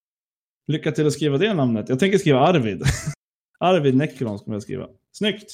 [0.67, 1.89] Lycka till att skriva det namnet.
[1.89, 2.83] Jag tänker skriva Arvid.
[3.59, 4.89] Arvid Necron kommer jag skriva.
[5.13, 5.53] Snyggt!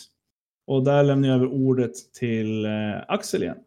[0.66, 2.70] Och där lämnar jag över ordet till eh,
[3.09, 3.59] Axel igen.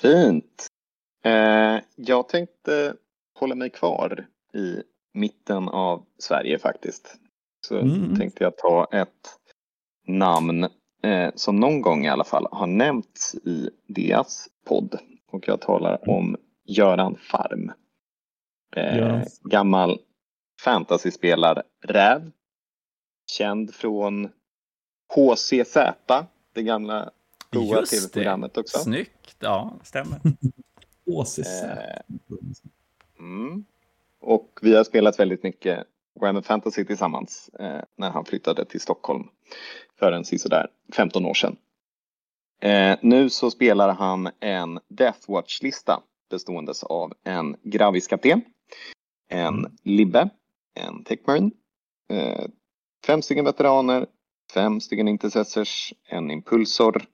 [0.00, 0.66] Fint.
[1.24, 2.94] Eh, jag tänkte
[3.38, 7.16] hålla mig kvar i mitten av Sverige faktiskt.
[7.66, 8.16] Så Mm.
[8.16, 9.38] tänkte jag ta ett
[10.06, 10.68] namn
[11.02, 14.98] eh, som någon gång i alla fall har nämnts i deras podd.
[15.30, 17.72] Och jag talar om Göran Farm.
[18.76, 19.24] Eh, Göran.
[19.40, 19.98] Gammal
[20.64, 22.30] fantasyspelare-räv.
[23.26, 24.28] Känd från
[25.14, 25.76] HCZ,
[26.54, 27.10] det gamla
[27.50, 28.78] goa tv-programmet också.
[28.78, 30.20] Snyggt, ja, stämmer.
[31.06, 31.38] OCZ.
[31.38, 32.18] Eh,
[33.20, 33.64] Mm.
[34.20, 35.84] Och vi har spelat väldigt mycket
[36.20, 39.28] Warhammer Fantasy tillsammans eh, när han flyttade till Stockholm
[40.00, 41.56] för en sådär 15 år sedan.
[42.62, 48.42] Eh, nu så spelar han en Deathwatch-lista beståendes av en Gravis-kapten,
[49.28, 50.30] en Libbe,
[50.74, 51.50] en Techmarine,
[52.12, 52.44] eh,
[53.06, 54.06] fem stycken veteraner,
[54.54, 57.04] fem stycken Intercessors, en Impulsor,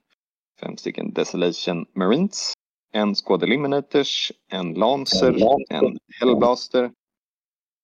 [0.59, 2.53] fem stycken Desolation Marines,
[2.93, 5.35] en Squad Eliminators, en Lancer,
[5.69, 6.91] en Hellblaster,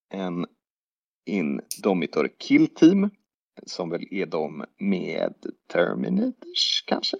[0.09, 0.45] en
[1.25, 3.09] Indomitor Kill Team,
[3.65, 5.33] som väl är de med
[5.67, 7.17] Terminators kanske?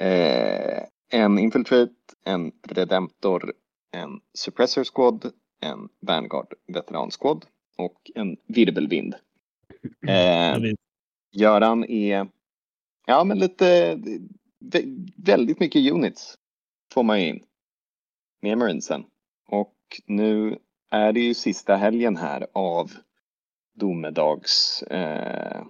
[0.00, 0.82] Eh,
[1.12, 3.52] en Infiltrate, en Redemptor,
[3.90, 7.46] en Suppressor Squad, en Vanguard Veteran Squad
[7.78, 9.14] och en Virvelvind.
[10.08, 10.58] Eh,
[11.32, 12.28] Göran är,
[13.06, 13.94] ja men lite,
[14.60, 16.34] vä- väldigt mycket units
[16.92, 17.44] får man ju in
[18.42, 19.04] med Marinesen.
[19.48, 19.76] Och
[20.06, 20.58] nu
[20.90, 22.90] är det ju sista helgen här av
[23.80, 25.62] domedags eh.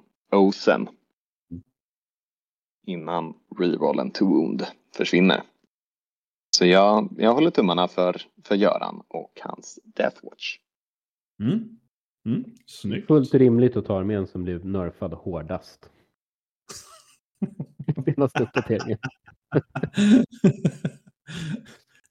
[2.86, 5.42] Innan rerollen to wound försvinner.
[6.56, 10.58] Så jag, jag håller tummarna för, för Göran och hans Deathwatch.
[11.42, 11.78] Mm.
[12.26, 12.44] Mm.
[12.66, 13.06] Snyggt.
[13.06, 15.90] Fullt rimligt att ta armén som blev nerfad hårdast.
[18.04, 18.98] Senaste uppdateringen.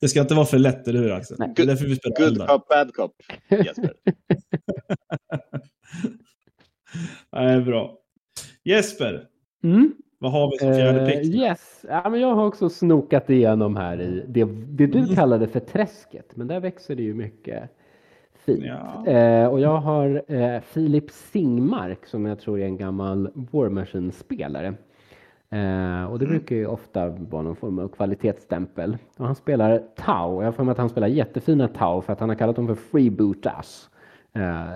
[0.00, 1.36] det ska inte vara för lätt, eller hur Axel?
[1.38, 1.52] Nej.
[1.56, 2.46] Det är därför vi spelar Good eldar.
[2.46, 3.94] cop, bad cop, Jesper.
[7.32, 7.96] Nej, bra.
[8.64, 9.26] Jesper,
[9.62, 9.92] Mm.
[10.18, 11.34] vad har vi som fjärde Eh, pick?
[11.34, 15.60] yes, ja, men jag har också snokat igenom här i det, det du kallade för
[15.60, 17.62] träsket, men där växer det ju mycket
[18.46, 18.64] fint.
[18.64, 19.06] Ja.
[19.12, 24.74] Eh, och jag har eh, Filip Singmark som jag tror är en gammal War Machine-spelare.
[25.50, 28.96] Eh, och det brukar ju ofta vara någon form av kvalitetsstämpel.
[29.16, 30.40] Och han spelar Tau.
[30.42, 32.66] Jag har för mig att han spelar jättefina Tau för att han har kallat dem
[32.66, 33.99] för freebootas eh,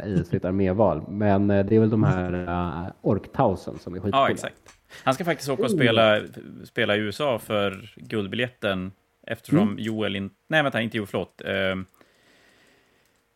[0.07, 1.02] i sitt arméval.
[1.09, 4.26] Men eh, det är väl de här uh, orktausen som är skitcoola.
[4.26, 4.57] Ja, exakt.
[5.05, 6.20] Han ska faktiskt åka och spela,
[6.64, 8.92] spela i USA för guldbiljetten
[9.26, 10.34] eftersom Joel inte...
[10.48, 11.42] Nej, vänta, inte Joel, förlåt.
[11.44, 11.76] Eh,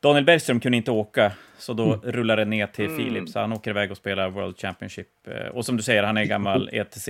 [0.00, 3.70] Daniel Bergström kunde inte åka, så då rullar det ner till Filip, så han åker
[3.70, 5.08] iväg och spelar World Championship.
[5.26, 7.08] Eh, och som du säger, han är gammal ETC,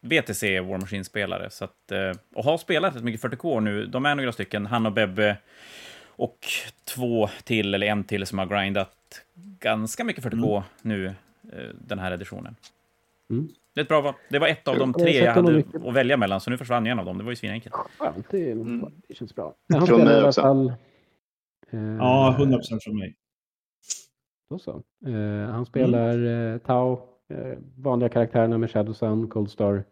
[0.00, 3.86] VTC War Machine-spelare, så att, eh, och har spelat rätt mycket 40K nu.
[3.86, 5.36] De är några stycken, han och Bebbe,
[6.18, 6.38] och
[6.84, 8.94] två till, eller en till, som har grindat
[9.60, 11.12] ganska mycket 40K nu, eh,
[11.80, 12.56] den här editionen.
[13.30, 13.48] Mm.
[13.74, 14.14] Det är ett bra val.
[14.30, 16.86] Det var ett av de Jag tre jag hade att välja mellan, så nu försvann
[16.86, 17.18] en av dem.
[17.18, 17.74] Det var ju svinenkelt.
[17.74, 18.92] Skönt, det, Mm.
[19.08, 19.54] det känns bra.
[19.72, 20.40] Han Från mig också.
[20.40, 20.68] fall...
[21.70, 23.16] eh, Ja, 100% från mig.
[24.50, 24.82] Då så.
[25.06, 26.92] Eh, han spelar eh, Tau,
[27.28, 29.84] eh, vanliga karaktärerna med Shadow Sun, Cold Star,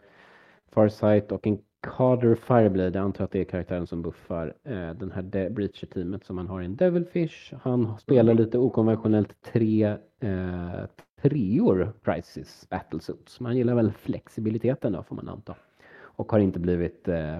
[0.73, 1.59] Farsight och en
[1.97, 2.99] Carter Fireblade.
[2.99, 6.47] Jag antar att det är karaktären som buffar eh, den här De- Breacher-teamet som han
[6.49, 7.55] har i en Devilfish.
[7.63, 10.81] Han spelar lite okonventionellt tre eh,
[11.23, 13.41] treor Crisis Battlesuits.
[13.41, 15.55] Man gillar väl flexibiliteten då får man anta.
[15.99, 17.39] Och har inte blivit eh,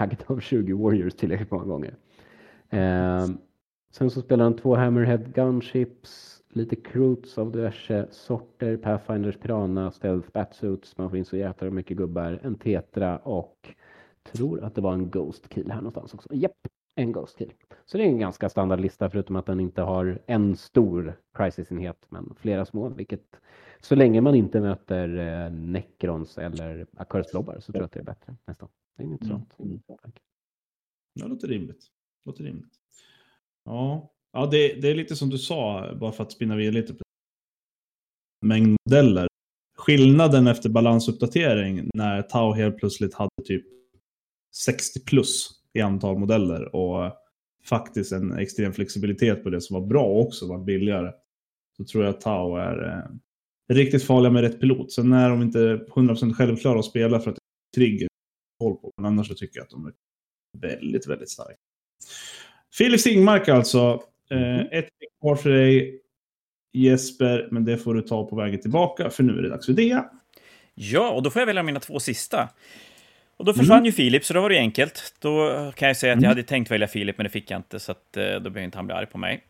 [0.00, 1.94] ägd av 20 Warriors tillräckligt många gånger.
[2.70, 3.26] Eh,
[3.90, 10.30] Sen så spelar han två Hammerhead Gunships, lite Croots av diverse sorter, Pathfinders Pirana, Stealth
[10.32, 13.74] Batsuits, man får in så jävla mycket gubbar, en Tetra och
[14.22, 16.34] tror att det var en Ghost Kill här någonstans också.
[16.34, 17.52] Japp, en Ghost Kill.
[17.84, 22.34] Så det är en ganska standardlista förutom att den inte har en stor Crisis-enhet men
[22.34, 23.40] flera små, vilket
[23.80, 28.00] så länge man inte möter eh, Necrons eller Accursed Blobbar så tror jag att det
[28.00, 28.68] är bättre nästan.
[28.96, 29.56] Det är intressant.
[30.02, 30.20] tanke.
[31.14, 31.86] Det låter rimligt.
[32.24, 32.74] låter rimligt.
[33.64, 36.94] Ja, ja det, det är lite som du sa, bara för att spinna vidare lite
[36.94, 37.02] på
[38.46, 39.26] mängd modeller.
[39.76, 43.66] Skillnaden efter balansuppdatering när Tau helt plötsligt hade typ
[44.54, 47.12] 60 plus i antal modeller och
[47.64, 51.12] faktiskt en extrem flexibilitet på det som var bra också, var billigare.
[51.76, 54.92] Så tror jag att Tau är eh, riktigt farliga med rätt pilot.
[54.92, 58.08] Sen är de inte 100% självklara att spela för att det är trigger
[58.58, 58.90] koll på.
[58.96, 59.92] Men annars så tycker jag att de är
[60.58, 61.56] väldigt, väldigt starka.
[62.72, 64.02] Filip Singmark alltså.
[64.30, 64.88] Eh, ett
[65.20, 66.00] kvar för dig
[66.72, 69.72] Jesper, men det får du ta på vägen tillbaka för nu är det dags för
[69.72, 70.04] det.
[70.74, 72.48] Ja, och då får jag välja mina två sista.
[73.36, 73.86] Och då försvann mm.
[73.86, 75.14] ju Filip, så då var det enkelt.
[75.18, 76.28] Då kan jag säga att jag mm.
[76.28, 78.78] hade tänkt välja Filip, men det fick jag inte, så att, eh, då behöver inte
[78.78, 79.44] han bli arg på mig.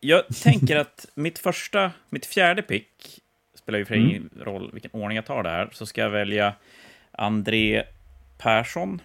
[0.00, 3.20] Jag tänker att mitt första, mitt fjärde pick,
[3.54, 4.08] spelar ju för mm.
[4.08, 6.54] ingen roll vilken ordning jag tar det här, så ska jag välja
[7.12, 7.82] André
[8.38, 9.00] Persson.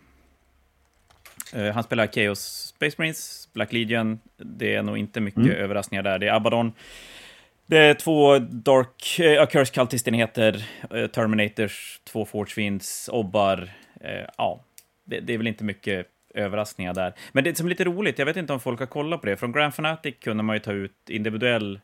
[1.55, 4.19] Uh, han spelar Chaos Space Marines, Black Legion.
[4.37, 5.55] Det är nog inte mycket mm.
[5.55, 6.19] överraskningar där.
[6.19, 6.71] Det är Abaddon.
[7.65, 12.79] Det är två Dark, uh, Curse Cultist-enheter, uh, Terminators, två Forge
[13.11, 13.57] Obbar.
[14.05, 14.63] Uh, ja,
[15.05, 17.13] det, det, är väl inte mycket överraskningar där.
[17.31, 19.37] Men det som är lite roligt, jag vet inte om folk har kollat på det,
[19.37, 21.79] från Grand Fanatic kunde man ju ta ut individuell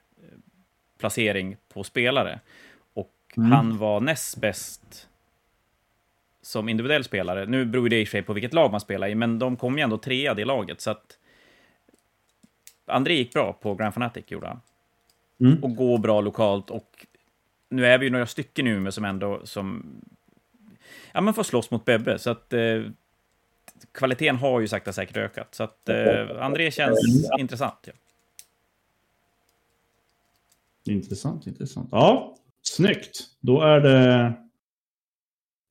[1.00, 2.40] placering på spelare.
[2.94, 3.52] Och mm.
[3.52, 5.08] han var näst bäst
[6.42, 7.46] som individuell spelare.
[7.46, 9.84] Nu beror det i sig på vilket lag man spelar i, men de kom ju
[9.84, 11.18] ändå trea det laget, så att
[12.86, 14.62] André gick bra på Grand Fanatic, gjorde han.
[15.40, 15.64] Mm.
[15.64, 17.06] Och går bra lokalt, och
[17.70, 19.86] nu är vi ju några stycken nu med som ändå som
[21.14, 22.82] ja, men får slåss mot Bebbe, så att eh,
[23.92, 25.56] kvaliteten har ju sakta säkert ökat.
[25.56, 27.40] Så att eh, André känns mm.
[27.40, 27.80] intressant.
[27.86, 27.94] Ja.
[30.94, 31.90] Intressant, intressant.
[31.92, 33.28] Ja, snyggt.
[33.40, 34.34] Då är det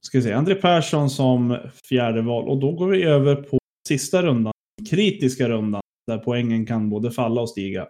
[0.00, 1.58] ska vi se, André Persson som
[1.88, 2.48] fjärde val.
[2.48, 3.58] Och då går vi över på
[3.88, 4.52] sista rundan,
[4.90, 7.88] kritiska rundan, där poängen kan både falla och stiga.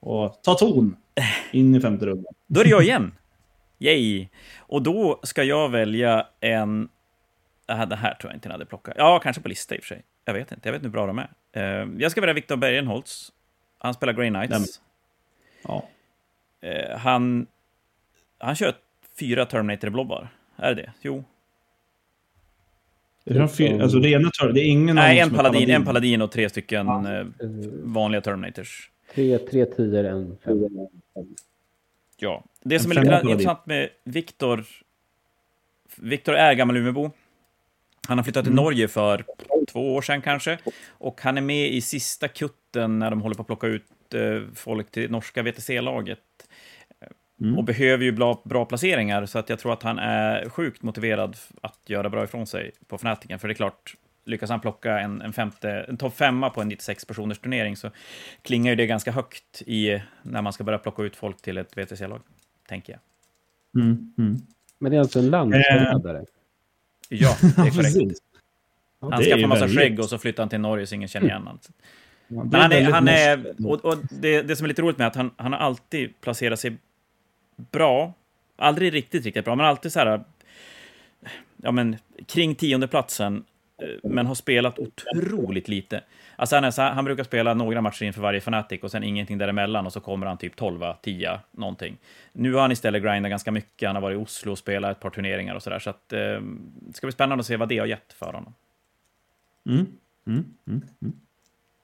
[0.00, 0.96] Och ta ton
[1.52, 2.34] in i femte rundan.
[2.46, 3.14] Då är det jag igen.
[3.78, 4.28] Yay!
[4.58, 6.88] Och då ska jag välja en...
[7.66, 8.94] Det här tror jag inte jag hade plockat.
[8.98, 10.02] Ja, kanske på lista i och för sig.
[10.24, 10.68] Jag vet inte.
[10.68, 11.30] Jag vet inte hur bra de är.
[11.52, 13.32] Eh, jag ska välja Viktor Bergenholtz.
[13.78, 14.80] Han spelar Grey Knights.
[15.62, 15.88] Ja.
[16.60, 17.46] Eh, han,
[18.38, 18.74] han kör
[19.18, 20.28] fyra Terminator-blobbar.
[20.56, 20.92] Är det det?
[21.00, 21.24] Jo.
[23.24, 24.52] Är det, fyr, alltså rena Terminator?
[24.52, 27.18] Det är ingen Nej, en paladin, paladin, en paladin och tre stycken ja.
[27.18, 27.26] Eh,
[27.82, 28.90] vanliga Terminators.
[29.14, 30.68] Tre, tre tior, en fem.
[32.16, 34.64] Ja, det som är lite intressant med Viktor...
[35.96, 37.10] Viktor är gammal Umeåbo.
[38.08, 38.64] Han har flyttat till mm.
[38.64, 39.24] Norge för
[39.68, 40.58] två år sedan kanske.
[40.88, 44.40] Och han är med i sista kutten när de håller på att plocka ut eh,
[44.54, 46.18] folk till norska VTC-laget.
[47.42, 47.58] Mm.
[47.58, 51.36] Och behöver ju bra, bra placeringar, så att jag tror att han är sjukt motiverad
[51.60, 53.38] att göra bra ifrån sig på Fnatiken.
[53.38, 56.68] För det är klart, lyckas han plocka en, en, femte, en topp femma på en
[56.68, 57.90] 96 personers turnering så
[58.42, 61.76] klingar ju det ganska högt i när man ska börja plocka ut folk till ett
[61.76, 62.20] VTC-lag,
[62.68, 63.00] tänker jag.
[63.82, 64.36] Mm, mm.
[64.78, 66.18] Men det är alltså en landsförrädare?
[66.18, 66.24] Eh.
[67.08, 68.20] Ja, det är korrekt.
[69.00, 71.58] han skaffar massa skägg och så flyttar han till Norge så ingen känner igen honom.
[72.28, 75.16] Men han är, han är och, och det, det, som är lite roligt med att
[75.16, 76.76] han, han har alltid placerat sig
[77.56, 78.12] bra.
[78.56, 80.24] Aldrig riktigt, riktigt bra, men alltid så här...
[81.56, 81.96] Ja, men
[82.26, 83.44] kring tiondeplatsen,
[83.82, 86.02] eh, men har spelat otroligt lite.
[86.36, 89.38] Alltså han, är så han brukar spela några matcher inför varje Fnatic och sen ingenting
[89.38, 91.96] däremellan och så kommer han typ 12, 10, någonting.
[92.32, 93.86] Nu har han istället grindat ganska mycket.
[93.86, 95.78] Han har varit i Oslo och spelat ett par turneringar och sådär.
[95.78, 96.18] Så att, eh,
[96.80, 98.54] det ska bli spännande att se vad det har gett för honom.
[99.66, 99.86] Mm.
[100.26, 100.44] Mm.
[100.66, 100.82] Mm.
[101.02, 101.14] mm.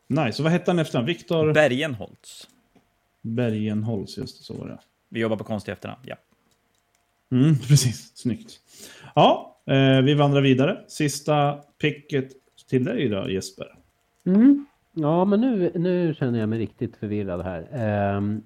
[0.06, 0.42] Nice.
[0.42, 1.52] Och vad hette han efter Viktor?
[1.52, 2.48] Bergenholtz.
[3.20, 4.44] Bergenholtz, just det.
[4.44, 4.78] Så var det.
[5.08, 6.16] Vi jobbar på konst i efternamn, ja.
[7.32, 8.60] Mm, precis, snyggt.
[9.14, 10.84] Ja, eh, vi vandrar vidare.
[10.88, 12.32] Sista picket
[12.68, 13.74] till dig då, Jesper.
[14.26, 14.66] Mm.
[14.92, 18.16] Ja, men nu, nu känner jag mig riktigt förvirrad här.
[18.16, 18.42] Um,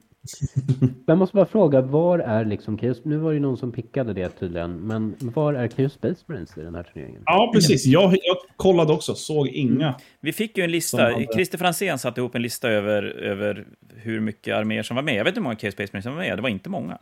[1.06, 3.04] jag måste bara fråga, var är liksom Chaos...
[3.04, 6.60] Nu var det någon som pickade det tydligen, men var är Chaos Space Marines i
[6.60, 7.22] den här turneringen?
[7.26, 7.86] Ja, precis.
[7.86, 9.88] Jag, jag kollade också, såg inga.
[9.88, 10.00] Mm.
[10.20, 11.02] Vi fick ju en lista.
[11.02, 11.26] Hade...
[11.34, 15.14] Christer Franzén satte ihop en lista över, över hur mycket arméer som var med.
[15.14, 16.38] Jag vet inte hur många Chaos Space Marines som var med.
[16.38, 16.98] Det var inte många,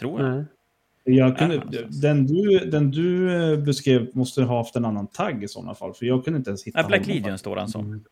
[0.00, 0.30] tror jag.
[0.34, 0.44] Nej.
[1.06, 1.62] Jag kunde,
[2.02, 5.94] den, du, den du eh, beskrev måste ha haft en annan tagg i sådana fall,
[5.94, 8.04] för jag kunde inte ens hitta ja, Black Legion står han som.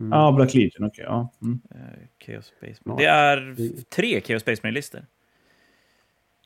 [0.00, 0.12] Mm.
[0.12, 0.18] Mm.
[0.18, 0.88] Ja, Black Legion, okej.
[0.88, 1.32] Okay, ja.
[1.42, 1.60] Mm.
[1.74, 1.80] Uh,
[2.26, 3.02] Chaos Space Marine.
[3.02, 3.56] Det är
[3.90, 5.06] tre Chaos Space Marine-listor.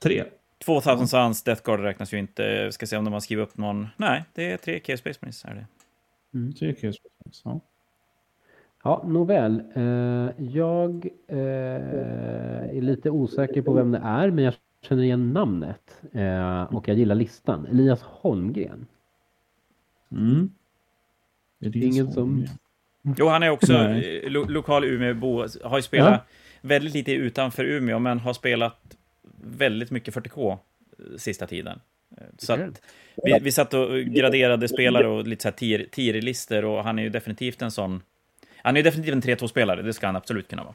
[0.02, 0.24] Tre?
[0.64, 2.42] 2000 Suns, Death Guard räknas ju inte.
[2.42, 3.86] Jag ska se om de har skrivit upp någon.
[3.96, 5.44] Nej, det är tre Chaos Space Marines.
[5.44, 5.66] Är det.
[6.38, 7.60] Mm, tre Chaos Space Marines, ja.
[8.82, 9.62] Ja, nåväl.
[9.76, 11.38] Uh, jag uh,
[12.76, 16.02] är lite osäker på vem det är, men jag känner igen namnet.
[16.14, 17.66] Uh, och jag gillar listan.
[17.66, 18.86] Elias Holmgren.
[20.12, 20.50] Mm.
[21.60, 22.46] Elias Ingen som
[23.02, 25.46] Jo, han är också eh, lo lokal Umeåbo.
[25.64, 26.24] Har ju spelat ja.
[26.60, 28.96] väldigt lite utanför Umeå, men har spelat
[29.44, 30.58] väldigt mycket 40K eh,
[31.16, 31.80] sista tiden.
[32.16, 32.82] Eh, så att
[33.24, 37.08] vi, vi satt och graderade spelare och lite så här tier-listor och han är ju
[37.08, 38.02] definitivt en sån...
[38.62, 40.74] Han är ju definitivt en 3-2-spelare, det ska han absolut kunna vara.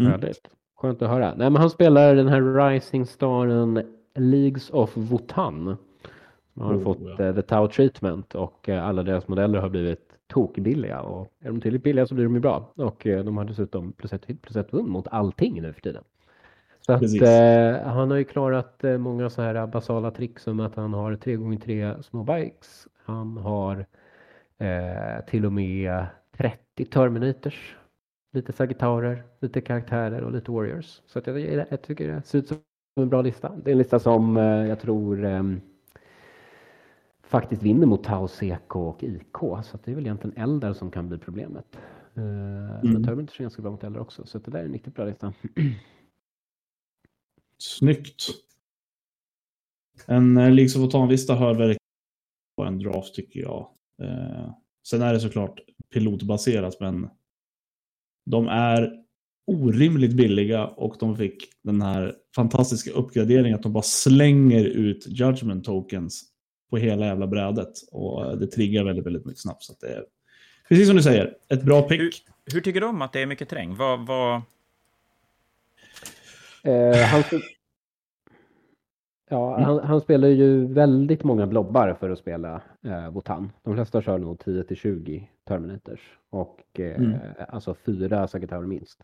[0.00, 0.12] Mm.
[0.12, 0.48] Härligt.
[0.76, 1.34] Skönt att höra.
[1.34, 3.82] Nej, men han spelar den här Rising Staren
[4.14, 5.76] Leagues of Votan.
[6.54, 7.24] De har Oh, fått ja.
[7.24, 11.00] eh, the Tau treatment och eh, alla deras modeller har blivit tokbilliga.
[11.00, 12.72] Och är de tillräckligt billiga så blir de ju bra.
[12.76, 16.04] Och eh, de har dessutom plus ett plus ett vunn mot allting nu för tiden.
[16.86, 20.74] Så att, eh, han har ju klarat eh, många så här basala tricks som att
[20.74, 22.88] han har 3x3 små bikes.
[23.04, 23.86] Han har
[24.58, 26.06] eh, till och med
[26.36, 27.76] 30 Terminators.
[28.34, 31.02] Lite Sagittaurer, lite karaktärer och lite Warriors.
[31.06, 32.58] Så att jag, jag, jag tycker det ser ut som
[33.00, 33.52] en bra lista.
[33.64, 35.24] Det är en lista som eh, jag tror
[37.32, 39.38] faktiskt vinner mot Tau, CK och IK.
[39.40, 41.64] Så att det är väl egentligen Eldar som kan bli problemet.
[42.14, 42.22] Eh,
[42.82, 44.26] Men Terminators är ganska bra mot Eldar också.
[44.26, 45.32] Så att det där är en riktigt bra lista.
[47.58, 48.22] Snyggt.
[50.06, 51.78] En eh, Leagues of Otan-lista hör verkligen
[52.56, 53.68] på en draft tycker jag.
[54.02, 54.50] Eh,
[54.88, 55.60] sen är det såklart
[55.92, 57.08] pilotbaserat, men
[58.30, 59.02] de är
[59.46, 65.64] orimligt billiga och de fick den här fantastiska uppgraderingen att de bara slänger ut judgment
[65.64, 66.31] tokens
[66.72, 67.68] på hela jävla brädet.
[67.92, 69.62] Och eh, det triggar väldigt, väldigt mycket snabbt.
[69.62, 70.04] Så att det är,
[70.68, 72.00] precis som du säger, ett bra pick.
[72.00, 72.10] Hur,
[72.54, 73.76] hur tycker du om att det är mycket terräng?
[73.76, 74.42] Vad, vad,
[76.64, 77.22] Eh, han,
[79.30, 83.52] ja, han, han spelar ju väldigt många blobbar för att spela eh, Wotan.
[83.62, 86.00] De flesta kör nog 10 till 20 Terminators
[86.30, 87.18] och eh, Mm.
[87.48, 89.00] alltså fyra Sagittaurer minst.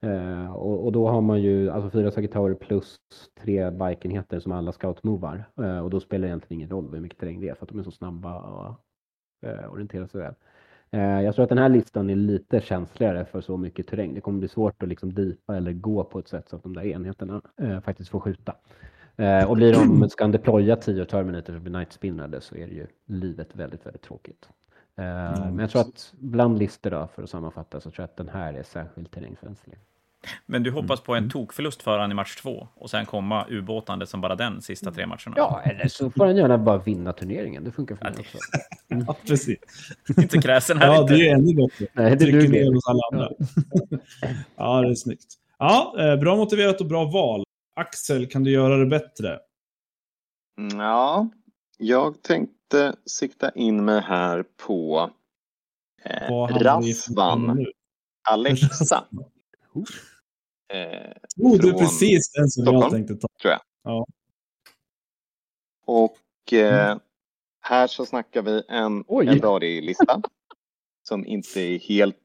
[0.00, 2.98] Eh, och, och då har man ju alltså fyra Sagittaurer plus
[3.40, 5.44] tre bikenheter som alla scoutmovar.
[5.62, 7.68] Eh, och då spelar det egentligen ingen roll hur mycket terräng det är för att
[7.68, 8.76] de är så snabba och
[9.48, 10.34] eh, orienterar sig väl.
[10.90, 14.14] Eh, Jag tror att den här listan är lite känsligare för så mycket terräng.
[14.14, 16.74] Det kommer bli svårt att liksom dipa eller gå på ett sätt så att de
[16.74, 18.56] där enheterna eh, faktiskt får skjuta.
[19.16, 21.92] Eh, och blir de, ska han deploya 10 Terminators och bli night
[22.40, 24.48] så är det ju livet väldigt, väldigt tråkigt.
[24.98, 25.04] Eh,
[25.50, 28.28] men jag tror att bland listor då, för att sammanfatta, så tror jag att den
[28.28, 29.78] här är särskilt terrängkänslig.
[30.46, 31.24] men du hoppas på Mm.
[31.24, 34.90] en tokförlust för han i match två och sen komma ubåtande som bara den sista
[34.92, 35.34] tre matcherna?
[35.36, 37.64] Ja, eller så får han gärna bara vinna turneringen.
[37.64, 38.38] Det funkar för mig också.
[39.06, 39.58] Ja, precis.
[40.18, 41.14] Inte kräsen här Ja, inte.
[41.14, 41.86] det är ännu bättre.
[41.92, 43.28] Nej, det Trycker ner hos alla andra.
[44.56, 45.34] ja, det är snyggt.
[45.58, 47.44] Ja, eh, bra motiverat och bra val.
[47.76, 49.38] Axel, kan du göra det bättre?
[50.58, 51.28] Mm, Ja,
[51.78, 52.54] jag tänkte
[53.06, 55.10] sikta in mig här på
[56.04, 56.28] eh,
[57.56, 57.72] nu?
[58.28, 59.04] Alexa.
[60.72, 63.06] Eh, Oh, det är precis den som jag Stockholm.
[63.06, 63.28] tänkte ta.
[65.86, 66.98] och eh,
[67.60, 69.28] här så snackar vi en Oj.
[69.28, 70.22] Eldari-lista
[71.08, 72.16] som inte är helt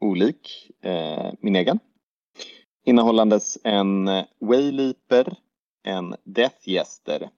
[0.00, 1.78] olik eh, min egen.
[2.84, 5.36] Innehållandes en eh, Wayleaper,
[5.82, 7.30] en Death Jester,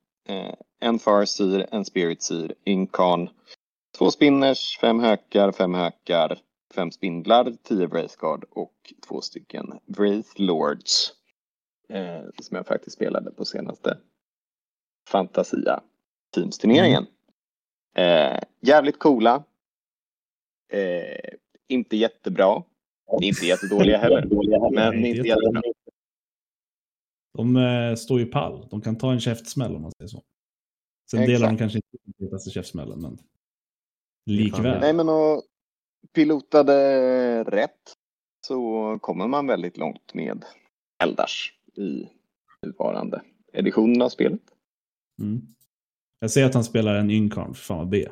[0.80, 3.28] en Farseer, en Spirit Seer, Incarn,
[3.98, 6.38] två spinners, fem hökar, fem hökar,
[6.74, 11.12] fem spindlar, tio Wraithguard och två stycken Wraith Lords.
[11.88, 13.98] Eh, som jag faktiskt spelade på senaste
[15.08, 15.80] Fantasia
[16.34, 17.06] Teams-turneringen.
[17.96, 19.44] Eh, jävligt coola.
[20.72, 21.34] Eh,
[21.68, 22.62] inte jättebra.
[23.20, 24.28] Inte jättedåliga heller.
[24.74, 25.62] Men inte jättebra.
[27.34, 28.68] De eh, står ju pall.
[28.70, 30.22] De kan ta en käftsmäll om man säger så.
[31.10, 31.26] Sen Exakt.
[31.26, 33.18] delar de kanske inte den hetaste käftsmällen, men
[34.26, 34.80] likväl.
[34.80, 35.42] Nej men och
[36.12, 37.96] pilotade rätt
[38.46, 40.44] så kommer man väldigt långt med
[41.02, 42.08] Eldars i
[42.62, 43.22] nuvarande
[43.52, 44.40] editionen av spelet.
[45.20, 45.42] Mm.
[46.18, 48.08] Jag ser att han spelar en Ynkarn, för fan vad B.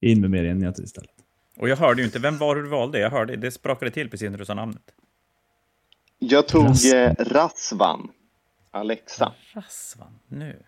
[0.00, 1.10] In med mer enheter istället.
[1.56, 2.98] Och jag hörde ju inte, vem var du valde?
[2.98, 4.94] Jag hörde, det sprakade till precis när du sa namnet.
[6.18, 7.00] Jag tog Rasvan.
[7.00, 8.10] eh, Rasvan
[8.70, 9.32] Alexa.
[9.54, 10.62] Rasvan, nu.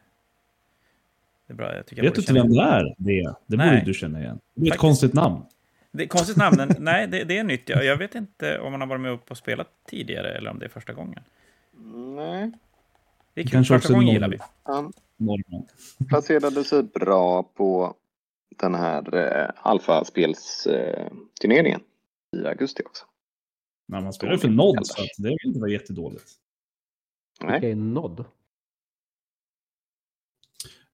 [1.46, 2.94] Det är bra, jag tycker Vet jag du borde inte vem det är?
[2.98, 3.70] Det, det Nej.
[3.70, 4.40] borde du känna igen.
[4.54, 5.42] Det är ett konstigt namn.
[5.92, 7.68] Det är konstigt namn, men nej, det, det är nytt.
[7.68, 10.58] Jag, jag vet inte om man har varit med upp och spelat tidigare eller om
[10.58, 11.22] det är första gången.
[12.16, 12.50] Nej,
[13.34, 14.38] Det är kul, Kanske första också gången gillar vi.
[14.62, 14.92] han
[16.08, 17.94] placerade sig bra på
[18.56, 21.80] den här eh, alfaspelsturneringen
[22.36, 23.04] i augusti också.
[23.88, 26.30] Men man spelar för noll, så att det vill inte vara jättedåligt.
[27.42, 27.52] Nej.
[27.52, 28.24] Vilka är Nod?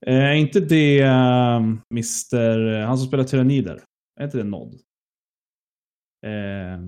[0.07, 1.57] Eh, inte det eh,
[1.91, 2.81] Mr...
[2.85, 3.83] Han som spelar Tyrannider.
[4.21, 4.75] Är inte det Nod?
[6.27, 6.81] Eh,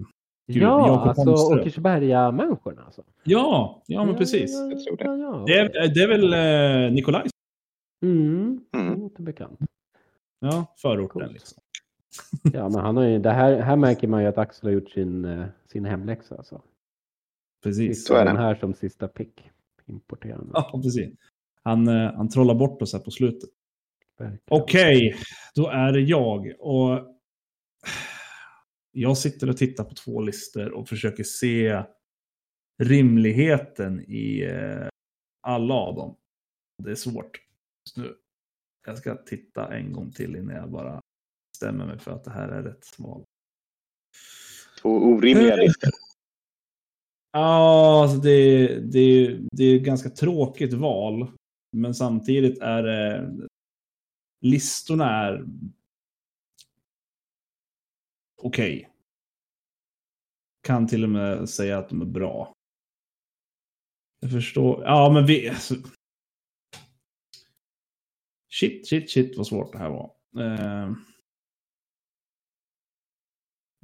[0.52, 1.30] Gud, Ja, alltså.
[1.54, 3.04] Åkersberga-människorna alltså.
[3.24, 4.52] ja, ja, men precis.
[4.54, 5.04] Ja, Jag tror det.
[5.04, 6.32] Ja, ja, Det är, det är väl
[6.86, 7.26] eh, Nikolaj?
[8.04, 9.00] Mm, Mm.
[9.00, 9.60] låter bekant.
[10.38, 11.32] Ja, förorten Coolt.
[11.32, 11.62] liksom.
[12.52, 14.90] Ja, men han har ju, det här, här märker man ju att Axel har gjort
[14.90, 16.36] sin, eh, sin hemläxa.
[16.36, 16.62] Alltså.
[17.62, 18.06] Precis.
[18.06, 18.24] Så är.
[18.24, 19.50] Den här som sista pick.
[19.86, 20.50] Importerande.
[20.54, 21.14] Ja, precis.
[21.62, 23.50] Han, eh, han trollar bort oss här på slutet.
[24.50, 25.16] Okej,
[25.54, 26.52] då är det jag.
[26.58, 27.14] Och
[28.92, 31.82] jag sitter och tittar på två listor och försöker se
[32.82, 34.88] rimligheten i eh,
[35.40, 36.16] alla av dem.
[36.82, 37.40] Det är svårt
[37.86, 38.14] just nu.
[38.86, 41.00] Jag ska titta en gång till innan jag bara
[41.64, 43.24] stämmer mig för att det här är rätt val.
[44.82, 45.90] Två orimliga listor.
[47.32, 51.32] Ja, alltså det, det, det är ett ganska tråkigt val.
[51.72, 53.30] Men samtidigt är det...
[54.40, 55.44] Listorna är
[58.42, 58.76] okej.
[58.78, 58.90] Okay.
[60.62, 62.52] Kan till och med säga att de är bra.
[64.20, 64.82] Jag förstår.
[64.82, 65.48] Ja, men vi...
[65.48, 65.74] Alltså...
[68.50, 70.14] Shit, shit, shit vad svårt det här var.
[70.38, 70.96] Uh...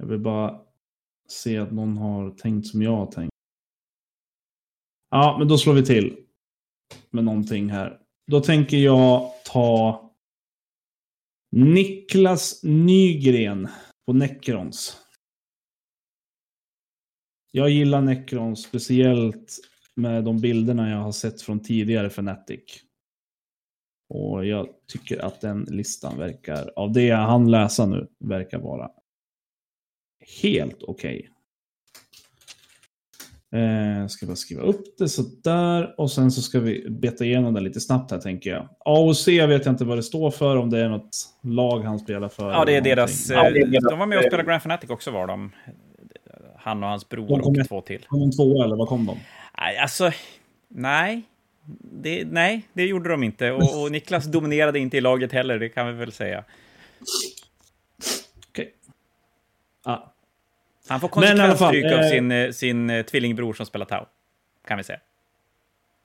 [0.01, 0.61] Jag vill bara
[1.27, 3.31] se att någon har tänkt som jag har tänkt.
[5.09, 6.17] Ja, men då slår vi till
[7.09, 7.99] med någonting här.
[8.27, 10.01] Då tänker jag ta
[11.51, 13.67] Niklas Nygren
[14.05, 14.97] på Necrons.
[17.51, 19.57] Jag gillar Necrons speciellt
[19.95, 22.83] med de bilderna jag har sett från tidigare Fnatic.
[24.09, 28.91] Och jag tycker att den listan verkar, av det jag hann läsa nu, verkar vara
[30.41, 31.17] helt okej.
[31.17, 31.31] Okay.
[33.53, 35.95] Eh, ska bara skriva upp det sådär.
[35.97, 38.69] Och sen så ska vi beta igenom det lite snabbt här tänker jag.
[38.85, 42.29] AOC vet jag inte vad det står för, om det är något lag han spelar
[42.29, 42.51] för.
[42.51, 43.29] Ja, det är deras...
[43.29, 45.51] Ja, det är deras de var med och spelade Grand Fanatic också var de.
[46.57, 48.05] Han och hans bror och två till.
[48.07, 49.19] Kom de två eller vad kom de?
[49.57, 50.11] Nej, alltså...
[50.67, 51.23] Nej.
[52.01, 53.51] Det, nej, det gjorde de inte.
[53.51, 56.43] Och, och Niklas dominerade inte i laget heller, det kan vi väl säga.
[58.49, 58.63] Okej.
[58.63, 58.73] Okay.
[59.83, 60.13] Ah.
[60.87, 64.05] Han får konsekvent stryk av eh, sin, eh, sin eh, tvillingbror som spelar Tau.
[64.67, 64.99] Kan vi säga.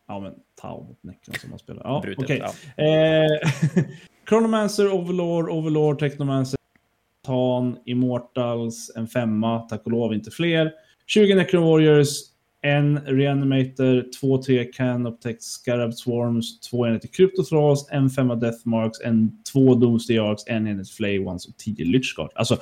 [0.09, 1.83] Ja, men Tau mot Necron som han spelar.
[1.85, 2.15] Ja, okej.
[2.17, 2.39] Okay.
[2.77, 2.85] Ja.
[2.85, 3.51] Eh,
[4.29, 6.59] Chronomancer, Overlord, Overlord, Technomancer,
[7.27, 10.73] Tan, Immortals, en femma, tack och lov inte fler.
[11.07, 12.09] 20 Necron Warriors,
[12.67, 19.43] en Reanimator, två tre Can Upptäckt Scarab Swarms, två enheter Kryptothras, en femma Deathmarks, en
[19.53, 22.31] två Doomsday Arcs, en enhet Flay Ones och tio Lychguard.
[22.35, 22.59] Alltså,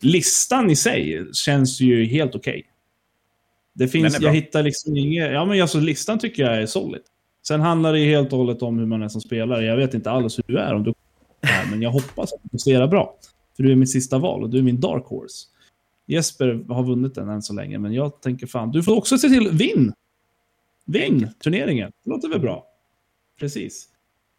[0.00, 2.50] listan i sig känns ju helt okej.
[2.50, 2.62] Okay.
[3.74, 7.02] Det finns, jag hittar liksom inget, ja men alltså listan tycker jag är solid.
[7.46, 9.64] Sen handlar det helt och hållet om hur man är som spelare.
[9.64, 10.94] Jag vet inte alls hur du är om du
[11.70, 13.18] men jag hoppas att du presterar bra.
[13.56, 15.46] För du är mitt sista val och du är min dark horse.
[16.12, 19.28] Jesper har vunnit den än så länge, men jag tänker fan, du får också se
[19.28, 19.92] till, vinn!
[20.84, 22.66] Vinn turneringen, det låter väl bra?
[23.38, 23.88] Precis.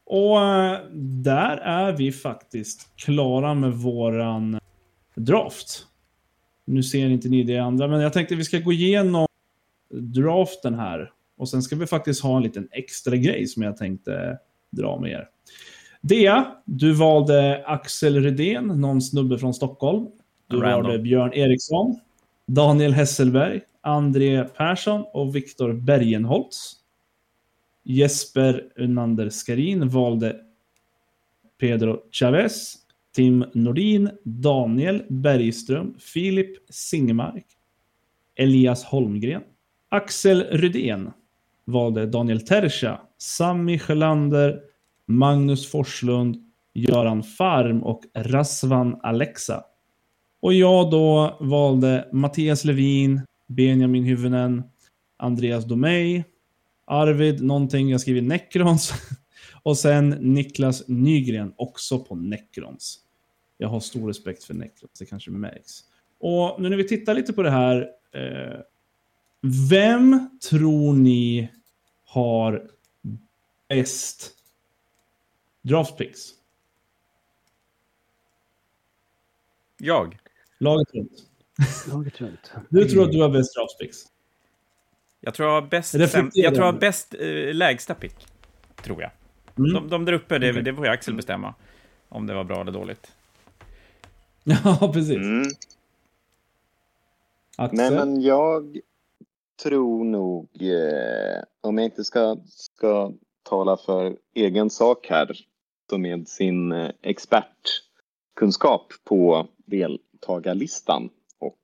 [0.06, 4.60] Och eh, där är vi faktiskt klara med våran
[5.16, 5.88] draft.
[6.66, 9.28] Nu ser inte ni det andra, men jag tänkte vi ska gå igenom
[9.90, 11.12] draften här.
[11.38, 14.38] Och sen ska vi faktiskt ha en liten extra grej som jag tänkte
[14.72, 15.30] dra med er.
[16.02, 20.08] Dea, du valde Axel Redén, någon snubbe från Stockholm.
[20.54, 20.84] Du Random.
[20.84, 22.00] valde Björn Eriksson,
[22.46, 26.76] Daniel Hesselberg, André Persson och Viktor Bergenholtz.
[27.84, 30.36] Jesper Unander Skarin valde
[31.60, 32.76] Pedro Chavez,
[33.16, 37.46] Tim Nordin, Daniel Bergström, Filip Singmark,
[38.36, 39.44] Elias Holmgren,
[39.90, 41.12] Axel Rydén
[41.66, 44.62] valde Daniel Tersha, Sami Sjölander,
[45.06, 46.36] Magnus Forslund,
[46.74, 49.64] Göran Farm och Rasvan Alexa.
[50.44, 54.64] Och jag då valde Mattias Levin, Benjamin Hyvönen,
[55.18, 56.24] Andreas Domey,
[56.86, 58.94] Arvid någonting, jag skriver Necrons.
[59.64, 63.00] Och sen Niklas Nygren, också på Necrons.
[63.58, 65.80] Jag har stor respekt för Necrons, det kanske märks.
[66.20, 67.90] Och nu när vi tittar lite på det här.
[68.12, 68.60] Eh,
[69.70, 71.50] vem tror ni
[72.06, 72.70] har
[73.70, 74.32] bäst
[75.62, 76.30] draftpicks?
[79.78, 80.23] Jag.
[80.64, 81.12] Laget runt.
[81.88, 82.52] Laget runt.
[82.70, 83.98] Du tror att du har bäst draftpicks?
[85.20, 88.16] Jag tror jag har bäst, jag tror jag har bäst äh, lägsta pick.
[88.84, 89.12] Tror jag.
[89.58, 89.74] Mm.
[89.74, 90.62] De, de där uppe, det, okay.
[90.62, 91.54] det får ju Axel bestämma.
[92.10, 93.12] Om det var bra eller dåligt.
[94.44, 95.18] Ja, precis.
[95.18, 95.44] Mm.
[97.72, 98.80] Nej, men jag
[99.64, 105.38] tror nog, eh, om jag inte ska, ska tala för egen sak här,
[105.90, 109.48] så med sin eh, expertkunskap på
[110.24, 111.10] deltagarlistan
[111.40, 111.60] och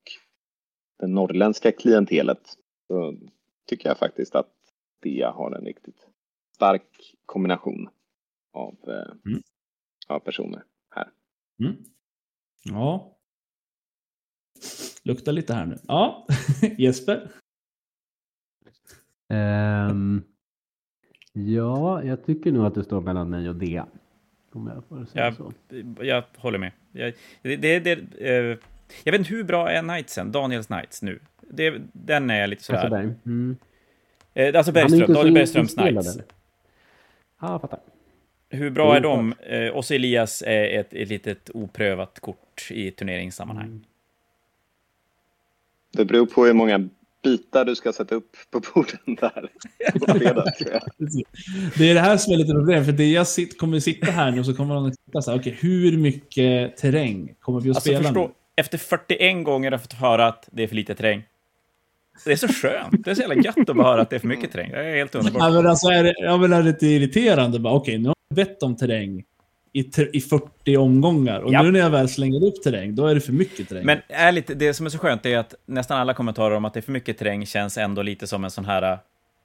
[1.00, 2.58] det norrländska klientelet,
[2.88, 3.18] så
[3.66, 4.54] tycker jag faktiskt att
[5.02, 6.08] Dia har en riktigt
[6.56, 7.90] stark kombination
[8.54, 9.42] av, eh, mm.
[10.08, 11.12] av personer här.
[11.60, 11.76] Mm.
[12.64, 13.18] Ja.
[15.04, 15.78] Luktar lite här nu.
[15.88, 16.28] Ja,
[16.78, 17.32] Jesper?
[19.30, 20.24] Um,
[21.34, 23.88] ja, jag tycker nog att det står mellan mig och Dea.
[24.52, 25.54] Om jag får säga jag, så.
[26.04, 26.72] Jag håller med.
[26.92, 28.58] Jag, det, det, det, uh,
[29.04, 31.20] jag vet inte hur bra är Knightsen, Daniels Knights nu.
[31.42, 32.80] Det, den är lite sådär...
[32.80, 32.96] Alltså,
[33.26, 33.58] mm.
[34.40, 36.18] uh, alltså Bergström, Daniel Bergströms Knights.
[37.42, 37.80] Ja, jag fattar.
[38.50, 39.34] Hur bra är de?
[39.40, 43.66] Eh, och så Elias är ett, ett litet oprövat kort i turneringssammanhang.
[43.66, 43.84] Mm.
[45.92, 46.90] Det beror på hur många
[47.24, 49.50] bitar du ska sätta upp på borden där
[50.00, 50.46] på fredag.
[51.78, 54.32] Det är det här som är lite problem, för det jag sitt, kommer sitta här
[54.32, 57.76] nu så kommer de att titta så här, okej, hur mycket terräng kommer vi att
[57.76, 58.34] Alltså spela förstå, nu?
[58.56, 61.24] efter 41 gånger har jag fått höra att det är för lite terräng.
[62.26, 63.04] Det är så skönt.
[63.06, 64.72] Det är så jävla gött att bara höra att det är för mycket terräng.
[64.72, 65.54] Det är helt Ja, underbart.
[65.54, 67.60] men alltså är det, jag vill ha lite irriterande.
[67.60, 69.24] Bara, Okej, nu har jag bett om terräng
[69.74, 71.40] i, i 40 omgångar.
[71.40, 71.64] Och Ja.
[71.64, 73.86] nu när jag väl slänger upp terräng, då är det för mycket terräng.
[73.86, 76.80] Men ärligt, det som är så skönt är att nästan alla kommentarer om att det
[76.80, 78.98] är för mycket terräng känns ändå lite som en sån här, äh,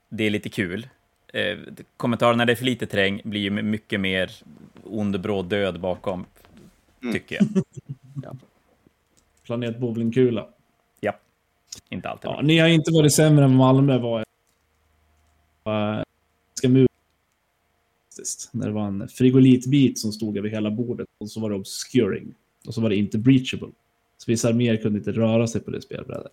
[0.08, 0.88] det är lite kul.
[1.32, 1.58] Eh,
[1.96, 4.30] kommentarer när det är för lite terräng blir ju mycket mer
[4.84, 6.24] ond, bråd död bakom,
[7.12, 7.46] tycker jag.
[9.46, 10.46] Planet bowlingkula.
[11.00, 11.12] Ja.
[11.88, 14.18] Inte alltid Ja, ni har inte varit sämre än Malmö var.
[15.68, 16.02] Uh,
[16.54, 16.86] ska mu-
[18.14, 18.48] faktiskt.
[18.52, 22.34] När det var en frigolitbit som stod över hela bordet och så var det obscuring.
[22.66, 23.68] Och så var det inte breachable.
[24.18, 26.32] Så vissa arméer kunde inte röra sig på det spelbrädet.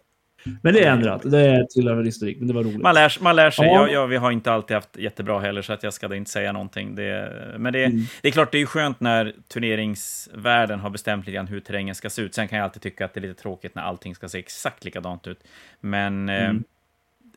[0.62, 1.22] Men det är ändrat.
[1.32, 2.82] Det tillhör historik, men det var roligt.
[2.82, 3.66] Man lär, man lär sig.
[3.68, 3.88] Ja.
[3.88, 3.94] Ja.
[3.94, 6.96] Ja, vi har inte alltid haft jättebra heller, så att jag ska inte säga någonting.
[6.96, 8.04] Det, men det, Mm.
[8.22, 11.96] det är klart, det är ju skönt när turneringsvärlden har bestämt lite grann hur terrängen
[11.96, 12.34] ska se ut.
[12.36, 14.86] Sen kan jag alltid tycka att det är lite tråkigt när allting ska se exakt
[14.86, 15.40] likadant ut.
[15.80, 16.64] Men eh, Mm.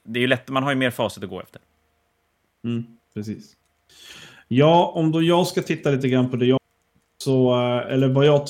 [0.03, 1.61] det är ju lätt, man har ju mer facit att gå efter.
[2.65, 2.85] Mm,
[3.15, 3.57] precis.
[4.49, 6.59] Ja, om då jag ska titta lite grann på det jag...
[7.19, 8.47] Så, eh, eller vad jag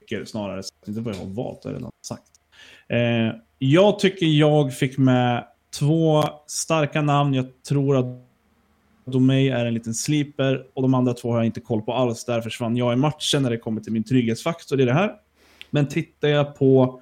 [0.00, 0.62] tycker snarare.
[0.86, 2.22] Inte vad jag har valt, det har jag redan sagt.
[2.88, 5.44] Eh, jag tycker jag fick med
[5.78, 7.34] två starka namn.
[7.34, 8.24] Jag tror att
[9.04, 12.24] Domey är en liten sleeper och de andra två har jag inte koll på alls.
[12.24, 15.12] Där försvann jag i matchen när det kommer till min trygghetsfaktor i det här.
[15.70, 17.00] Men tittar jag på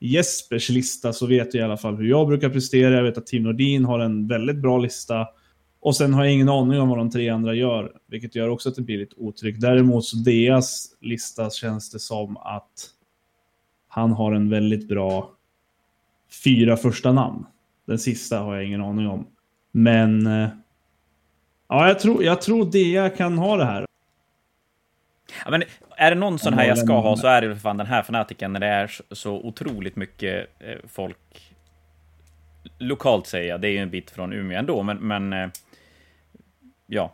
[0.00, 2.94] Jespers lista så vet jag i alla fall hur jag brukar prestera.
[2.94, 5.26] Jag vet att Tim Nordin har en väldigt bra lista.
[5.80, 8.68] Och sen har jag ingen aning om vad de tre andra gör, vilket gör också
[8.68, 9.60] att det blir lite otryggt.
[9.60, 12.90] Däremot så deras lista känns det som att
[13.88, 15.30] han har en väldigt bra
[16.44, 17.46] fyra första namn.
[17.86, 19.26] Den sista har jag ingen aning om.
[19.72, 20.48] Men eh,
[21.68, 23.86] ja, jag tror, jag tror Dea kan ha det här.
[25.44, 25.62] Ja, men
[25.96, 28.02] är det någon sån här jag ska ha så är det för fan den här
[28.02, 31.54] fanatiken när det är så- otroligt mycket eh, folk.
[32.78, 35.48] Lokalt säger jag, det är ju en bit från Umeå ändå, men, men eh,
[36.88, 37.12] ja.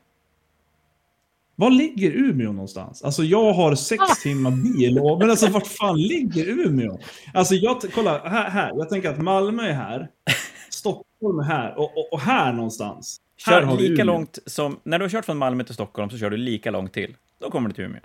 [1.56, 3.02] Var ligger Umeå någonstans?
[3.02, 4.98] Alltså jag har sex timmar bil.
[4.98, 6.98] Och, men alltså vart fan ligger Umeå?
[7.34, 8.72] Alltså jag, kolla här, här.
[8.74, 10.08] Jag tänker att Malmö är här.
[10.70, 11.78] Stockholm är här.
[11.78, 13.20] Och, och, och här någonstans.
[13.46, 14.14] Här Kör har vi lika Umeå.
[14.14, 16.92] långt som, när du har kört från Malmö till Stockholm så kör du lika långt
[16.92, 17.16] till.
[17.38, 18.00] Då kommer du till Umeå.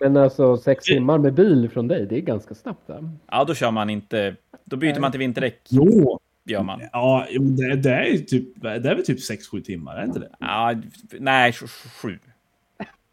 [0.00, 2.88] Men alltså sex timmar med bil från dig, det är ganska snabbt.
[2.88, 3.10] Va?
[3.30, 6.82] Ja, då kör man inte, då byter man till vinterdäck, Jo, gör man.
[6.92, 10.30] ja, det, det är typ, det är väl typ 6-7 timmar, är inte det?
[10.40, 10.74] Ja,
[11.10, 12.18] nej, sj- sj- sju.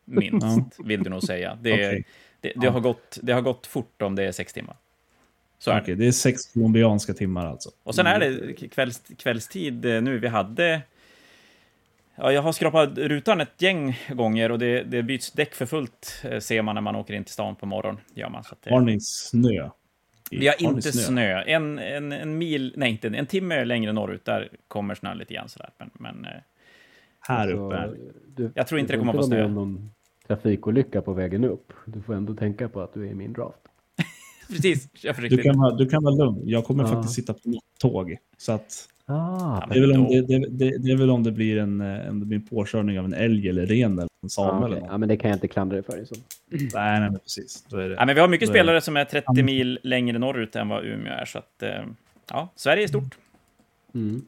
[0.05, 1.57] Minst, vill du nog säga.
[1.61, 2.05] Det, Okej.
[2.41, 4.75] det, det, har gått, det har gått fort om det är sex timmar.
[5.59, 6.07] Så är det.
[6.07, 7.69] Är sex colombianska timmar alltså.
[7.83, 10.19] Och sen är det kvälls, kvällstid eh, nu.
[10.19, 10.81] Vi hade...
[12.15, 16.21] Ja, jag har skrapat rutan ett gäng gånger och det, det byts däck för fullt,
[16.23, 18.01] eh, ser man när man åker in till stan på morgonen.
[18.13, 19.69] Gör man, så att det, Har ni snö?
[20.39, 21.43] Vi har ni inte snö.
[21.43, 25.49] En, en, en mil, nej inte en timme längre norrut, där kommer snön lite grann
[25.49, 25.69] sådär.
[25.77, 26.31] Men, men eh,
[27.19, 27.89] Här Så, uppe
[28.27, 29.91] du, Jag tror inte det kommer att vara med om någon
[30.27, 31.73] trafikolycka på vägen upp.
[31.85, 33.57] Du får ändå tänka på att du är i min draft.
[34.47, 34.89] precis,
[35.29, 36.41] Du kan, vara, du kan vara lugn.
[36.49, 36.89] Jag kommer Ja.
[36.89, 38.17] faktiskt sitta på mitt tåg.
[38.37, 41.31] Så att Ah, det, är väl om det, det, det, det är väl om det
[41.31, 44.29] blir en, eh, om det blir en påkörning av en älg eller ren eller en
[44.29, 44.79] same ah, eller okej.
[44.81, 44.89] något.
[44.91, 46.05] ja, men det kan jag inte klandra dig för.
[46.05, 46.15] Så.
[46.49, 47.65] Nej, nej, men precis.
[47.69, 47.95] Då är det.
[47.95, 50.55] Ja, men vi har mycket Då är det- spelare som är 30 mil längre norrut
[50.55, 51.63] än vad Umeå är, så att...
[51.63, 51.69] eh,
[52.29, 53.17] Ja, Sverige är stort.
[53.95, 54.21] Mm.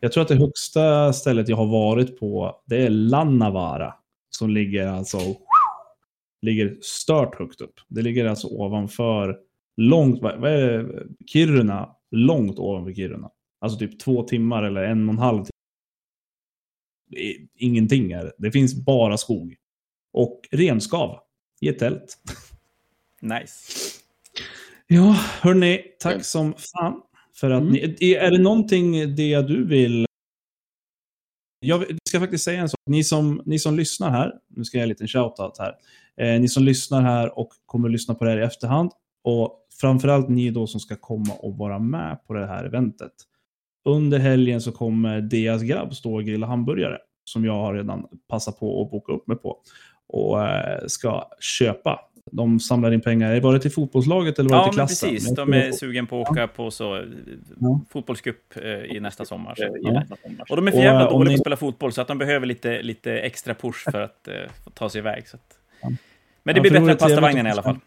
[0.00, 3.94] Jag tror att det högsta stället jag har varit på, det är Lannavaara.
[4.30, 5.18] Som ligger alltså
[6.42, 7.74] ligger stört högt upp.
[7.88, 9.38] Det ligger alltså ovanför,
[9.76, 11.02] långt, vad är det?
[11.26, 13.30] Kiruna, långt ovanför Kiruna.
[13.62, 15.48] Alltså typ två timmar eller en och en halv timme.
[17.54, 18.32] Ingenting är det.
[18.38, 19.56] Det finns bara skog.
[20.12, 21.18] Och renskav
[21.60, 22.18] i ett tält.
[23.20, 23.72] Nice.
[24.86, 26.22] Ja, hörni, tack Mm.
[26.24, 27.02] som fan
[27.34, 27.72] för att Mm.
[27.72, 28.12] ni...
[28.12, 30.06] Är det någonting det du vill...
[31.64, 32.80] Jag ska faktiskt säga en sak.
[32.86, 35.74] Ni som, ni som lyssnar här, nu ska jag ge en liten shoutout här.
[36.16, 38.90] Eh, ni som lyssnar här och kommer att lyssna på det här i efterhand.
[39.24, 43.12] Och framförallt ni då som ska komma och vara med på det här eventet.
[43.84, 46.98] Under helgen så kommer Deas grabb stå och grilla hamburgare.
[47.24, 49.56] Som jag har redan passat på att boka upp mig på.
[50.08, 52.00] Och eh, ska köpa
[52.32, 53.40] de samlar in pengar.
[53.40, 55.08] Var det till fotbollslaget eller var det Ja, till klassen?
[55.10, 55.28] precis.
[55.28, 57.04] Jag De är sugen på att åka på så
[57.60, 57.80] Ja.
[57.90, 59.54] fotbollscup eh, i nästa sommar.
[59.54, 59.76] Så.
[59.80, 60.02] Ja.
[60.48, 62.18] Och de är för jävla eh, dåliga ni- på att spela fotboll, så att de
[62.18, 64.34] behöver lite, lite extra push för att eh,
[64.64, 65.28] få ta sig iväg.
[65.28, 65.58] Så att...
[66.42, 67.78] Men det Ja, blir bättre än pastavagnen i alla fall.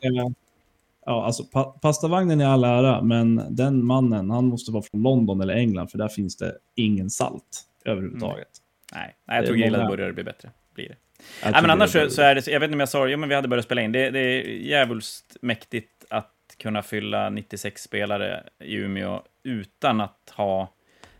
[1.05, 5.41] Ja, alltså pa pastavagnen är all ära, men den mannen, han måste vara från London
[5.41, 8.47] eller England, för där finns det ingen salt överhuvudtaget.
[8.93, 10.49] Nej, nej jag tror grillade många- burgare blir bättre.
[10.73, 10.95] Blir det.
[11.43, 13.17] Jag Nej, men annars det så, är det, jag vet inte om jag sa det,
[13.17, 13.91] men vi hade börjat spela in.
[13.91, 20.69] Det, det är djävulskt mäktigt att kunna fylla 96 spelare i Umeå utan att ha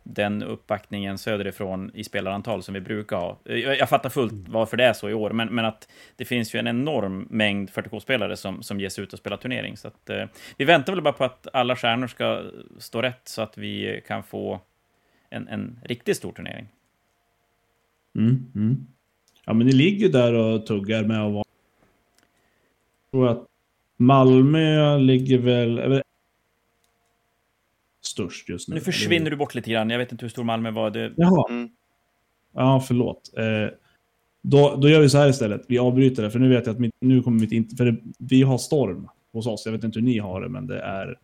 [0.08, 3.40] den uppbackningen söderifrån i spelarantal som vi brukar ha.
[3.44, 6.60] Jag, fattar fullt varför det är så i år, men, men att det finns ju
[6.60, 9.78] en enorm mängd 40K-spelare som, som ges ut och spelar turnering.
[9.78, 10.26] Så att, eh,
[10.58, 12.44] vi väntar väl bara på att alla stjärnor ska
[12.80, 14.60] stå rätt så att vi kan få
[15.30, 16.68] en, en riktigt stor turnering.
[18.16, 18.88] Mm, mm.
[19.46, 21.46] Ja, men ni ligger där och tuggar med att vara...
[23.12, 23.48] Jag tror att
[23.98, 26.02] Malmö ligger väl...
[28.16, 28.76] Störst just nu.
[28.76, 29.90] Nu försvinner du bort lite grann.
[29.90, 30.90] Jag vet inte hur stor Malmö var.
[30.90, 31.46] Det, Jaha.
[31.50, 31.70] Mm.
[32.54, 33.32] Ja, förlåt.
[33.38, 33.78] Eh,
[34.42, 35.62] då, då gör vi så här istället.
[35.68, 37.76] Vi avbryter det, för nu vet jag att mitt, nu kommer mitt inte...
[37.76, 39.66] För det, vi har storm hos oss.
[39.66, 41.18] Jag vet inte hur ni har det, men det är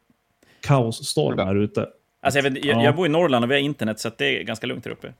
[0.62, 1.88] kaosstorm här ute.
[2.22, 2.84] Alltså jag, vet, jag, Ja.
[2.84, 4.92] jag bor i Norrland och vi har internet, så att det är ganska lugnt här
[4.92, 5.14] uppe.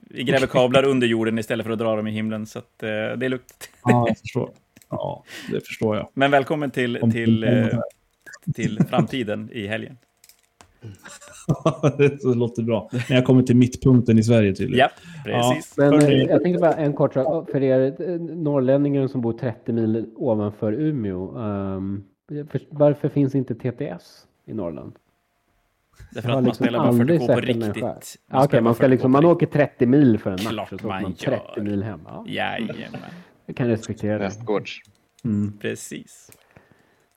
[0.00, 2.88] Vi gräver kablar under jorden istället för att dra dem i himlen, så att, eh,
[2.88, 3.70] det är lugnt.
[3.84, 4.50] Ja, jag förstår.
[4.90, 6.08] Ja, det förstår jag.
[6.14, 7.80] Men välkommen till, till, eh,
[8.54, 9.98] till framtiden i helgen.
[11.98, 12.88] det låter bra.
[12.92, 14.88] Men jag kommer till mittpunkten i Sverige tydligen.
[14.88, 14.90] Ja,
[15.24, 15.76] precis.
[15.76, 17.50] Men eh, jag tänkte bara en kort sak.
[17.50, 21.38] För er eh, norrlänningar som bor 30 mil ovanför Umeå.
[21.38, 22.04] ehm,
[22.50, 24.92] för, varför finns inte TTS i Norrland?
[26.10, 27.82] Därför att man liksom spelar bara aldrig 40K på riktigt.
[27.82, 27.94] Ja,
[28.28, 30.80] Okej, spelar man, ska 40K liksom, man åker 30 mil för en match Klart och
[30.80, 31.62] så man man 30 gör.
[31.62, 32.00] mil hem.
[32.06, 33.00] Ja, Jajamän,
[33.46, 34.24] jag kan respektera det.
[34.24, 34.80] Nästgårds.
[35.24, 35.52] Mm.
[35.58, 36.30] precis.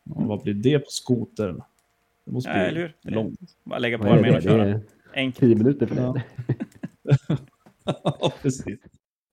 [0.10, 1.62] Och vad blir det på skotern?
[2.26, 3.12] Det måste Ja, bli eller hur?
[3.12, 3.40] Långt.
[3.64, 4.80] Bara lägga på armén och köra.
[5.16, 5.40] Enkelt.
[5.40, 6.24] 10 minuter för det.
[7.86, 8.80] Ja, precis.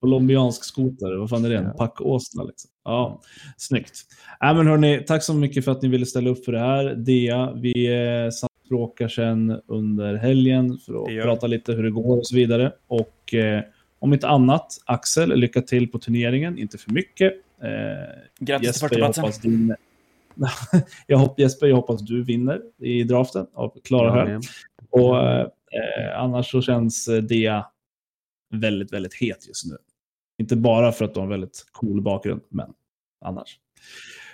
[0.00, 1.56] Colombiansk skotare, vad fan är det?
[1.56, 2.70] En packåsna liksom.
[2.84, 3.20] Ja,
[3.56, 4.00] snyggt.
[4.44, 6.94] Äh, men hörni, tack så mycket för att ni ville ställa upp för det här.
[6.94, 12.26] Dea, vi eh, samspråkar sen under helgen för att prata lite hur det går och
[12.26, 12.72] så vidare.
[12.86, 13.62] Och eh,
[13.98, 16.58] om inte annat, Axel, lycka till på turneringen.
[16.58, 17.32] Inte för mycket.
[17.62, 17.68] Eh,
[18.40, 19.76] Grattis till förstaplatsen.
[21.06, 24.42] jag hoppas, Jesper, jag hoppas du vinner i draften av Klara men-
[24.90, 25.48] Och eh,
[26.14, 27.66] annars så känns eh, Dea
[28.54, 29.76] väldigt, väldigt het just nu.
[30.38, 32.72] Inte bara för att de har en väldigt cool bakgrund, men
[33.24, 33.58] annars.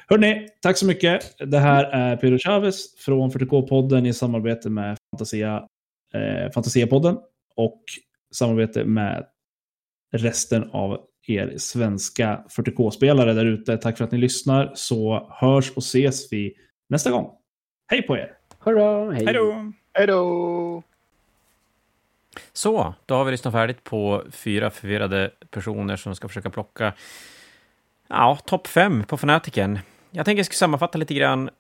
[0.09, 1.35] Hörrni, tack så mycket.
[1.39, 5.69] Det här är Pedro Chavez från 40K-podden i samarbete med Fantasia,
[6.15, 7.19] eh, Fantasia-podden
[7.57, 7.83] och
[8.35, 9.27] samarbete med
[10.13, 13.77] resten av er svenska 40K-spelare där ute.
[13.77, 16.55] Tack för att ni lyssnar, så hörs och ses vi
[16.89, 17.31] nästa gång.
[17.87, 18.33] Hej på er!
[18.59, 19.25] Hurra, hej.
[19.25, 19.73] Hej då!
[19.93, 20.83] Hej då!
[22.53, 26.93] Så, då har vi lyssnat färdigt på fyra förvirrade personer som ska försöka plocka
[28.09, 29.79] ja, topp fem på Fanatiken.
[30.11, 31.51] Jag tänker jag ska sammanfatta lite grann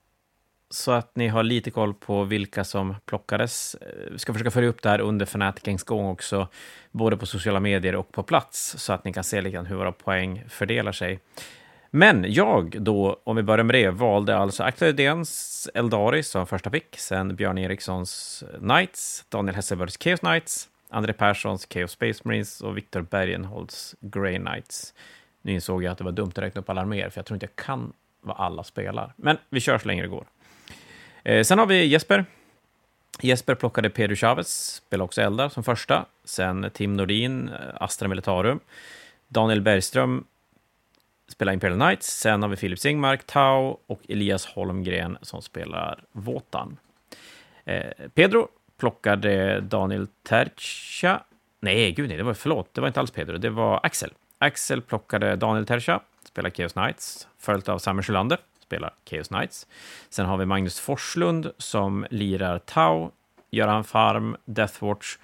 [0.70, 3.76] så att ni har lite koll på vilka som plockades.
[4.10, 6.48] Vi ska försöka följa upp det här under Fnaticings gång också,
[6.90, 9.93] både på sociala medier och på plats, så att ni kan se lite hur våra
[9.93, 11.20] poäng fördelar sig.
[11.90, 16.70] Men jag då, om vi börjar med det, valde alltså Axel Edéns Eldari som första
[16.70, 22.76] pick, sen Björn Erikssons Knights, Daniel Hesselbergs Chaos Knights, André Perssons Chaos Space Marines och
[22.76, 24.94] Viktor Bergenholds Grey Knights.
[25.43, 27.36] Nu insåg jag att det var dumt att räkna upp alla arméer, för jag tror
[27.36, 29.14] inte jag kan vad alla spelar.
[29.16, 30.26] Men vi kör så länge det går.
[31.27, 32.24] Eh, sen har vi Jesper.
[33.20, 36.05] Jesper plockade Pedro Chavez, spelade också Eldar som första.
[36.24, 38.61] Sen Tim Nordin, eh, Astra Militarum.
[39.28, 40.24] Daniel Bergström
[41.28, 42.07] spelar Imperial Knights.
[42.07, 46.77] Sen har vi Filip Singmark, Tau och Elias Holmgren som spelar Våtan.
[47.65, 48.48] Eh, Pedro
[48.78, 51.24] plockade Daniel Tercha.
[51.61, 54.12] Nej, gud nej, det var förlåt, det var inte alls Pedro, det var Axel.
[54.39, 59.66] Axel plockade Daniel Tercha, spelar Chaos Knights, följt av Samuel Sjölander, spelar Chaos Knights.
[60.09, 63.10] Sen har vi Magnus Forslund som lirar Tau,
[63.51, 65.16] Göran Farm, Deathwatch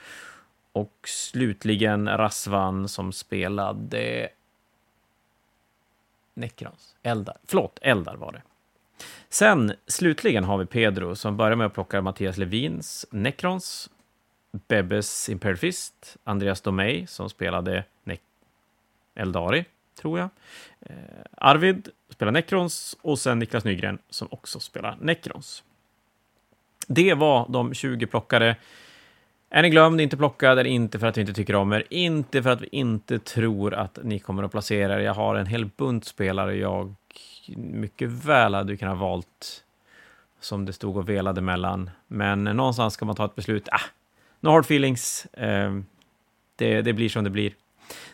[0.73, 4.29] och slutligen Rasvan som spelade
[6.35, 6.97] Necrons.
[7.03, 7.37] Eldar.
[7.45, 8.43] Förlåt, Eldar var det.
[9.29, 13.91] Sen slutligen har vi Pedro som börjar med att plocka Mattias Levins Necrons,
[14.69, 18.17] Bebbes Imperial Fist, Andreas Domey som spelade ne
[19.15, 19.65] Eldari,
[19.95, 20.29] tror jag.
[20.81, 20.97] Eh,
[21.37, 25.65] Arvid spelar Necrons och sen Niklas Nygren som också spelar Necrons.
[26.87, 28.57] Det var de 20 plockade.
[29.51, 32.43] Är ni glömd, inte plockad, eller inte för att vi inte tycker om er, inte
[32.43, 34.99] för att vi inte tror att ni kommer att placera er.
[34.99, 36.95] Jag har en hel bunt spelare jag
[37.57, 39.65] mycket väl hade kunnat valt
[40.41, 41.91] som det stod och velade mellan.
[42.07, 43.69] Men någonstans ska man ta ett beslut.
[43.69, 43.81] Ah,
[44.41, 45.27] no hard feelings.
[45.27, 45.73] Eh,
[46.57, 47.55] det, det blir som det blir.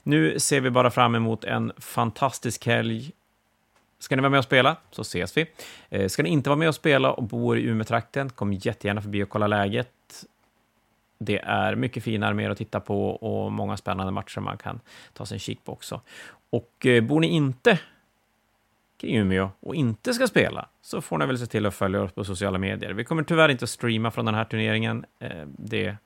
[0.03, 3.13] Nu ser vi bara fram emot en fantastisk helg.
[3.99, 5.47] Ska ni vara med och spela så ses vi.
[5.89, 9.25] Eh, ska ni inte vara med och spela och bor i Umeå-trakten, kom jättegärna förbi
[9.25, 10.25] och kolla läget.
[11.19, 14.81] Det är mycket fina arméer att titta på och många spännande matcher man kan
[15.13, 16.01] ta sig en kik på också.
[16.51, 17.79] Och eh, bor ni inte
[19.01, 22.13] kring Umeå och inte ska spela så får ni väl se till att följa oss
[22.13, 22.91] på sociala medier.
[22.91, 25.05] Vi kommer tyvärr inte att streama från den här turneringen.
[25.19, 25.97] Eh, det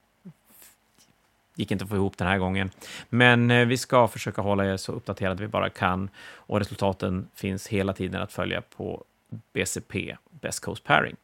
[1.62, 2.70] gick inte att få ihop den här gången.
[3.08, 7.66] Men eh, vi ska försöka hålla er så uppdaterade vi bara kan och resultaten finns
[7.66, 9.04] hela tiden att följa på
[9.52, 11.16] BCP, Best Coast Pairing,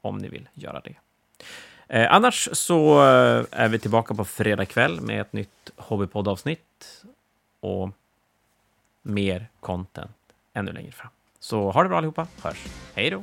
[0.00, 0.94] om ni vill göra det.
[1.88, 7.04] Eh, annars så eh, är vi tillbaka på fredag kväll med ett nytt Hobbypodd-avsnitt
[7.60, 7.90] och
[9.02, 10.16] mer content
[10.54, 11.10] ännu längre fram.
[11.40, 12.66] Så ha det bra allihopa, hörs.
[12.94, 13.22] Hej då!